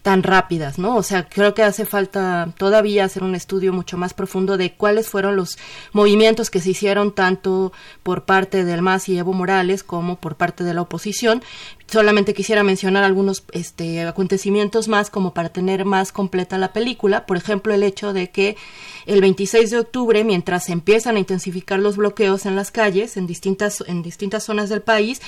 tan 0.00 0.22
rápidas, 0.22 0.78
¿no? 0.78 0.96
O 0.96 1.02
sea, 1.02 1.28
creo 1.28 1.52
que 1.52 1.62
hace 1.62 1.84
falta 1.84 2.54
todavía 2.56 3.04
hacer 3.04 3.22
un 3.22 3.34
estudio 3.34 3.74
mucho 3.74 3.98
más 3.98 4.14
profundo 4.14 4.56
de 4.56 4.72
cuáles 4.72 5.10
fueron 5.10 5.36
los 5.36 5.58
movimientos 5.92 6.48
que 6.48 6.60
se 6.60 6.70
hicieron 6.70 7.14
tanto 7.14 7.72
por 8.02 8.24
parte 8.24 8.64
del 8.64 8.80
MAS 8.80 9.10
y 9.10 9.18
Evo 9.18 9.34
Morales 9.34 9.82
como 9.82 10.16
por 10.16 10.36
parte 10.36 10.64
de 10.64 10.72
la 10.72 10.80
oposición. 10.80 11.42
Solamente 11.90 12.34
quisiera 12.34 12.62
mencionar 12.62 13.02
algunos 13.02 13.42
este, 13.50 14.02
acontecimientos 14.02 14.86
más 14.86 15.10
como 15.10 15.34
para 15.34 15.48
tener 15.48 15.84
más 15.84 16.12
completa 16.12 16.56
la 16.56 16.72
película. 16.72 17.26
Por 17.26 17.36
ejemplo, 17.36 17.74
el 17.74 17.82
hecho 17.82 18.12
de 18.12 18.30
que 18.30 18.56
el 19.06 19.20
26 19.20 19.70
de 19.70 19.78
octubre, 19.80 20.22
mientras 20.22 20.66
se 20.66 20.72
empiezan 20.72 21.16
a 21.16 21.18
intensificar 21.18 21.80
los 21.80 21.96
bloqueos 21.96 22.46
en 22.46 22.54
las 22.54 22.70
calles 22.70 23.16
en 23.16 23.26
distintas, 23.26 23.82
en 23.88 24.02
distintas 24.02 24.44
zonas 24.44 24.68
del 24.68 24.82
país, 24.82 25.20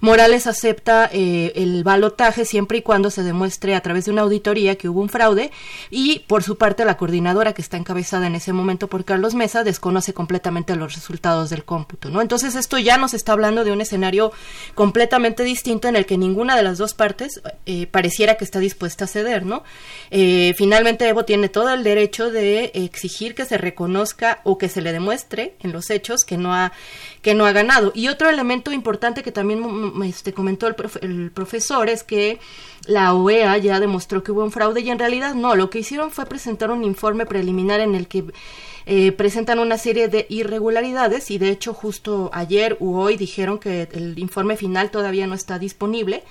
Morales 0.00 0.48
acepta 0.48 1.08
eh, 1.12 1.52
el 1.54 1.84
balotaje 1.84 2.44
siempre 2.44 2.78
y 2.78 2.82
cuando 2.82 3.10
se 3.10 3.22
demuestre 3.22 3.76
a 3.76 3.80
través 3.80 4.06
de 4.06 4.10
una 4.10 4.22
auditoría 4.22 4.74
que 4.74 4.88
hubo 4.88 5.00
un 5.00 5.10
fraude 5.10 5.52
y 5.88 6.24
por 6.26 6.42
su 6.42 6.58
parte 6.58 6.84
la 6.84 6.96
coordinadora 6.96 7.52
que 7.52 7.62
está 7.62 7.76
encabezada 7.76 8.26
en 8.26 8.34
ese 8.34 8.52
momento 8.52 8.88
por 8.88 9.04
Carlos 9.04 9.36
Mesa 9.36 9.62
desconoce 9.62 10.14
completamente 10.14 10.74
los 10.74 10.94
resultados 10.96 11.48
del 11.50 11.64
cómputo, 11.64 12.10
¿no? 12.10 12.20
Entonces 12.20 12.56
esto 12.56 12.76
ya 12.78 12.98
nos 12.98 13.14
está 13.14 13.34
hablando 13.34 13.62
de 13.62 13.70
un 13.70 13.80
escenario 13.80 14.32
completamente 14.74 15.44
distinto 15.44 15.86
en 15.86 15.94
el 15.94 16.07
que 16.08 16.16
ninguna 16.16 16.56
de 16.56 16.62
las 16.62 16.78
dos 16.78 16.94
partes 16.94 17.42
eh, 17.66 17.86
pareciera 17.86 18.36
que 18.36 18.44
está 18.44 18.60
dispuesta 18.60 19.04
a 19.04 19.08
ceder, 19.08 19.44
¿no? 19.44 19.62
Eh, 20.10 20.54
finalmente 20.56 21.06
Evo 21.06 21.26
tiene 21.26 21.50
todo 21.50 21.68
el 21.68 21.84
derecho 21.84 22.30
de 22.30 22.72
exigir 22.72 23.34
que 23.34 23.44
se 23.44 23.58
reconozca 23.58 24.40
o 24.44 24.56
que 24.56 24.70
se 24.70 24.80
le 24.80 24.92
demuestre 24.92 25.54
en 25.60 25.70
los 25.70 25.90
hechos 25.90 26.24
que 26.26 26.38
no 26.38 26.54
ha 26.54 26.72
que 27.20 27.34
no 27.34 27.44
ha 27.44 27.52
ganado. 27.52 27.92
Y 27.94 28.08
otro 28.08 28.30
elemento 28.30 28.72
importante 28.72 29.22
que 29.22 29.32
también 29.32 29.60
mm, 29.60 29.98
mm, 29.98 30.02
este, 30.04 30.32
comentó 30.32 30.66
el, 30.66 30.76
el 31.02 31.30
profesor 31.30 31.90
es 31.90 32.04
que 32.04 32.38
la 32.86 33.12
OEA 33.12 33.58
ya 33.58 33.78
demostró 33.78 34.22
que 34.22 34.32
hubo 34.32 34.42
un 34.42 34.50
fraude 34.50 34.80
y 34.80 34.88
en 34.88 34.98
realidad 34.98 35.34
no, 35.34 35.56
lo 35.56 35.68
que 35.68 35.80
hicieron 35.80 36.10
fue 36.10 36.24
presentar 36.24 36.70
un 36.70 36.84
informe 36.84 37.26
preliminar 37.26 37.80
en 37.80 37.94
el 37.94 38.08
que 38.08 38.24
eh, 38.86 39.12
presentan 39.12 39.58
una 39.58 39.78
serie 39.78 40.08
de 40.08 40.26
irregularidades 40.28 41.30
y 41.30 41.38
de 41.38 41.50
hecho 41.50 41.74
justo 41.74 42.30
ayer 42.32 42.76
u 42.80 42.96
hoy 42.96 43.16
dijeron 43.16 43.58
que 43.58 43.88
el 43.92 44.18
informe 44.18 44.56
final 44.56 44.90
todavía 44.90 45.26
no 45.26 45.34
está 45.34 45.58
disponible. 45.58 46.24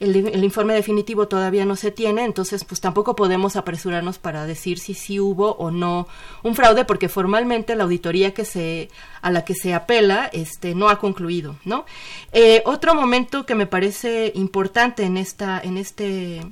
El, 0.00 0.42
informe 0.42 0.74
definitivo 0.74 1.28
todavía 1.28 1.64
no 1.64 1.76
se 1.76 1.92
tiene, 1.92 2.24
entonces 2.24 2.64
pues 2.64 2.80
tampoco 2.80 3.14
podemos 3.14 3.54
apresurarnos 3.54 4.18
para 4.18 4.44
decir 4.44 4.78
si 4.78 4.92
sí 4.92 5.20
hubo 5.20 5.52
o 5.52 5.70
no 5.70 6.08
un 6.42 6.54
fraude, 6.56 6.84
porque 6.84 7.08
formalmente 7.08 7.76
la 7.76 7.84
auditoría 7.84 8.34
que 8.34 8.44
se 8.44 8.88
a 9.22 9.30
la 9.30 9.44
que 9.44 9.54
se 9.54 9.72
apela 9.72 10.28
este 10.32 10.74
no 10.74 10.88
ha 10.88 10.98
concluido, 10.98 11.56
¿no? 11.64 11.86
Eh, 12.32 12.62
otro 12.66 12.94
momento 12.94 13.46
que 13.46 13.54
me 13.54 13.66
parece 13.66 14.32
importante 14.34 15.04
en 15.04 15.16
esta 15.16 15.60
en 15.60 15.78
este 15.78 16.44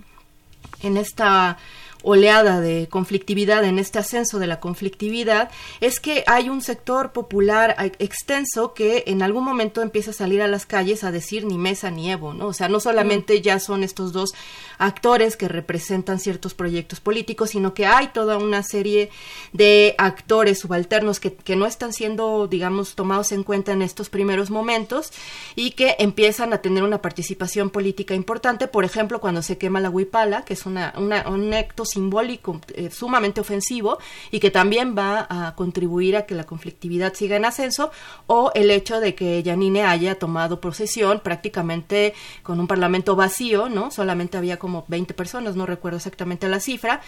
en 0.82 0.96
esta 0.96 1.58
oleada 2.02 2.60
de 2.60 2.88
conflictividad, 2.88 3.64
en 3.64 3.78
este 3.78 3.98
ascenso 3.98 4.38
de 4.38 4.46
la 4.46 4.60
conflictividad, 4.60 5.50
es 5.80 6.00
que 6.00 6.24
hay 6.26 6.48
un 6.48 6.60
sector 6.60 7.12
popular 7.12 7.76
extenso 7.98 8.74
que 8.74 9.04
en 9.06 9.22
algún 9.22 9.44
momento 9.44 9.82
empieza 9.82 10.10
a 10.10 10.14
salir 10.14 10.42
a 10.42 10.48
las 10.48 10.66
calles 10.66 11.04
a 11.04 11.12
decir 11.12 11.44
ni 11.44 11.58
Mesa 11.58 11.90
ni 11.90 12.10
Evo, 12.10 12.34
¿no? 12.34 12.48
O 12.48 12.52
sea, 12.52 12.68
no 12.68 12.80
solamente 12.80 13.40
ya 13.40 13.58
son 13.58 13.84
estos 13.84 14.12
dos 14.12 14.32
actores 14.78 15.36
que 15.36 15.48
representan 15.48 16.18
ciertos 16.18 16.54
proyectos 16.54 17.00
políticos, 17.00 17.50
sino 17.50 17.74
que 17.74 17.86
hay 17.86 18.08
toda 18.08 18.38
una 18.38 18.62
serie 18.62 19.10
de 19.52 19.94
actores 19.98 20.58
subalternos 20.58 21.20
que, 21.20 21.32
no 21.52 21.66
están 21.66 21.92
siendo, 21.92 22.46
digamos, 22.48 22.94
tomados 22.94 23.30
en 23.30 23.42
cuenta 23.42 23.72
en 23.72 23.82
estos 23.82 24.08
primeros 24.08 24.50
momentos 24.50 25.12
y 25.54 25.72
que 25.72 25.96
empiezan 25.98 26.54
a 26.54 26.58
tener 26.58 26.82
una 26.82 27.02
participación 27.02 27.68
política 27.68 28.14
importante, 28.14 28.68
por 28.68 28.84
ejemplo, 28.84 29.20
cuando 29.20 29.42
se 29.42 29.58
quema 29.58 29.80
la 29.80 29.90
huipala, 29.90 30.46
que 30.46 30.54
es 30.54 30.64
una, 30.64 30.94
una 30.96 31.28
un 31.28 31.52
acto 31.52 31.84
simbólico 31.92 32.60
eh, 32.74 32.90
sumamente 32.90 33.40
ofensivo 33.40 33.98
y 34.30 34.40
que 34.40 34.50
también 34.50 34.96
va 34.96 35.26
a 35.28 35.54
contribuir 35.54 36.16
a 36.16 36.26
que 36.26 36.34
la 36.34 36.44
conflictividad 36.44 37.14
siga 37.14 37.36
en 37.36 37.44
ascenso, 37.44 37.90
o 38.26 38.50
el 38.54 38.70
hecho 38.70 39.00
de 39.00 39.14
que 39.14 39.42
Yanine 39.42 39.84
haya 39.84 40.18
tomado 40.18 40.60
posesión 40.60 41.20
prácticamente 41.20 42.14
con 42.42 42.60
un 42.60 42.66
parlamento 42.66 43.16
vacío, 43.16 43.68
¿no? 43.68 43.90
Solamente 43.90 44.38
había 44.38 44.58
como 44.58 44.84
20 44.88 45.14
personas, 45.14 45.56
no 45.56 45.66
recuerdo 45.66 45.98
exactamente 45.98 46.48
la 46.48 46.60
cifra, 46.60 47.00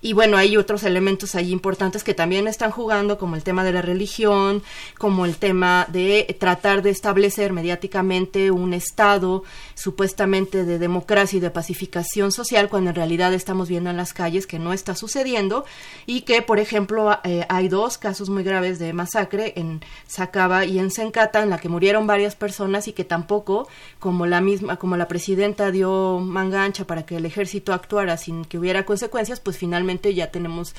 y 0.00 0.12
bueno, 0.12 0.36
hay 0.36 0.56
otros 0.56 0.82
elementos 0.84 1.34
ahí 1.34 1.52
importantes 1.52 2.02
que 2.02 2.14
también 2.14 2.48
están 2.48 2.70
jugando, 2.70 3.18
como 3.18 3.36
el 3.36 3.44
tema 3.44 3.64
de 3.64 3.72
la 3.72 3.82
religión, 3.82 4.62
como 4.98 5.24
el 5.24 5.36
tema 5.36 5.86
de 5.90 6.36
tratar 6.38 6.82
de 6.82 6.90
establecer 6.90 7.52
mediáticamente 7.52 8.50
un 8.50 8.74
Estado 8.74 9.44
supuestamente 9.74 10.64
de 10.64 10.78
democracia 10.78 11.36
y 11.36 11.40
de 11.40 11.50
pacificación 11.50 12.32
social, 12.32 12.68
cuando 12.68 12.90
en 12.90 12.96
realidad 12.96 13.32
estamos 13.34 13.68
viendo 13.68 13.90
en 13.90 13.96
las 13.96 14.12
calles 14.12 14.31
que 14.46 14.58
no 14.58 14.72
está 14.72 14.94
sucediendo 14.94 15.64
y 16.06 16.22
que, 16.22 16.42
por 16.42 16.58
ejemplo, 16.58 17.18
eh, 17.24 17.46
hay 17.48 17.68
dos 17.68 17.98
casos 17.98 18.28
muy 18.28 18.42
graves 18.42 18.78
de 18.78 18.92
masacre 18.92 19.52
en 19.56 19.80
Sacaba 20.06 20.64
y 20.64 20.78
en 20.78 20.90
Sencata, 20.90 21.42
en 21.42 21.50
la 21.50 21.58
que 21.58 21.68
murieron 21.68 22.06
varias 22.06 22.34
personas 22.34 22.88
y 22.88 22.92
que 22.92 23.04
tampoco, 23.04 23.68
como 23.98 24.26
la 24.26 24.40
misma, 24.40 24.76
como 24.76 24.96
la 24.96 25.08
presidenta 25.08 25.70
dio 25.70 26.18
manga 26.20 26.64
ancha 26.64 26.86
para 26.86 27.04
que 27.04 27.16
el 27.16 27.26
ejército 27.26 27.72
actuara 27.72 28.16
sin 28.16 28.44
que 28.44 28.58
hubiera 28.58 28.84
consecuencias, 28.84 29.40
pues 29.40 29.58
finalmente 29.58 30.14
ya 30.14 30.30
tenemos 30.30 30.74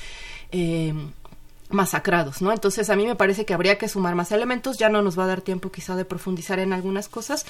eh, 0.52 0.94
masacrados, 1.74 2.40
¿no? 2.40 2.52
Entonces 2.52 2.88
a 2.88 2.96
mí 2.96 3.06
me 3.06 3.16
parece 3.16 3.44
que 3.44 3.54
habría 3.54 3.76
que 3.78 3.88
sumar 3.88 4.14
más 4.14 4.32
elementos, 4.32 4.78
ya 4.78 4.88
no 4.88 5.02
nos 5.02 5.18
va 5.18 5.24
a 5.24 5.28
dar 5.28 5.42
tiempo 5.42 5.70
quizá 5.70 5.96
de 5.96 6.04
profundizar 6.04 6.58
en 6.58 6.72
algunas 6.72 7.08
cosas, 7.08 7.44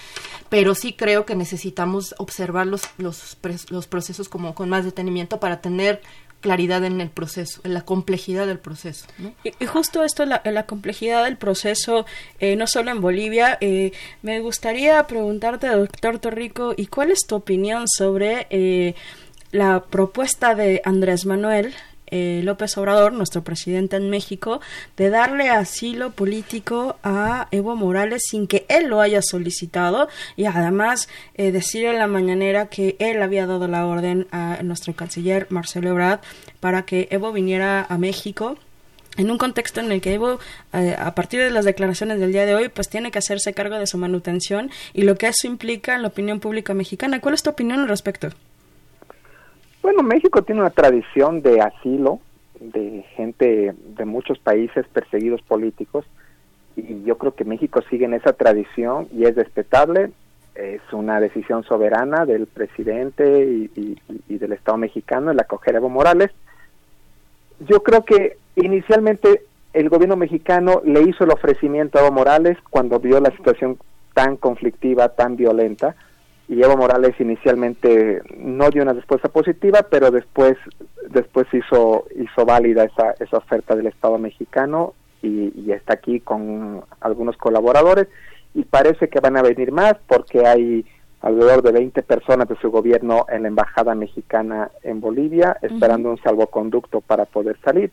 pero 0.49 0.75
sí 0.75 0.95
creo 0.95 1.25
que 1.25 1.37
necesitamos 1.37 2.15
observar 2.19 2.67
los, 2.67 2.83
los, 2.99 3.37
los 3.71 3.87
procesos 3.87 4.29
como 4.29 4.55
con 4.55 4.69
más 4.69 4.85
detenimiento 4.85 5.39
para 5.39 5.61
tener 5.61 6.01
claridad 6.45 6.85
en 6.85 7.01
el 7.01 7.09
proceso, 7.09 7.63
en 7.65 7.73
la 7.73 7.87
complejidad 7.87 8.47
del 8.47 8.59
proceso. 8.59 9.07
Y, 9.45 9.65
justo 9.65 10.05
esto, 10.05 10.27
la, 10.27 10.43
la 10.45 10.67
complejidad 10.67 11.25
del 11.25 11.39
proceso, 11.39 12.05
eh, 12.39 12.55
no 12.55 12.67
solo 12.67 12.91
en 12.91 13.01
Bolivia, 13.01 13.57
eh, 13.63 13.93
me 14.21 14.41
gustaría 14.41 15.07
preguntarte, 15.07 15.69
doctor 15.69 16.19
Torrico, 16.19 16.75
¿y 16.77 16.89
cuál 16.89 17.11
es 17.11 17.21
tu 17.27 17.37
opinión 17.37 17.89
sobre 17.89 18.47
eh, 18.51 18.95
la 19.53 19.85
propuesta 19.85 20.55
de 20.55 20.83
Andrés 20.85 21.25
Manuel 21.25 21.75
eh, 22.17 22.43
López 22.45 22.79
Obrador, 22.79 23.13
nuestro 23.13 23.43
presidente 23.43 23.97
en 23.97 24.09
México, 24.09 24.61
de 24.97 25.11
darle 25.11 25.51
asilo 25.51 26.13
político 26.13 26.97
a 27.03 27.49
Evo 27.51 27.75
Morales 27.75 28.23
sin 28.31 28.47
que 28.47 28.65
él 28.69 28.87
lo 28.87 29.01
haya 29.01 29.21
solicitado 29.21 30.09
y 30.37 30.45
además 30.45 31.09
eh, 31.35 31.51
decir 31.51 31.87
en 31.87 31.99
la 31.99 32.07
mañanera 32.07 32.67
que 32.67 32.95
él 33.01 33.21
había 33.21 33.47
dado 33.47 33.67
la 33.67 33.85
orden 33.85 34.29
a 34.31 34.63
nuestro 34.63 34.95
canciller 34.95 35.49
Marcelo 35.51 35.91
Ebrard 35.91 36.21
para 36.61 36.83
que 36.83 37.09
Evo 37.11 37.33
viniera 37.33 37.85
a 37.89 37.99
México 37.99 38.59
en 39.17 39.33
un 39.33 39.39
contexto 39.39 39.81
en 39.81 39.91
el 39.91 40.01
que 40.01 40.15
Evo, 40.15 40.39
eh, 40.73 40.95
a 40.97 41.17
partir 41.17 41.41
de 41.41 41.51
las 41.51 41.65
declaraciones 41.65 42.21
del 42.21 42.31
día 42.31 42.47
de 42.47 42.55
hoy, 42.55 42.69
pues 42.69 42.89
tiene 42.89 43.11
que 43.11 43.19
hacerse 43.19 43.55
cargo 43.55 43.77
de 43.77 43.89
su 43.89 43.99
manutención 43.99 44.71
y 44.93 45.03
lo 45.03 45.17
que 45.17 45.27
eso 45.27 45.49
implica 45.49 45.97
en 45.97 46.03
la 46.03 46.09
opinión 46.09 46.39
pública 46.39 46.75
mexicana. 46.75 47.21
¿Cuál 47.21 47.35
es 47.35 47.43
tu 47.43 47.51
opinión 47.51 47.81
al 47.81 47.89
respecto? 47.89 48.31
Bueno, 49.85 50.03
México 50.03 50.41
tiene 50.41 50.63
una 50.63 50.71
tradición 50.71 51.43
de 51.43 51.61
asilo 51.61 52.19
de 52.59 53.05
gente 53.17 53.75
de 53.77 54.05
muchos 54.07 54.39
países 54.39 54.87
perseguidos 54.89 55.43
políticos 55.43 56.07
y 56.75 57.03
yo 57.03 57.19
creo 57.19 57.35
que 57.35 57.45
México 57.45 57.83
sigue 57.91 58.07
en 58.07 58.15
esa 58.15 58.33
tradición 58.33 59.09
y 59.13 59.25
es 59.25 59.37
respetable. 59.37 60.11
Es 60.55 60.81
una 60.95 61.21
decisión 61.21 61.65
soberana 61.65 62.25
del 62.25 62.47
presidente 62.47 63.45
y, 63.45 63.99
del 64.27 64.53
Estado 64.53 64.79
mexicano 64.79 65.33
el 65.33 65.39
acoger 65.39 65.75
a 65.75 65.79
Evo 65.81 65.91
Morales. 65.91 66.31
Yo 67.69 67.83
creo 67.83 68.07
que 68.07 68.39
inicialmente 68.57 69.43
el 69.75 69.91
gobierno 69.91 70.17
mexicano 70.17 70.81
le 70.83 71.03
hizo 71.03 71.25
el 71.25 71.31
ofrecimiento 71.31 71.99
a 71.99 72.07
Evo 72.07 72.13
Morales 72.13 72.57
cuando 72.71 73.01
vio 73.01 73.21
la 73.21 73.33
situación 73.33 73.77
tan 74.15 74.39
conflictiva, 74.39 75.11
tan 75.11 75.37
violenta 75.37 75.95
y 76.49 76.63
Evo 76.63 76.77
Morales 76.77 77.19
inicialmente 77.19 78.23
no 78.37 78.69
dio 78.71 78.83
una 78.83 78.93
respuesta 78.93 79.29
positiva, 79.29 79.87
pero 79.89 80.11
después 80.11 80.57
después 81.11 81.47
hizo 81.53 82.05
hizo 82.17 82.45
válida 82.45 82.85
esa, 82.85 83.15
esa 83.19 83.39
oferta 83.39 83.75
del 83.75 83.87
Estado 83.87 84.19
mexicano 84.19 84.95
y, 85.23 85.53
y, 85.59 85.73
está 85.73 85.95
aquí 85.95 86.21
con 86.21 86.83
algunos 87.01 87.37
colaboradores. 87.39 88.09
Y 88.55 88.65
parece 88.65 89.09
que 89.09 89.21
van 89.21 89.37
a 89.37 89.43
venir 89.43 89.73
más 89.73 89.95
porque 90.07 90.47
hay 90.47 90.85
alrededor 91.23 91.63
de 91.63 91.73
20 91.73 92.03
personas 92.03 92.47
de 92.47 92.57
su 92.57 92.71
gobierno 92.71 93.25
en 93.31 93.43
la 93.43 93.49
embajada 93.49 93.95
mexicana 93.95 94.71
en 94.83 95.01
Bolivia 95.01 95.57
esperando 95.63 96.11
un 96.11 96.19
salvoconducto 96.19 97.01
para 97.01 97.25
poder 97.25 97.57
salir. 97.65 97.91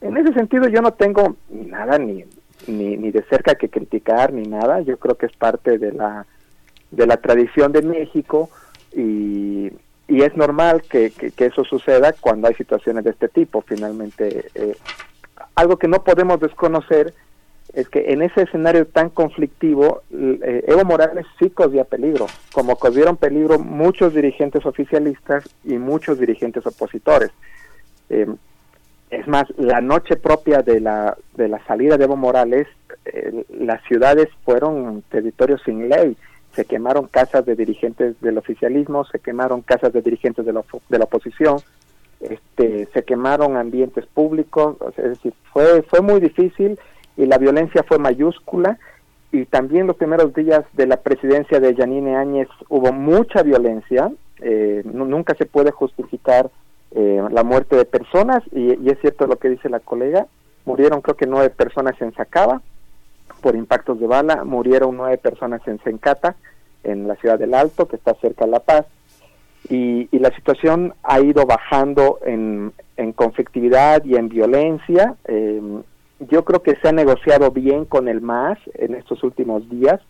En 0.00 0.16
ese 0.16 0.34
sentido 0.34 0.68
yo 0.68 0.82
no 0.82 0.92
tengo 0.92 1.36
nada 1.48 1.98
ni, 1.98 2.24
ni, 2.66 2.96
ni 2.96 3.10
de 3.12 3.22
cerca 3.30 3.54
que 3.54 3.68
criticar 3.68 4.32
ni 4.32 4.48
nada, 4.48 4.80
yo 4.80 4.98
creo 4.98 5.14
que 5.14 5.26
es 5.26 5.36
parte 5.36 5.78
de 5.78 5.92
la 5.92 6.26
de 6.94 7.06
la 7.06 7.16
tradición 7.16 7.72
de 7.72 7.82
México 7.82 8.50
y, 8.92 9.70
y 10.08 10.22
es 10.22 10.36
normal 10.36 10.82
que, 10.82 11.10
que, 11.10 11.46
eso 11.46 11.64
suceda 11.64 12.12
cuando 12.12 12.48
hay 12.48 12.54
situaciones 12.54 13.04
de 13.04 13.10
este 13.10 13.28
tipo. 13.28 13.62
Finalmente, 13.62 14.46
eh, 14.54 14.76
algo 15.54 15.78
que 15.78 15.88
no 15.88 16.04
podemos 16.04 16.40
desconocer 16.40 17.14
es 17.72 17.88
que 17.88 18.12
en 18.12 18.22
ese 18.22 18.42
escenario 18.42 18.86
tan 18.86 19.08
conflictivo, 19.08 20.02
eh, 20.12 20.64
Evo 20.68 20.84
Morales 20.84 21.26
sí 21.38 21.50
corría 21.50 21.84
peligro, 21.84 22.26
como 22.52 22.76
corrieron 22.76 23.16
peligro 23.16 23.58
muchos 23.58 24.14
dirigentes 24.14 24.64
oficialistas 24.66 25.48
y 25.64 25.78
muchos 25.78 26.18
dirigentes 26.18 26.66
opositores. 26.66 27.30
Eh, 28.10 28.26
es 29.10 29.26
más, 29.26 29.46
la 29.56 29.80
noche 29.80 30.16
propia 30.16 30.62
de 30.62 30.80
la, 30.80 31.16
de 31.36 31.48
la 31.48 31.64
salida 31.66 31.96
de 31.96 32.04
Evo 32.04 32.16
Morales, 32.16 32.68
las 33.50 33.82
ciudades 33.84 34.28
fueron 34.44 35.02
territorios 35.10 35.60
sin 35.64 35.88
ley 35.88 36.16
se 36.54 36.64
quemaron 36.64 37.08
casas 37.08 37.44
de 37.44 37.56
dirigentes 37.56 38.20
del 38.20 38.38
oficialismo, 38.38 39.04
se 39.04 39.18
quemaron 39.18 39.62
casas 39.62 39.92
de 39.92 40.02
dirigentes 40.02 40.44
de 40.46 40.52
la, 40.52 40.64
de 40.88 40.98
la 40.98 41.04
oposición, 41.04 41.58
este, 42.20 42.88
se 42.92 43.04
quemaron 43.04 43.56
ambientes 43.56 44.06
públicos, 44.06 44.76
es 44.96 45.10
decir, 45.10 45.34
fue, 45.52 45.82
fue 45.82 46.00
muy 46.00 46.20
difícil 46.20 46.78
y 47.16 47.26
la 47.26 47.38
violencia 47.38 47.84
fue 47.86 47.98
mayúscula. 47.98 48.78
Y 49.32 49.46
también 49.46 49.88
los 49.88 49.96
primeros 49.96 50.32
días 50.32 50.64
de 50.74 50.86
la 50.86 50.98
presidencia 50.98 51.58
de 51.58 51.74
Yanine 51.74 52.16
Áñez 52.16 52.48
hubo 52.68 52.92
mucha 52.92 53.42
violencia, 53.42 54.12
eh, 54.40 54.82
nunca 54.84 55.34
se 55.34 55.44
puede 55.44 55.72
justificar 55.72 56.50
eh, 56.92 57.20
la 57.30 57.42
muerte 57.42 57.76
de 57.76 57.84
personas. 57.84 58.42
Y, 58.52 58.80
y, 58.80 58.90
es 58.90 58.98
cierto 59.00 59.26
lo 59.26 59.36
que 59.36 59.48
dice 59.48 59.68
la 59.68 59.80
colega, 59.80 60.28
murieron 60.64 61.00
creo 61.00 61.16
que 61.16 61.26
nueve 61.26 61.50
personas 61.50 62.00
en 62.00 62.14
Sacaba, 62.14 62.62
por 63.40 63.56
impactos 63.56 64.00
de 64.00 64.06
bala. 64.06 64.44
Murieron 64.44 64.96
nueve 64.96 65.18
personas 65.18 65.60
en 65.66 65.82
Sencata, 65.82 66.36
en 66.82 67.08
la 67.08 67.16
ciudad 67.16 67.38
del 67.38 67.54
Alto, 67.54 67.88
que 67.88 67.96
está 67.96 68.14
cerca 68.14 68.44
de 68.44 68.50
La 68.50 68.60
Paz. 68.60 68.86
Y, 69.68 70.08
la 70.18 70.34
situación 70.34 70.94
ha 71.02 71.20
ido 71.20 71.46
bajando 71.46 72.18
en, 72.24 72.72
conflictividad 73.14 74.04
y 74.04 74.16
en 74.16 74.28
violencia. 74.28 75.14
Em, 75.24 75.82
yo 76.20 76.44
creo 76.44 76.62
que 76.62 76.76
se 76.76 76.88
ha 76.88 76.92
negociado 76.92 77.50
bien 77.50 77.84
con 77.84 78.08
el 78.08 78.20
MAS 78.20 78.58
en 78.74 78.94
estos 78.94 79.22
últimos 79.22 79.68
días. 79.68 80.00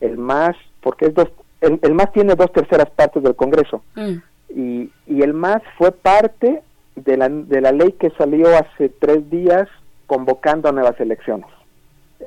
El 0.00 0.18
MAS, 0.18 0.56
porque 0.82 1.06
es 1.06 1.14
dos, 1.14 1.28
el, 1.60 1.94
MAS 1.94 2.12
tiene 2.12 2.34
dos 2.34 2.52
terceras 2.52 2.90
partes 2.90 3.22
del 3.22 3.36
Congreso. 3.36 3.82
Mm. 3.94 4.14
Y, 4.54 4.90
y 5.06 5.22
el 5.22 5.32
MAS 5.32 5.62
fue 5.78 5.92
parte 5.92 6.62
de 6.96 7.16
la, 7.16 7.28
de 7.28 7.60
la 7.60 7.72
ley 7.72 7.92
que 7.92 8.10
salió 8.10 8.48
hace 8.56 8.88
tres 8.88 9.28
días 9.30 9.68
convocando 10.06 10.68
a 10.68 10.72
nuevas 10.72 10.98
elecciones. 11.00 11.46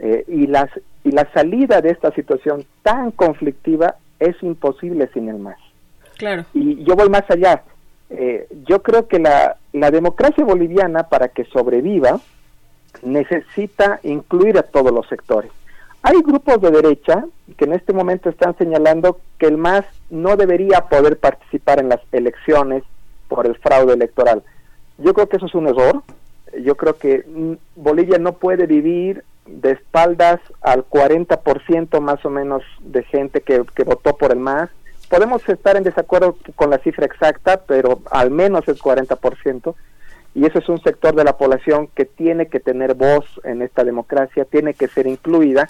Eh, 0.01 0.25
y, 0.27 0.47
las, 0.47 0.69
y 1.03 1.11
la 1.11 1.31
salida 1.33 1.81
de 1.81 1.91
esta 1.91 2.11
situación 2.11 2.65
tan 2.83 3.11
conflictiva 3.11 3.95
es 4.19 4.35
imposible 4.43 5.09
sin 5.13 5.29
el 5.29 5.39
MAS. 5.39 5.57
Claro. 6.17 6.45
Y 6.53 6.83
yo 6.83 6.95
voy 6.95 7.09
más 7.09 7.29
allá. 7.29 7.63
Eh, 8.09 8.47
yo 8.65 8.81
creo 8.81 9.07
que 9.07 9.19
la, 9.19 9.57
la 9.73 9.91
democracia 9.91 10.43
boliviana, 10.43 11.03
para 11.03 11.29
que 11.29 11.45
sobreviva, 11.45 12.19
necesita 13.03 13.99
incluir 14.03 14.57
a 14.57 14.63
todos 14.63 14.91
los 14.91 15.07
sectores. 15.07 15.51
Hay 16.01 16.21
grupos 16.21 16.61
de 16.61 16.71
derecha 16.71 17.25
que 17.57 17.65
en 17.65 17.73
este 17.73 17.91
momento 17.91 18.29
están 18.29 18.55
señalando 18.57 19.19
que 19.39 19.47
el 19.47 19.57
MAS 19.57 19.85
no 20.09 20.37
debería 20.37 20.81
poder 20.81 21.17
participar 21.17 21.79
en 21.79 21.89
las 21.89 21.99
elecciones 22.11 22.83
por 23.27 23.47
el 23.47 23.55
fraude 23.55 23.93
electoral. 23.93 24.43
Yo 24.97 25.13
creo 25.13 25.27
que 25.27 25.37
eso 25.37 25.47
es 25.47 25.55
un 25.55 25.67
error. 25.67 26.03
Yo 26.63 26.75
creo 26.75 26.97
que 26.97 27.25
mm, 27.27 27.53
Bolivia 27.75 28.19
no 28.19 28.33
puede 28.33 28.67
vivir 28.67 29.23
de 29.45 29.71
espaldas 29.71 30.39
al 30.61 30.85
40% 30.87 31.99
más 31.99 32.25
o 32.25 32.29
menos 32.29 32.63
de 32.81 33.03
gente 33.03 33.41
que, 33.41 33.63
que 33.75 33.83
votó 33.83 34.17
por 34.17 34.31
el 34.31 34.39
MAS. 34.39 34.69
Podemos 35.09 35.47
estar 35.47 35.75
en 35.75 35.83
desacuerdo 35.83 36.37
con 36.55 36.69
la 36.69 36.79
cifra 36.79 37.05
exacta, 37.05 37.61
pero 37.67 38.01
al 38.09 38.31
menos 38.31 38.67
el 38.67 38.77
40%. 38.77 39.75
Y 40.33 40.45
ese 40.45 40.59
es 40.59 40.67
un 40.67 40.81
sector 40.81 41.15
de 41.15 41.23
la 41.23 41.37
población 41.37 41.87
que 41.95 42.05
tiene 42.05 42.47
que 42.47 42.59
tener 42.59 42.93
voz 42.93 43.25
en 43.43 43.61
esta 43.61 43.83
democracia, 43.83 44.45
tiene 44.45 44.73
que 44.73 44.87
ser 44.87 45.07
incluida 45.07 45.69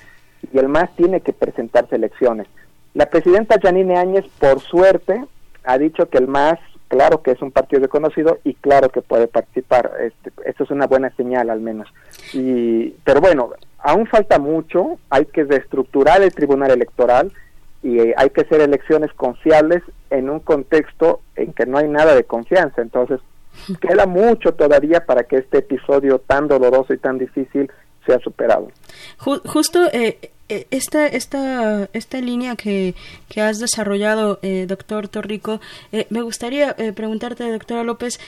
y 0.52 0.58
el 0.58 0.70
MAS 0.70 0.96
tiene 0.96 1.22
que 1.22 1.34
presentarse 1.34 1.96
elecciones. 1.96 2.48
La 2.94 3.08
presidenta 3.08 3.60
Janine 3.62 3.98
Áñez, 3.98 4.26
por 4.40 4.62
suerte, 4.62 5.24
ha 5.66 5.78
dicho 5.78 6.10
que 6.10 6.18
el 6.18 6.28
MAS, 6.28 6.60
claro 6.88 7.22
que 7.22 7.32
es 7.32 7.42
un 7.42 7.52
partido 7.52 7.82
reconocido 7.82 8.40
y 8.44 8.54
claro 8.54 8.90
que 8.90 9.02
puede 9.02 9.28
participar. 9.28 9.92
Este, 10.00 10.32
esto 10.46 10.64
es 10.64 10.72
una 10.72 10.88
buena 10.88 11.10
señal 11.16 11.50
al 11.50 11.60
menos. 11.60 11.88
Y, 12.34 12.92
pero 13.04 13.22
bueno, 13.22 13.52
aún 13.86 14.08
falta 14.08 14.40
mucho, 14.40 14.98
hay 15.10 15.26
que 15.26 15.44
reestructurar 15.44 16.22
el 16.24 16.34
Tribunal 16.34 16.72
Electoral 16.72 17.32
y 17.84 18.00
eh, 18.00 18.16
hay 18.18 18.32
que 18.32 18.42
hacer 18.42 18.62
elecciones 18.62 19.14
confiables 19.14 19.84
en 20.10 20.30
un 20.32 20.40
contexto 20.40 21.22
en 21.36 21.54
que 21.54 21.68
no 21.68 21.78
hay 21.78 21.88
nada 21.88 22.16
de 22.16 22.24
confianza. 22.24 22.82
Entonces, 22.82 23.20
queda 23.82 24.08
mucho 24.08 24.56
todavía 24.56 25.06
para 25.06 25.24
que 25.24 25.38
este 25.38 25.60
episodio 25.60 26.18
tan 26.18 26.48
doloroso 26.48 26.94
y 26.94 26.98
tan 26.98 27.20
difícil 27.20 27.72
sea 28.06 28.20
superado. 28.20 28.72
justo 29.18 29.88
eh, 29.92 30.32
eh, 30.48 30.68
esta, 30.70 31.08
esta, 31.08 31.90
esta 31.94 32.22
línea 32.22 32.56
que, 32.56 32.94
que 33.30 33.42
has 33.42 33.60
desarrollado, 33.60 34.38
eh, 34.44 34.68
doctor 34.68 35.08
Torrico, 35.08 35.60
eh, 35.92 36.06
me 36.12 36.22
gustaría 36.22 36.76
preguntarte, 36.94 37.52
doctora 37.52 37.84
López, 37.84 38.20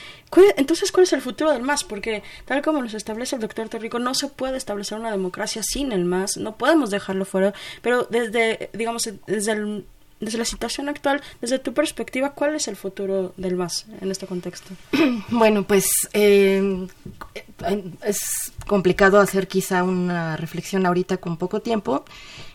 entonces, 0.56 0.90
¿cuál 0.90 1.04
es 1.04 1.12
el 1.12 1.20
futuro 1.20 1.52
del 1.52 1.62
MAS? 1.62 1.84
Porque 1.84 2.24
tal 2.44 2.60
como 2.62 2.82
nos 2.82 2.94
establece 2.94 3.36
el 3.36 3.42
doctor 3.42 3.68
Torrico, 3.68 4.00
no 4.00 4.14
se 4.14 4.28
puede 4.28 4.56
establecer 4.56 4.98
una 4.98 5.12
democracia 5.12 5.62
sin 5.62 5.92
el 5.92 6.04
MAS, 6.04 6.36
no 6.38 6.56
podemos 6.56 6.90
dejarlo 6.90 7.24
fuera, 7.24 7.54
pero 7.82 8.04
desde, 8.10 8.70
digamos, 8.72 9.08
desde 9.26 9.52
el 9.52 9.86
desde 10.20 10.38
la 10.38 10.44
situación 10.44 10.88
actual, 10.88 11.22
desde 11.40 11.58
tu 11.58 11.72
perspectiva, 11.72 12.30
¿cuál 12.30 12.54
es 12.54 12.68
el 12.68 12.76
futuro 12.76 13.32
del 13.36 13.56
MAS 13.56 13.86
en 14.00 14.10
este 14.10 14.26
contexto? 14.26 14.74
Bueno, 15.30 15.62
pues 15.62 15.86
eh, 16.12 16.88
es 18.02 18.18
complicado 18.66 19.20
hacer 19.20 19.46
quizá 19.46 19.82
una 19.82 20.36
reflexión 20.36 20.86
ahorita 20.86 21.18
con 21.18 21.36
poco 21.36 21.60
tiempo. 21.60 22.04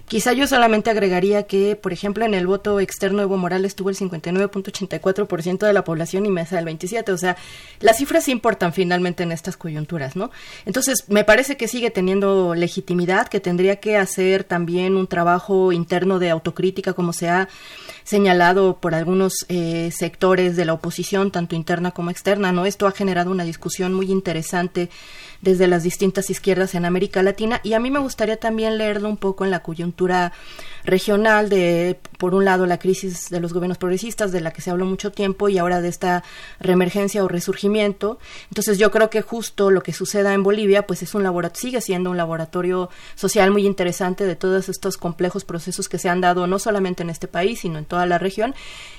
Quizá 0.07 0.33
yo 0.33 0.47
solamente 0.47 0.89
agregaría 0.89 1.43
que, 1.43 1.75
por 1.75 1.93
ejemplo, 1.93 2.25
en 2.25 2.33
el 2.33 2.45
voto 2.45 2.79
externo 2.79 3.21
Evo 3.21 3.37
Morales 3.37 3.73
tuvo 3.75 3.89
el 3.89 3.95
59.84% 3.95 5.65
de 5.65 5.73
la 5.73 5.83
población 5.83 6.25
y 6.25 6.29
Mesa 6.29 6.59
el 6.59 6.65
27%. 6.65 7.09
O 7.13 7.17
sea, 7.17 7.37
las 7.79 7.97
cifras 7.97 8.27
importan 8.27 8.73
finalmente 8.73 9.23
en 9.23 9.31
estas 9.31 9.57
coyunturas, 9.57 10.15
¿no? 10.15 10.29
Entonces, 10.65 11.05
me 11.07 11.23
parece 11.23 11.57
que 11.57 11.67
sigue 11.67 11.89
teniendo 11.89 12.53
legitimidad, 12.53 13.27
que 13.27 13.39
tendría 13.39 13.77
que 13.77 13.97
hacer 13.97 14.43
también 14.43 14.97
un 14.97 15.07
trabajo 15.07 15.71
interno 15.71 16.19
de 16.19 16.29
autocrítica, 16.29 16.93
como 16.93 17.13
se 17.13 17.29
ha 17.29 17.47
señalado 18.03 18.77
por 18.79 18.95
algunos 18.95 19.45
eh, 19.47 19.89
sectores 19.91 20.55
de 20.55 20.65
la 20.65 20.73
oposición, 20.73 21.31
tanto 21.31 21.55
interna 21.55 21.91
como 21.91 22.11
externa, 22.11 22.51
¿no? 22.51 22.65
Esto 22.65 22.87
ha 22.87 22.91
generado 22.91 23.31
una 23.31 23.45
discusión 23.45 23.93
muy 23.93 24.11
interesante 24.11 24.89
desde 25.43 25.67
las 25.67 25.83
distintas 25.83 26.29
izquierdas 26.29 26.73
en 26.73 26.85
América 26.85 27.21
Latina 27.21 27.59
y 27.63 27.73
a 27.73 27.79
mí 27.79 27.91
me 27.91 27.99
gustaría 27.99 28.37
también 28.37 28.77
leerlo 28.77 29.09
un 29.09 29.17
poco 29.17 29.43
en 29.43 29.51
la 29.51 29.61
coyuntura 29.61 30.31
regional 30.85 31.49
de, 31.49 31.99
por 32.17 32.33
un 32.33 32.45
lado, 32.45 32.65
la 32.65 32.77
crisis 32.77 33.29
de 33.29 33.39
los 33.39 33.53
gobiernos 33.53 33.77
progresistas, 33.77 34.31
de 34.31 34.41
la 34.41 34.51
que 34.51 34.61
se 34.61 34.69
habló 34.69 34.85
mucho 34.85 35.11
tiempo, 35.11 35.49
y 35.49 35.57
ahora 35.57 35.81
de 35.81 35.87
esta 35.87 36.23
reemergencia 36.59 37.23
o 37.23 37.27
resurgimiento. 37.27 38.19
Entonces 38.49 38.77
yo 38.77 38.91
creo 38.91 39.09
que 39.09 39.21
justo 39.21 39.71
lo 39.71 39.81
que 39.81 39.93
suceda 39.93 40.33
en 40.33 40.43
Bolivia, 40.43 40.85
pues 40.85 41.03
es 41.03 41.13
un 41.15 41.23
laboratorio, 41.23 41.61
sigue 41.61 41.81
siendo 41.81 42.09
un 42.09 42.17
laboratorio 42.17 42.89
social 43.15 43.51
muy 43.51 43.65
interesante 43.65 44.25
de 44.25 44.35
todos 44.35 44.69
estos 44.69 44.97
complejos 44.97 45.45
procesos 45.45 45.87
que 45.87 45.99
se 45.99 46.09
han 46.09 46.21
dado 46.21 46.47
no 46.47 46.59
solamente 46.59 47.03
en 47.03 47.09
este 47.09 47.27
país, 47.27 47.61
sino 47.61 47.79
en 47.79 47.85
toda 47.85 48.05
la 48.05 48.17
región. 48.17 48.53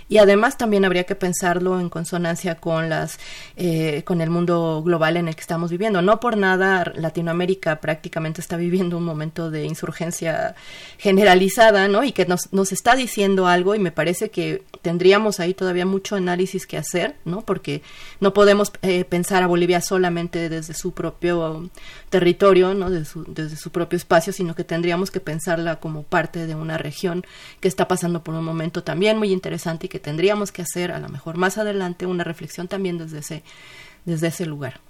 Y 0.09 0.19
además 0.19 0.59
también 0.59 0.85
habría 0.85 1.05
que 1.05 1.15
pensarlo 1.15 1.81
en 1.81 1.89
consonancia 1.89 2.57
con 2.57 2.89
las 2.89 3.19
eh, 3.57 4.03
con 4.05 4.21
el 4.21 4.31
mundo 4.31 4.83
global 4.85 5.17
en 5.17 5.29
el 5.29 5.35
que 5.35 5.41
estamos 5.41 5.71
viviendo. 5.71 6.03
No 6.03 6.21
por 6.21 6.37
nada 6.37 6.93
Latinoamérica 6.95 7.81
prácticamente 7.81 8.41
está 8.41 8.57
viviendo 8.57 8.99
un 8.99 9.05
momento 9.05 9.51
de 9.51 9.65
insurgencia 9.65 10.55
generalizada, 10.99 11.89
¿no? 11.89 12.05
Y 12.05 12.13
que 12.13 12.27
nos, 12.27 12.53
nos 12.53 12.73
está 12.73 12.95
diciendo 12.97 13.47
algo 13.47 13.75
y 13.75 13.79
me 13.79 13.93
parece 13.93 14.31
que 14.31 14.63
tendríamos 14.85 15.41
ahí 15.41 15.55
todavía 15.55 15.87
mucho 15.87 16.15
análisis 16.15 16.67
que 16.67 16.77
hacer, 16.77 17.17
¿no? 17.25 17.41
Porque 17.41 17.81
no 18.21 18.35
podemos 18.35 18.71
eh, 18.83 19.07
pensar 19.07 19.43
a 19.43 19.47
Bolivia 19.47 19.81
solamente 19.81 20.51
desde 20.51 20.75
su 20.75 20.93
propio 20.93 21.71
territorio, 22.11 22.75
¿no? 22.75 22.91
Desde 22.91 23.07
su, 23.07 23.25
desde 23.25 23.57
su 23.57 23.71
propio 23.71 23.97
espacio, 23.97 24.31
sino 24.35 24.55
que 24.55 24.63
tendríamos 24.63 25.11
que 25.11 25.21
pensarla 25.21 25.81
como 25.81 26.03
parte 26.03 26.47
de 26.47 26.55
una 26.55 26.77
región 26.77 27.25
que 27.61 27.69
está 27.69 27.89
pasando 27.89 28.23
por 28.23 28.35
un 28.35 28.45
momento 28.45 28.85
también 28.85 29.17
muy 29.17 29.33
interesante 29.33 29.87
y 29.87 29.89
que 29.89 30.01
tendríamos 30.01 30.53
que 30.53 30.61
hacer 30.61 30.93
a 30.93 30.99
lo 30.99 31.09
mejor 31.09 31.39
más 31.39 31.57
adelante 31.57 32.05
una 32.05 32.23
reflexión 32.23 32.69
también 32.69 32.99
desde 32.99 33.21
ese, 33.21 33.43
desde 34.05 34.27
ese 34.27 34.45
lugar. 34.45 34.81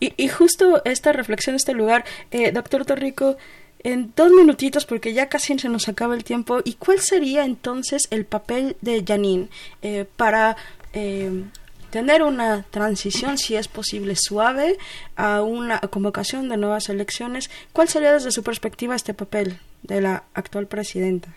Y, 0.00 0.12
y 0.16 0.26
justo 0.26 0.82
esta 0.84 1.12
reflexión, 1.12 1.54
este 1.54 1.72
lugar, 1.72 2.04
eh, 2.32 2.50
doctor 2.50 2.84
Torrico, 2.84 3.36
en 3.82 4.12
dos 4.14 4.30
minutitos, 4.30 4.86
porque 4.86 5.12
ya 5.12 5.28
casi 5.28 5.58
se 5.58 5.68
nos 5.68 5.88
acaba 5.88 6.14
el 6.14 6.24
tiempo, 6.24 6.58
¿y 6.64 6.74
cuál 6.74 7.00
sería 7.00 7.44
entonces 7.44 8.08
el 8.10 8.24
papel 8.24 8.76
de 8.80 9.04
Janine 9.06 9.48
eh, 9.82 10.06
para 10.16 10.56
eh, 10.92 11.44
tener 11.90 12.22
una 12.22 12.64
transición, 12.70 13.38
si 13.38 13.56
es 13.56 13.68
posible, 13.68 14.14
suave 14.16 14.76
a 15.16 15.42
una 15.42 15.80
convocación 15.80 16.48
de 16.48 16.56
nuevas 16.56 16.88
elecciones? 16.88 17.50
¿Cuál 17.72 17.88
sería 17.88 18.12
desde 18.12 18.30
su 18.30 18.42
perspectiva 18.42 18.94
este 18.94 19.14
papel 19.14 19.58
de 19.82 20.00
la 20.00 20.24
actual 20.34 20.66
presidenta? 20.66 21.30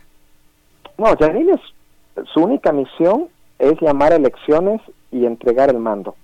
Bueno, 0.98 1.18
Janine 1.20 1.60
su 2.34 2.42
única 2.42 2.72
misión 2.72 3.28
es 3.58 3.74
llamar 3.82 4.14
a 4.14 4.18
elecciones 4.18 4.82
y 5.12 5.26
entregar 5.26 5.70
el 5.70 5.80
mando 5.80 6.16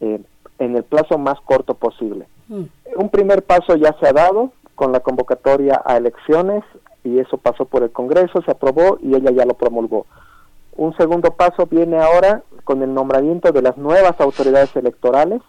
eh, 0.00 0.20
en 0.58 0.76
el 0.76 0.82
plazo 0.82 1.18
más 1.18 1.40
corto 1.42 1.74
posible. 1.74 2.26
Mm. 2.48 2.64
Un 2.96 3.08
primer 3.08 3.42
paso 3.44 3.76
ya 3.76 3.94
se 4.00 4.08
ha 4.08 4.12
dado 4.12 4.52
con 4.74 4.92
la 4.92 5.00
convocatoria 5.00 5.82
a 5.84 5.96
elecciones 5.96 6.64
y 7.04 7.18
eso 7.18 7.36
pasó 7.38 7.64
por 7.64 7.82
el 7.82 7.90
Congreso, 7.90 8.42
se 8.42 8.50
aprobó 8.50 8.98
y 9.02 9.14
ella 9.14 9.30
ya 9.30 9.44
lo 9.44 9.54
promulgó. 9.54 10.06
Un 10.76 10.96
segundo 10.96 11.32
paso 11.32 11.66
viene 11.66 11.98
ahora 11.98 12.42
con 12.64 12.82
el 12.82 12.94
nombramiento 12.94 13.52
de 13.52 13.62
las 13.62 13.76
nuevas 13.76 14.18
autoridades 14.20 14.74
electorales, 14.76 15.42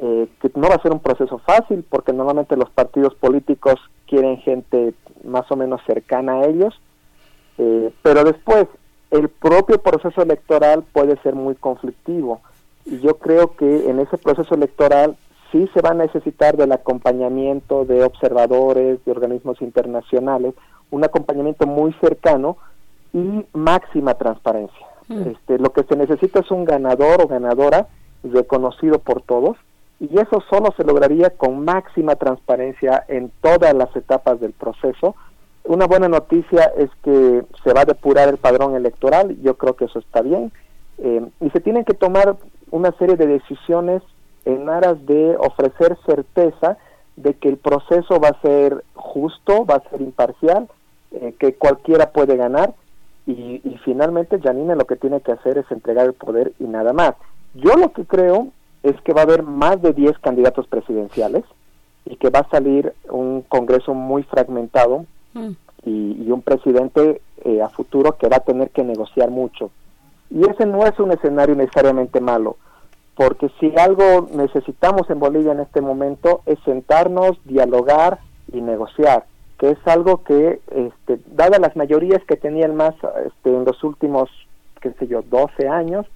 eh, 0.00 0.28
que 0.40 0.50
no 0.54 0.68
va 0.68 0.74
a 0.74 0.82
ser 0.82 0.92
un 0.92 1.00
proceso 1.00 1.38
fácil 1.38 1.84
porque 1.88 2.12
normalmente 2.12 2.56
los 2.56 2.70
partidos 2.70 3.14
políticos 3.14 3.76
quieren 4.06 4.38
gente 4.38 4.94
más 5.24 5.50
o 5.50 5.56
menos 5.56 5.80
cercana 5.86 6.34
a 6.40 6.44
ellos, 6.46 6.78
eh, 7.58 7.92
pero 8.02 8.24
después 8.24 8.66
el 9.10 9.28
propio 9.28 9.78
proceso 9.78 10.22
electoral 10.22 10.84
puede 10.92 11.20
ser 11.22 11.34
muy 11.34 11.54
conflictivo 11.54 12.40
y 12.84 13.00
yo 13.00 13.18
creo 13.18 13.56
que 13.56 13.88
en 13.88 14.00
ese 14.00 14.18
proceso 14.18 14.54
electoral 14.54 15.16
sí 15.52 15.68
se 15.74 15.80
va 15.80 15.90
a 15.90 15.94
necesitar 15.94 16.56
del 16.56 16.72
acompañamiento 16.72 17.84
de 17.84 18.04
observadores, 18.04 19.04
de 19.04 19.10
organismos 19.12 19.60
internacionales, 19.62 20.54
un 20.90 21.04
acompañamiento 21.04 21.66
muy 21.66 21.92
cercano 22.00 22.56
y 23.12 23.44
máxima 23.52 24.14
transparencia. 24.14 24.86
Mm. 25.08 25.22
Este, 25.28 25.58
lo 25.58 25.72
que 25.72 25.84
se 25.84 25.96
necesita 25.96 26.40
es 26.40 26.50
un 26.50 26.64
ganador 26.64 27.22
o 27.22 27.28
ganadora 27.28 27.88
reconocido 28.22 28.98
por 28.98 29.22
todos 29.22 29.56
y 29.98 30.18
eso 30.18 30.42
solo 30.48 30.72
se 30.76 30.84
lograría 30.84 31.30
con 31.30 31.64
máxima 31.64 32.16
transparencia 32.16 33.04
en 33.08 33.30
todas 33.42 33.74
las 33.74 33.94
etapas 33.94 34.40
del 34.40 34.52
proceso, 34.52 35.14
una 35.64 35.86
buena 35.86 36.08
noticia 36.08 36.72
es 36.76 36.90
que 37.04 37.44
se 37.62 37.72
va 37.72 37.82
a 37.82 37.84
depurar 37.84 38.28
el 38.28 38.38
padrón 38.38 38.74
electoral, 38.74 39.36
yo 39.42 39.56
creo 39.56 39.76
que 39.76 39.84
eso 39.84 39.98
está 39.98 40.22
bien, 40.22 40.52
eh, 40.98 41.24
y 41.40 41.50
se 41.50 41.60
tienen 41.60 41.84
que 41.84 41.94
tomar 41.94 42.36
una 42.70 42.92
serie 42.92 43.16
de 43.16 43.26
decisiones 43.26 44.02
en 44.50 44.68
aras 44.68 45.04
de 45.06 45.36
ofrecer 45.38 45.96
certeza 46.06 46.78
de 47.16 47.34
que 47.34 47.48
el 47.48 47.56
proceso 47.56 48.20
va 48.20 48.28
a 48.28 48.40
ser 48.40 48.84
justo, 48.94 49.66
va 49.66 49.76
a 49.76 49.90
ser 49.90 50.00
imparcial, 50.00 50.68
eh, 51.12 51.34
que 51.38 51.54
cualquiera 51.54 52.10
puede 52.10 52.36
ganar, 52.36 52.74
y, 53.26 53.60
y 53.64 53.78
finalmente 53.84 54.40
Janine 54.40 54.76
lo 54.76 54.86
que 54.86 54.96
tiene 54.96 55.20
que 55.20 55.32
hacer 55.32 55.58
es 55.58 55.70
entregar 55.70 56.06
el 56.06 56.14
poder 56.14 56.52
y 56.58 56.64
nada 56.64 56.92
más. 56.92 57.14
Yo 57.54 57.74
lo 57.74 57.92
que 57.92 58.04
creo 58.04 58.48
es 58.82 58.98
que 59.02 59.12
va 59.12 59.20
a 59.20 59.24
haber 59.24 59.42
más 59.42 59.82
de 59.82 59.92
10 59.92 60.18
candidatos 60.18 60.66
presidenciales 60.66 61.44
y 62.06 62.16
que 62.16 62.30
va 62.30 62.40
a 62.40 62.50
salir 62.50 62.94
un 63.10 63.42
Congreso 63.42 63.92
muy 63.92 64.22
fragmentado 64.22 65.04
Mm. 65.34 65.50
y, 65.84 66.30
un 66.30 66.42
presidente 66.42 67.22
eh, 67.44 67.62
a 67.62 67.68
futuro 67.68 68.16
que 68.18 68.28
va 68.28 68.36
a 68.36 68.44
tener 68.44 68.70
que 68.70 68.82
negociar 68.82 69.30
mucho. 69.30 69.70
Y 70.28 70.48
ese 70.48 70.66
no 70.66 70.84
es 70.86 70.98
un 70.98 71.12
escenario 71.12 71.54
necesariamente 71.54 72.20
malo, 72.20 72.56
porque 73.20 73.50
si 73.60 73.70
algo 73.76 74.28
necesitamos 74.32 75.10
en 75.10 75.20
Bolivia 75.20 75.52
en 75.52 75.60
este 75.60 75.82
momento 75.82 76.40
es 76.46 76.58
sentarnos, 76.64 77.38
dialogar 77.44 78.18
y 78.50 78.62
negociar, 78.62 79.26
que 79.58 79.72
es 79.72 79.78
algo 79.84 80.24
que, 80.24 80.58
este, 80.70 81.20
dadas 81.26 81.60
las 81.60 81.76
mayorías 81.76 82.24
que 82.24 82.36
tenía 82.36 82.64
el 82.64 82.72
MAS 82.72 82.94
este, 83.26 83.54
en 83.54 83.66
los 83.66 83.84
últimos, 83.84 84.30
qué 84.80 84.92
sé 84.92 85.06
yo, 85.06 85.20
12 85.20 85.68
años, 85.68 86.06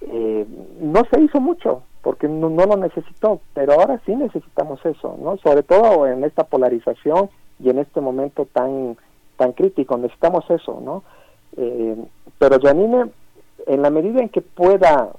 eh, 0.00 0.44
no 0.80 1.02
se 1.12 1.20
hizo 1.20 1.40
mucho 1.40 1.84
porque 2.02 2.26
no, 2.26 2.50
no, 2.50 2.66
lo 2.66 2.76
necesitó, 2.76 3.40
pero 3.54 3.74
ahora 3.74 4.00
sí 4.04 4.16
necesitamos 4.16 4.84
eso, 4.84 5.16
¿no? 5.22 5.36
Sobre 5.36 5.62
todo 5.62 6.08
en 6.08 6.24
esta 6.24 6.42
polarización 6.42 7.30
y 7.60 7.70
en 7.70 7.78
este 7.78 8.00
momento 8.00 8.48
tan 8.52 8.96
tan 9.36 9.52
crítico, 9.52 9.96
necesitamos 9.96 10.44
eso, 10.50 10.80
¿no? 10.84 11.04
Eh, 11.56 12.04
pero 12.40 12.58
Janine, 12.60 13.12
en 13.68 13.80
la 13.80 13.90
medida 13.90 14.20
en 14.20 14.28
que 14.28 14.40
pueda 14.40 15.12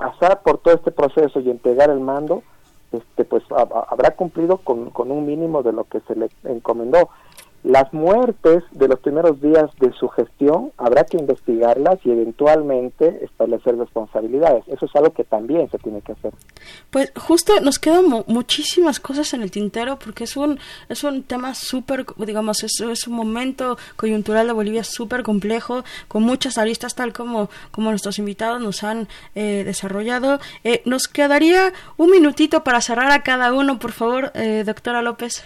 pasar 0.00 0.42
por 0.42 0.58
todo 0.58 0.74
este 0.74 0.90
proceso 0.90 1.40
y 1.40 1.50
entregar 1.50 1.90
el 1.90 2.00
mando, 2.00 2.42
este, 2.92 3.24
pues 3.24 3.44
habrá 3.52 4.12
cumplido 4.16 4.58
con, 4.58 4.90
con 4.90 5.10
un 5.10 5.26
mínimo 5.26 5.62
de 5.62 5.72
lo 5.72 5.84
que 5.84 6.00
se 6.00 6.16
le 6.16 6.28
encomendó. 6.44 7.10
Las 7.62 7.92
muertes 7.92 8.64
de 8.72 8.88
los 8.88 9.00
primeros 9.00 9.40
días 9.40 9.70
de 9.80 9.92
su 9.92 10.08
gestión 10.08 10.72
habrá 10.78 11.04
que 11.04 11.18
investigarlas 11.18 11.98
y 12.04 12.10
eventualmente 12.10 13.22
establecer 13.24 13.76
responsabilidades. 13.76 14.64
Eso 14.68 14.86
es 14.86 14.96
algo 14.96 15.12
que 15.12 15.24
también 15.24 15.70
se 15.70 15.78
tiene 15.78 16.00
que 16.00 16.12
hacer. 16.12 16.32
Pues 16.90 17.12
justo 17.16 17.52
nos 17.60 17.78
quedan 17.78 18.06
muchísimas 18.26 18.98
cosas 18.98 19.34
en 19.34 19.42
el 19.42 19.50
tintero 19.50 19.98
porque 19.98 20.24
es 20.24 20.36
un 20.36 20.58
es 20.88 21.04
un 21.04 21.22
tema 21.22 21.54
súper, 21.54 22.06
digamos, 22.16 22.62
es, 22.62 23.06
un 23.06 23.14
momento 23.14 23.76
coyuntural 23.96 24.46
de 24.46 24.52
Bolivia 24.52 24.84
súper 24.84 25.22
complejo, 25.22 25.84
con 26.08 26.22
muchas 26.22 26.58
aristas 26.58 26.94
tal 26.94 27.12
como, 27.12 27.50
como 27.70 27.90
nuestros 27.90 28.18
invitados 28.18 28.60
nos 28.60 28.82
han 28.84 29.08
eh, 29.34 29.62
desarrollado. 29.64 30.40
Eh, 30.64 30.82
nos 30.86 31.08
quedaría 31.08 31.72
un 31.96 32.10
minutito 32.10 32.64
para 32.64 32.80
cerrar 32.80 33.10
a 33.10 33.22
cada 33.22 33.52
uno, 33.52 33.78
por 33.78 33.92
favor, 33.92 34.32
eh, 34.34 34.62
doctora 34.64 35.02
López. 35.02 35.44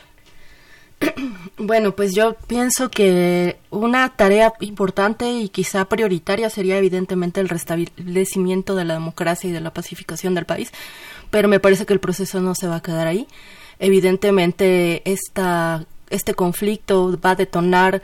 Bueno, 1.57 1.95
pues 1.95 2.15
yo 2.15 2.35
pienso 2.49 2.91
que 2.91 3.59
una 3.71 4.09
tarea 4.17 4.53
importante 4.61 5.31
y 5.31 5.49
quizá 5.49 5.85
prioritaria 5.85 6.51
sería 6.51 6.79
evidentemente 6.79 7.41
el 7.41 7.49
restablecimiento 7.49 8.75
de 8.75 8.85
la 8.85 8.95
democracia 8.95 9.49
y 9.49 9.53
de 9.53 9.61
la 9.61 9.73
pacificación 9.73 10.35
del 10.35 10.47
país, 10.47 10.73
pero 11.31 11.49
me 11.49 11.61
parece 11.61 11.87
que 11.87 11.93
el 11.93 12.01
proceso 12.01 12.41
no 12.41 12.55
se 12.55 12.67
va 12.67 12.77
a 12.77 12.83
quedar 12.83 13.07
ahí. 13.07 13.29
Evidentemente 13.79 15.09
esta, 15.11 15.87
este 16.11 16.35
conflicto 16.35 17.19
va 17.25 17.31
a 17.31 17.37
detonar 17.37 18.03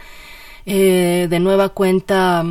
eh, 0.67 1.27
de 1.29 1.41
nueva 1.41 1.71
cuenta 1.71 2.45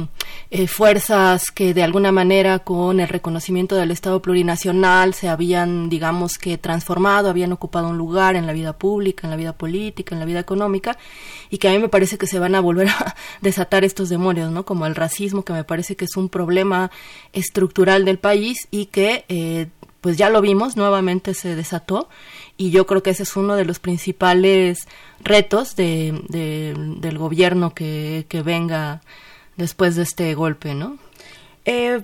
eh, 0.51 0.65
fuerzas 0.67 1.51
que 1.51 1.75
de 1.75 1.83
alguna 1.83 2.11
manera 2.11 2.59
con 2.59 2.99
el 2.99 3.07
reconocimiento 3.07 3.75
del 3.75 3.91
Estado 3.91 4.19
plurinacional 4.19 5.13
se 5.13 5.29
habían, 5.29 5.89
digamos 5.89 6.39
que, 6.39 6.57
transformado, 6.57 7.29
habían 7.29 7.51
ocupado 7.51 7.89
un 7.89 7.99
lugar 7.99 8.35
en 8.35 8.47
la 8.47 8.53
vida 8.53 8.73
pública, 8.73 9.27
en 9.27 9.31
la 9.31 9.37
vida 9.37 9.53
política, 9.53 10.15
en 10.15 10.19
la 10.19 10.25
vida 10.25 10.39
económica, 10.39 10.97
y 11.51 11.59
que 11.59 11.67
a 11.67 11.71
mí 11.71 11.77
me 11.77 11.89
parece 11.89 12.17
que 12.17 12.25
se 12.25 12.39
van 12.39 12.55
a 12.55 12.61
volver 12.61 12.87
a 12.99 13.15
desatar 13.41 13.83
estos 13.83 14.09
demonios, 14.09 14.51
¿no? 14.51 14.65
Como 14.65 14.87
el 14.87 14.95
racismo, 14.95 15.43
que 15.43 15.53
me 15.53 15.63
parece 15.63 15.95
que 15.95 16.05
es 16.05 16.17
un 16.17 16.29
problema 16.29 16.89
estructural 17.31 18.03
del 18.05 18.17
país 18.17 18.67
y 18.71 18.87
que, 18.87 19.25
eh, 19.29 19.67
pues 20.01 20.17
ya 20.17 20.29
lo 20.29 20.41
vimos, 20.41 20.77
nuevamente 20.77 21.33
se 21.33 21.55
desató, 21.55 22.09
y 22.57 22.71
yo 22.71 22.85
creo 22.85 23.03
que 23.03 23.11
ese 23.11 23.23
es 23.23 23.35
uno 23.35 23.55
de 23.55 23.65
los 23.65 23.79
principales 23.79 24.87
retos 25.21 25.75
de, 25.75 26.21
del 26.29 27.17
gobierno 27.17 27.73
que, 27.73 28.25
que 28.29 28.41
venga 28.41 29.01
después 29.57 29.95
de 29.95 30.03
este 30.03 30.33
golpe, 30.33 30.73
¿no? 30.73 30.97
Eh, 31.65 32.01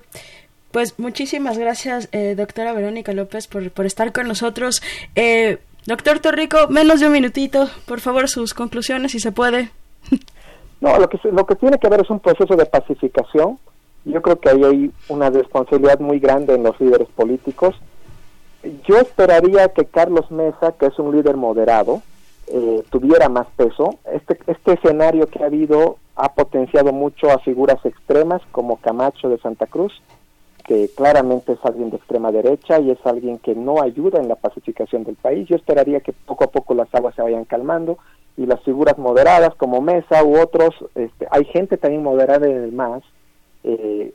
pues 0.72 1.00
muchísimas 1.00 1.58
gracias, 1.58 2.10
eh, 2.12 2.36
doctora 2.36 2.74
Verónica 2.74 3.14
López, 3.14 3.48
por, 3.48 3.72
por 3.72 3.86
estar 3.86 4.12
con 4.12 4.28
nosotros. 4.28 4.84
Eh, 5.16 5.60
doctor 5.86 6.20
Torrico, 6.20 6.68
menos 6.68 7.00
de 7.00 7.08
un 7.08 7.14
minutito, 7.14 7.70
por 7.86 8.02
favor, 8.02 8.28
sus 8.28 8.54
conclusiones, 8.54 9.14
si 9.14 9.20
se 9.20 9.32
puede. 9.32 9.70
No, 10.82 11.00
lo 11.00 11.08
que, 11.08 11.18
lo 11.32 11.46
que 11.46 11.56
tiene 11.56 11.80
que 11.80 11.88
haber 11.88 12.02
es 12.02 12.10
un 12.10 12.20
proceso 12.20 12.54
de 12.56 12.66
pacificación. 12.66 13.58
Yo 14.06 14.22
creo 14.22 14.40
que 14.40 14.50
ahí 14.50 14.64
hay 14.64 14.92
una 15.10 15.30
responsabilidad 15.30 16.00
muy 16.00 16.20
grande 16.20 16.56
en 16.56 16.64
los 16.64 16.80
líderes 16.80 17.08
políticos. 17.10 17.76
Yo 18.88 18.98
esperaría 18.98 19.70
que 19.70 19.86
Carlos 19.86 20.30
Mesa, 20.32 20.74
que 20.80 20.88
es 20.88 21.00
un 21.00 21.16
líder 21.16 21.38
moderado, 21.38 22.02
eh, 22.48 22.84
tuviera 22.92 23.30
más 23.30 23.48
peso. 23.56 23.98
Este, 24.12 24.38
este 24.48 24.74
escenario 24.74 25.28
que 25.28 25.44
ha 25.44 25.48
habido 25.48 25.98
ha 26.16 26.34
potenciado 26.34 26.94
mucho 26.94 27.30
a 27.30 27.40
figuras 27.40 27.84
extremas 27.84 28.42
como 28.52 28.78
Camacho 28.78 29.28
de 29.28 29.38
Santa 29.40 29.68
Cruz, 29.68 30.02
que 30.64 30.90
claramente 30.96 31.54
es 31.54 31.60
alguien 31.64 31.90
de 31.90 31.98
extrema 31.98 32.32
derecha 32.32 32.80
y 32.80 32.92
es 32.92 33.00
alguien 33.06 33.38
que 33.40 33.54
no 33.54 33.82
ayuda 33.82 34.20
en 34.20 34.28
la 34.28 34.36
pacificación 34.36 35.04
del 35.04 35.16
país. 35.16 35.48
Yo 35.48 35.56
esperaría 35.56 36.00
que 36.00 36.14
poco 36.14 36.46
a 36.46 36.52
poco 36.52 36.74
las 36.74 36.94
aguas 36.94 37.16
se 37.16 37.22
vayan 37.22 37.46
calmando 37.46 37.98
y 38.38 38.46
las 38.46 38.62
figuras 38.64 38.98
moderadas 38.98 39.54
como 39.56 39.82
Mesa 39.82 40.24
u 40.24 40.40
otros, 40.40 40.74
este, 40.96 41.28
hay 41.32 41.46
gente 41.46 41.78
también 41.78 42.04
moderada 42.04 42.48
en 42.48 42.64
el 42.64 42.72
MAS, 42.72 43.04
eh, 43.68 44.14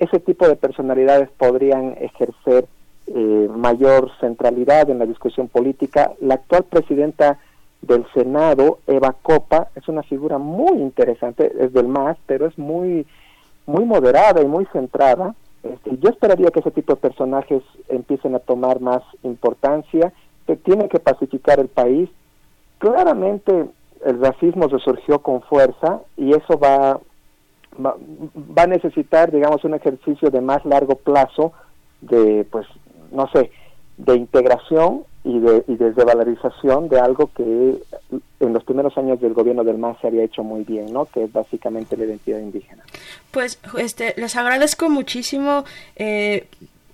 ese 0.00 0.18
tipo 0.18 0.48
de 0.48 0.56
personalidades 0.56 1.28
podrían 1.38 1.96
ejercer 2.00 2.66
eh, 3.06 3.48
mayor 3.54 4.10
centralidad 4.20 4.90
en 4.90 4.98
la 4.98 5.06
discusión 5.06 5.46
política. 5.46 6.12
La 6.20 6.34
actual 6.34 6.64
presidenta 6.64 7.38
del 7.80 8.04
Senado, 8.12 8.80
Eva 8.88 9.14
Copa, 9.22 9.68
es 9.76 9.86
una 9.88 10.02
figura 10.02 10.38
muy 10.38 10.80
interesante, 10.82 11.52
es 11.60 11.72
del 11.72 11.86
MAS, 11.86 12.16
pero 12.26 12.46
es 12.46 12.58
muy, 12.58 13.06
muy 13.66 13.84
moderada 13.84 14.42
y 14.42 14.46
muy 14.46 14.66
centrada. 14.72 15.36
Este, 15.62 15.96
yo 15.98 16.10
esperaría 16.10 16.50
que 16.50 16.58
ese 16.60 16.72
tipo 16.72 16.94
de 16.94 17.00
personajes 17.00 17.62
empiecen 17.88 18.34
a 18.34 18.40
tomar 18.40 18.80
más 18.80 19.02
importancia, 19.22 20.12
que 20.48 20.56
tiene 20.56 20.88
que 20.88 20.98
pacificar 20.98 21.60
el 21.60 21.68
país. 21.68 22.10
Claramente 22.78 23.66
el 24.04 24.20
racismo 24.20 24.66
resurgió 24.66 25.20
con 25.20 25.42
fuerza 25.42 26.00
y 26.16 26.32
eso 26.32 26.58
va, 26.58 27.00
va, 27.84 28.62
a 28.62 28.66
necesitar, 28.66 29.30
digamos, 29.30 29.64
un 29.64 29.74
ejercicio 29.74 30.30
de 30.30 30.40
más 30.40 30.64
largo 30.64 30.96
plazo 30.96 31.52
de, 32.00 32.46
pues, 32.50 32.66
no 33.10 33.28
sé, 33.32 33.50
de 33.96 34.16
integración 34.16 35.04
y 35.24 35.38
de, 35.40 35.64
y 35.66 35.76
de 35.76 35.92
desvalorización 35.92 36.88
de 36.88 37.00
algo 37.00 37.30
que 37.34 37.78
en 38.40 38.52
los 38.52 38.64
primeros 38.64 38.96
años 38.96 39.20
del 39.20 39.34
gobierno 39.34 39.64
del 39.64 39.78
MAS 39.78 39.98
se 40.00 40.06
había 40.06 40.22
hecho 40.22 40.42
muy 40.42 40.64
bien, 40.64 40.92
¿no? 40.92 41.06
Que 41.06 41.24
es 41.24 41.32
básicamente 41.32 41.96
la 41.96 42.04
identidad 42.04 42.38
indígena. 42.38 42.84
Pues 43.30 43.60
este, 43.76 44.14
les 44.16 44.36
agradezco 44.36 44.88
muchísimo 44.88 45.64
eh, 45.96 46.46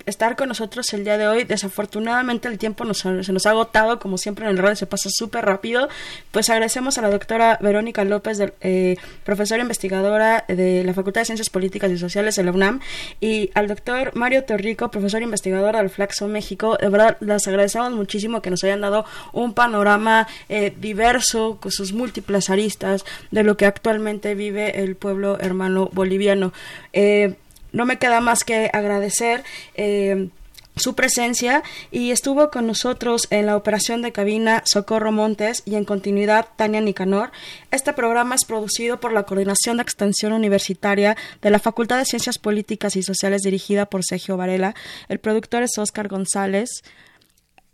estar 0.06 0.36
con 0.36 0.48
nosotros 0.48 0.92
el 0.92 1.04
día 1.04 1.18
de 1.18 1.26
hoy. 1.26 1.44
Desafortunadamente 1.44 2.48
el 2.48 2.58
tiempo 2.58 2.84
nos, 2.84 2.98
se 2.98 3.32
nos 3.32 3.46
ha 3.46 3.50
agotado, 3.50 3.98
como 3.98 4.18
siempre 4.18 4.44
en 4.44 4.52
el 4.52 4.58
radio 4.58 4.76
se 4.76 4.86
pasa 4.86 5.08
súper 5.10 5.44
rápido. 5.44 5.88
Pues 6.30 6.50
agradecemos 6.50 6.98
a 6.98 7.02
la 7.02 7.10
doctora 7.10 7.58
Verónica 7.60 8.04
López, 8.04 8.38
eh, 8.60 8.96
profesora 9.24 9.62
investigadora 9.62 10.44
de 10.48 10.84
la 10.84 10.94
Facultad 10.94 11.22
de 11.22 11.26
Ciencias 11.26 11.50
Políticas 11.50 11.90
y 11.90 11.98
Sociales 11.98 12.36
de 12.36 12.44
la 12.44 12.52
UNAM, 12.52 12.80
y 13.20 13.50
al 13.54 13.68
doctor 13.68 14.14
Mario 14.14 14.44
Torrico, 14.44 14.90
profesor 14.90 15.22
investigador 15.22 15.76
del 15.76 15.90
Flaxo 15.90 16.28
México. 16.28 16.76
De 16.80 16.88
verdad, 16.88 17.16
les 17.20 17.46
agradecemos 17.48 17.92
muchísimo 17.92 18.42
que 18.42 18.50
nos 18.50 18.64
hayan 18.64 18.80
dado 18.80 19.04
un 19.32 19.54
panorama 19.54 20.26
eh, 20.48 20.74
diverso, 20.78 21.58
con 21.60 21.72
sus 21.72 21.92
múltiples 21.92 22.50
aristas 22.50 23.04
de 23.30 23.42
lo 23.42 23.56
que 23.56 23.66
actualmente 23.66 24.34
vive 24.34 24.82
el 24.82 24.96
pueblo 24.96 25.38
hermano 25.40 25.88
boliviano. 25.92 26.52
Eh, 26.92 27.34
no 27.74 27.84
me 27.84 27.98
queda 27.98 28.20
más 28.20 28.44
que 28.44 28.70
agradecer. 28.72 29.44
Eh, 29.74 30.30
su 30.76 30.94
presencia 30.94 31.62
y 31.90 32.10
estuvo 32.10 32.50
con 32.50 32.66
nosotros 32.66 33.28
en 33.30 33.46
la 33.46 33.56
operación 33.56 34.02
de 34.02 34.12
cabina 34.12 34.62
Socorro 34.66 35.12
Montes 35.12 35.62
y 35.64 35.76
en 35.76 35.84
continuidad 35.84 36.48
Tania 36.56 36.80
Nicanor. 36.80 37.30
Este 37.70 37.92
programa 37.92 38.34
es 38.34 38.44
producido 38.44 38.98
por 38.98 39.12
la 39.12 39.22
Coordinación 39.22 39.76
de 39.76 39.84
Extensión 39.84 40.32
Universitaria 40.32 41.16
de 41.42 41.50
la 41.50 41.60
Facultad 41.60 41.98
de 41.98 42.04
Ciencias 42.06 42.38
Políticas 42.38 42.96
y 42.96 43.02
Sociales 43.02 43.42
dirigida 43.42 43.86
por 43.86 44.04
Sergio 44.04 44.36
Varela. 44.36 44.74
El 45.08 45.20
productor 45.20 45.62
es 45.62 45.78
Oscar 45.78 46.08
González, 46.08 46.82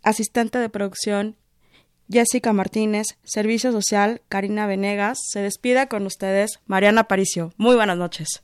asistente 0.03 0.59
de 0.59 0.69
producción 0.69 1.35
Jessica 2.07 2.53
Martínez, 2.53 3.07
Servicio 3.23 3.71
Social 3.71 4.21
Karina 4.29 4.67
Venegas. 4.67 5.17
Se 5.31 5.39
despida 5.41 5.87
con 5.87 6.05
ustedes 6.05 6.59
Mariana 6.67 7.05
Paricio. 7.05 7.53
Muy 7.57 7.75
buenas 7.75 7.97
noches. 7.97 8.43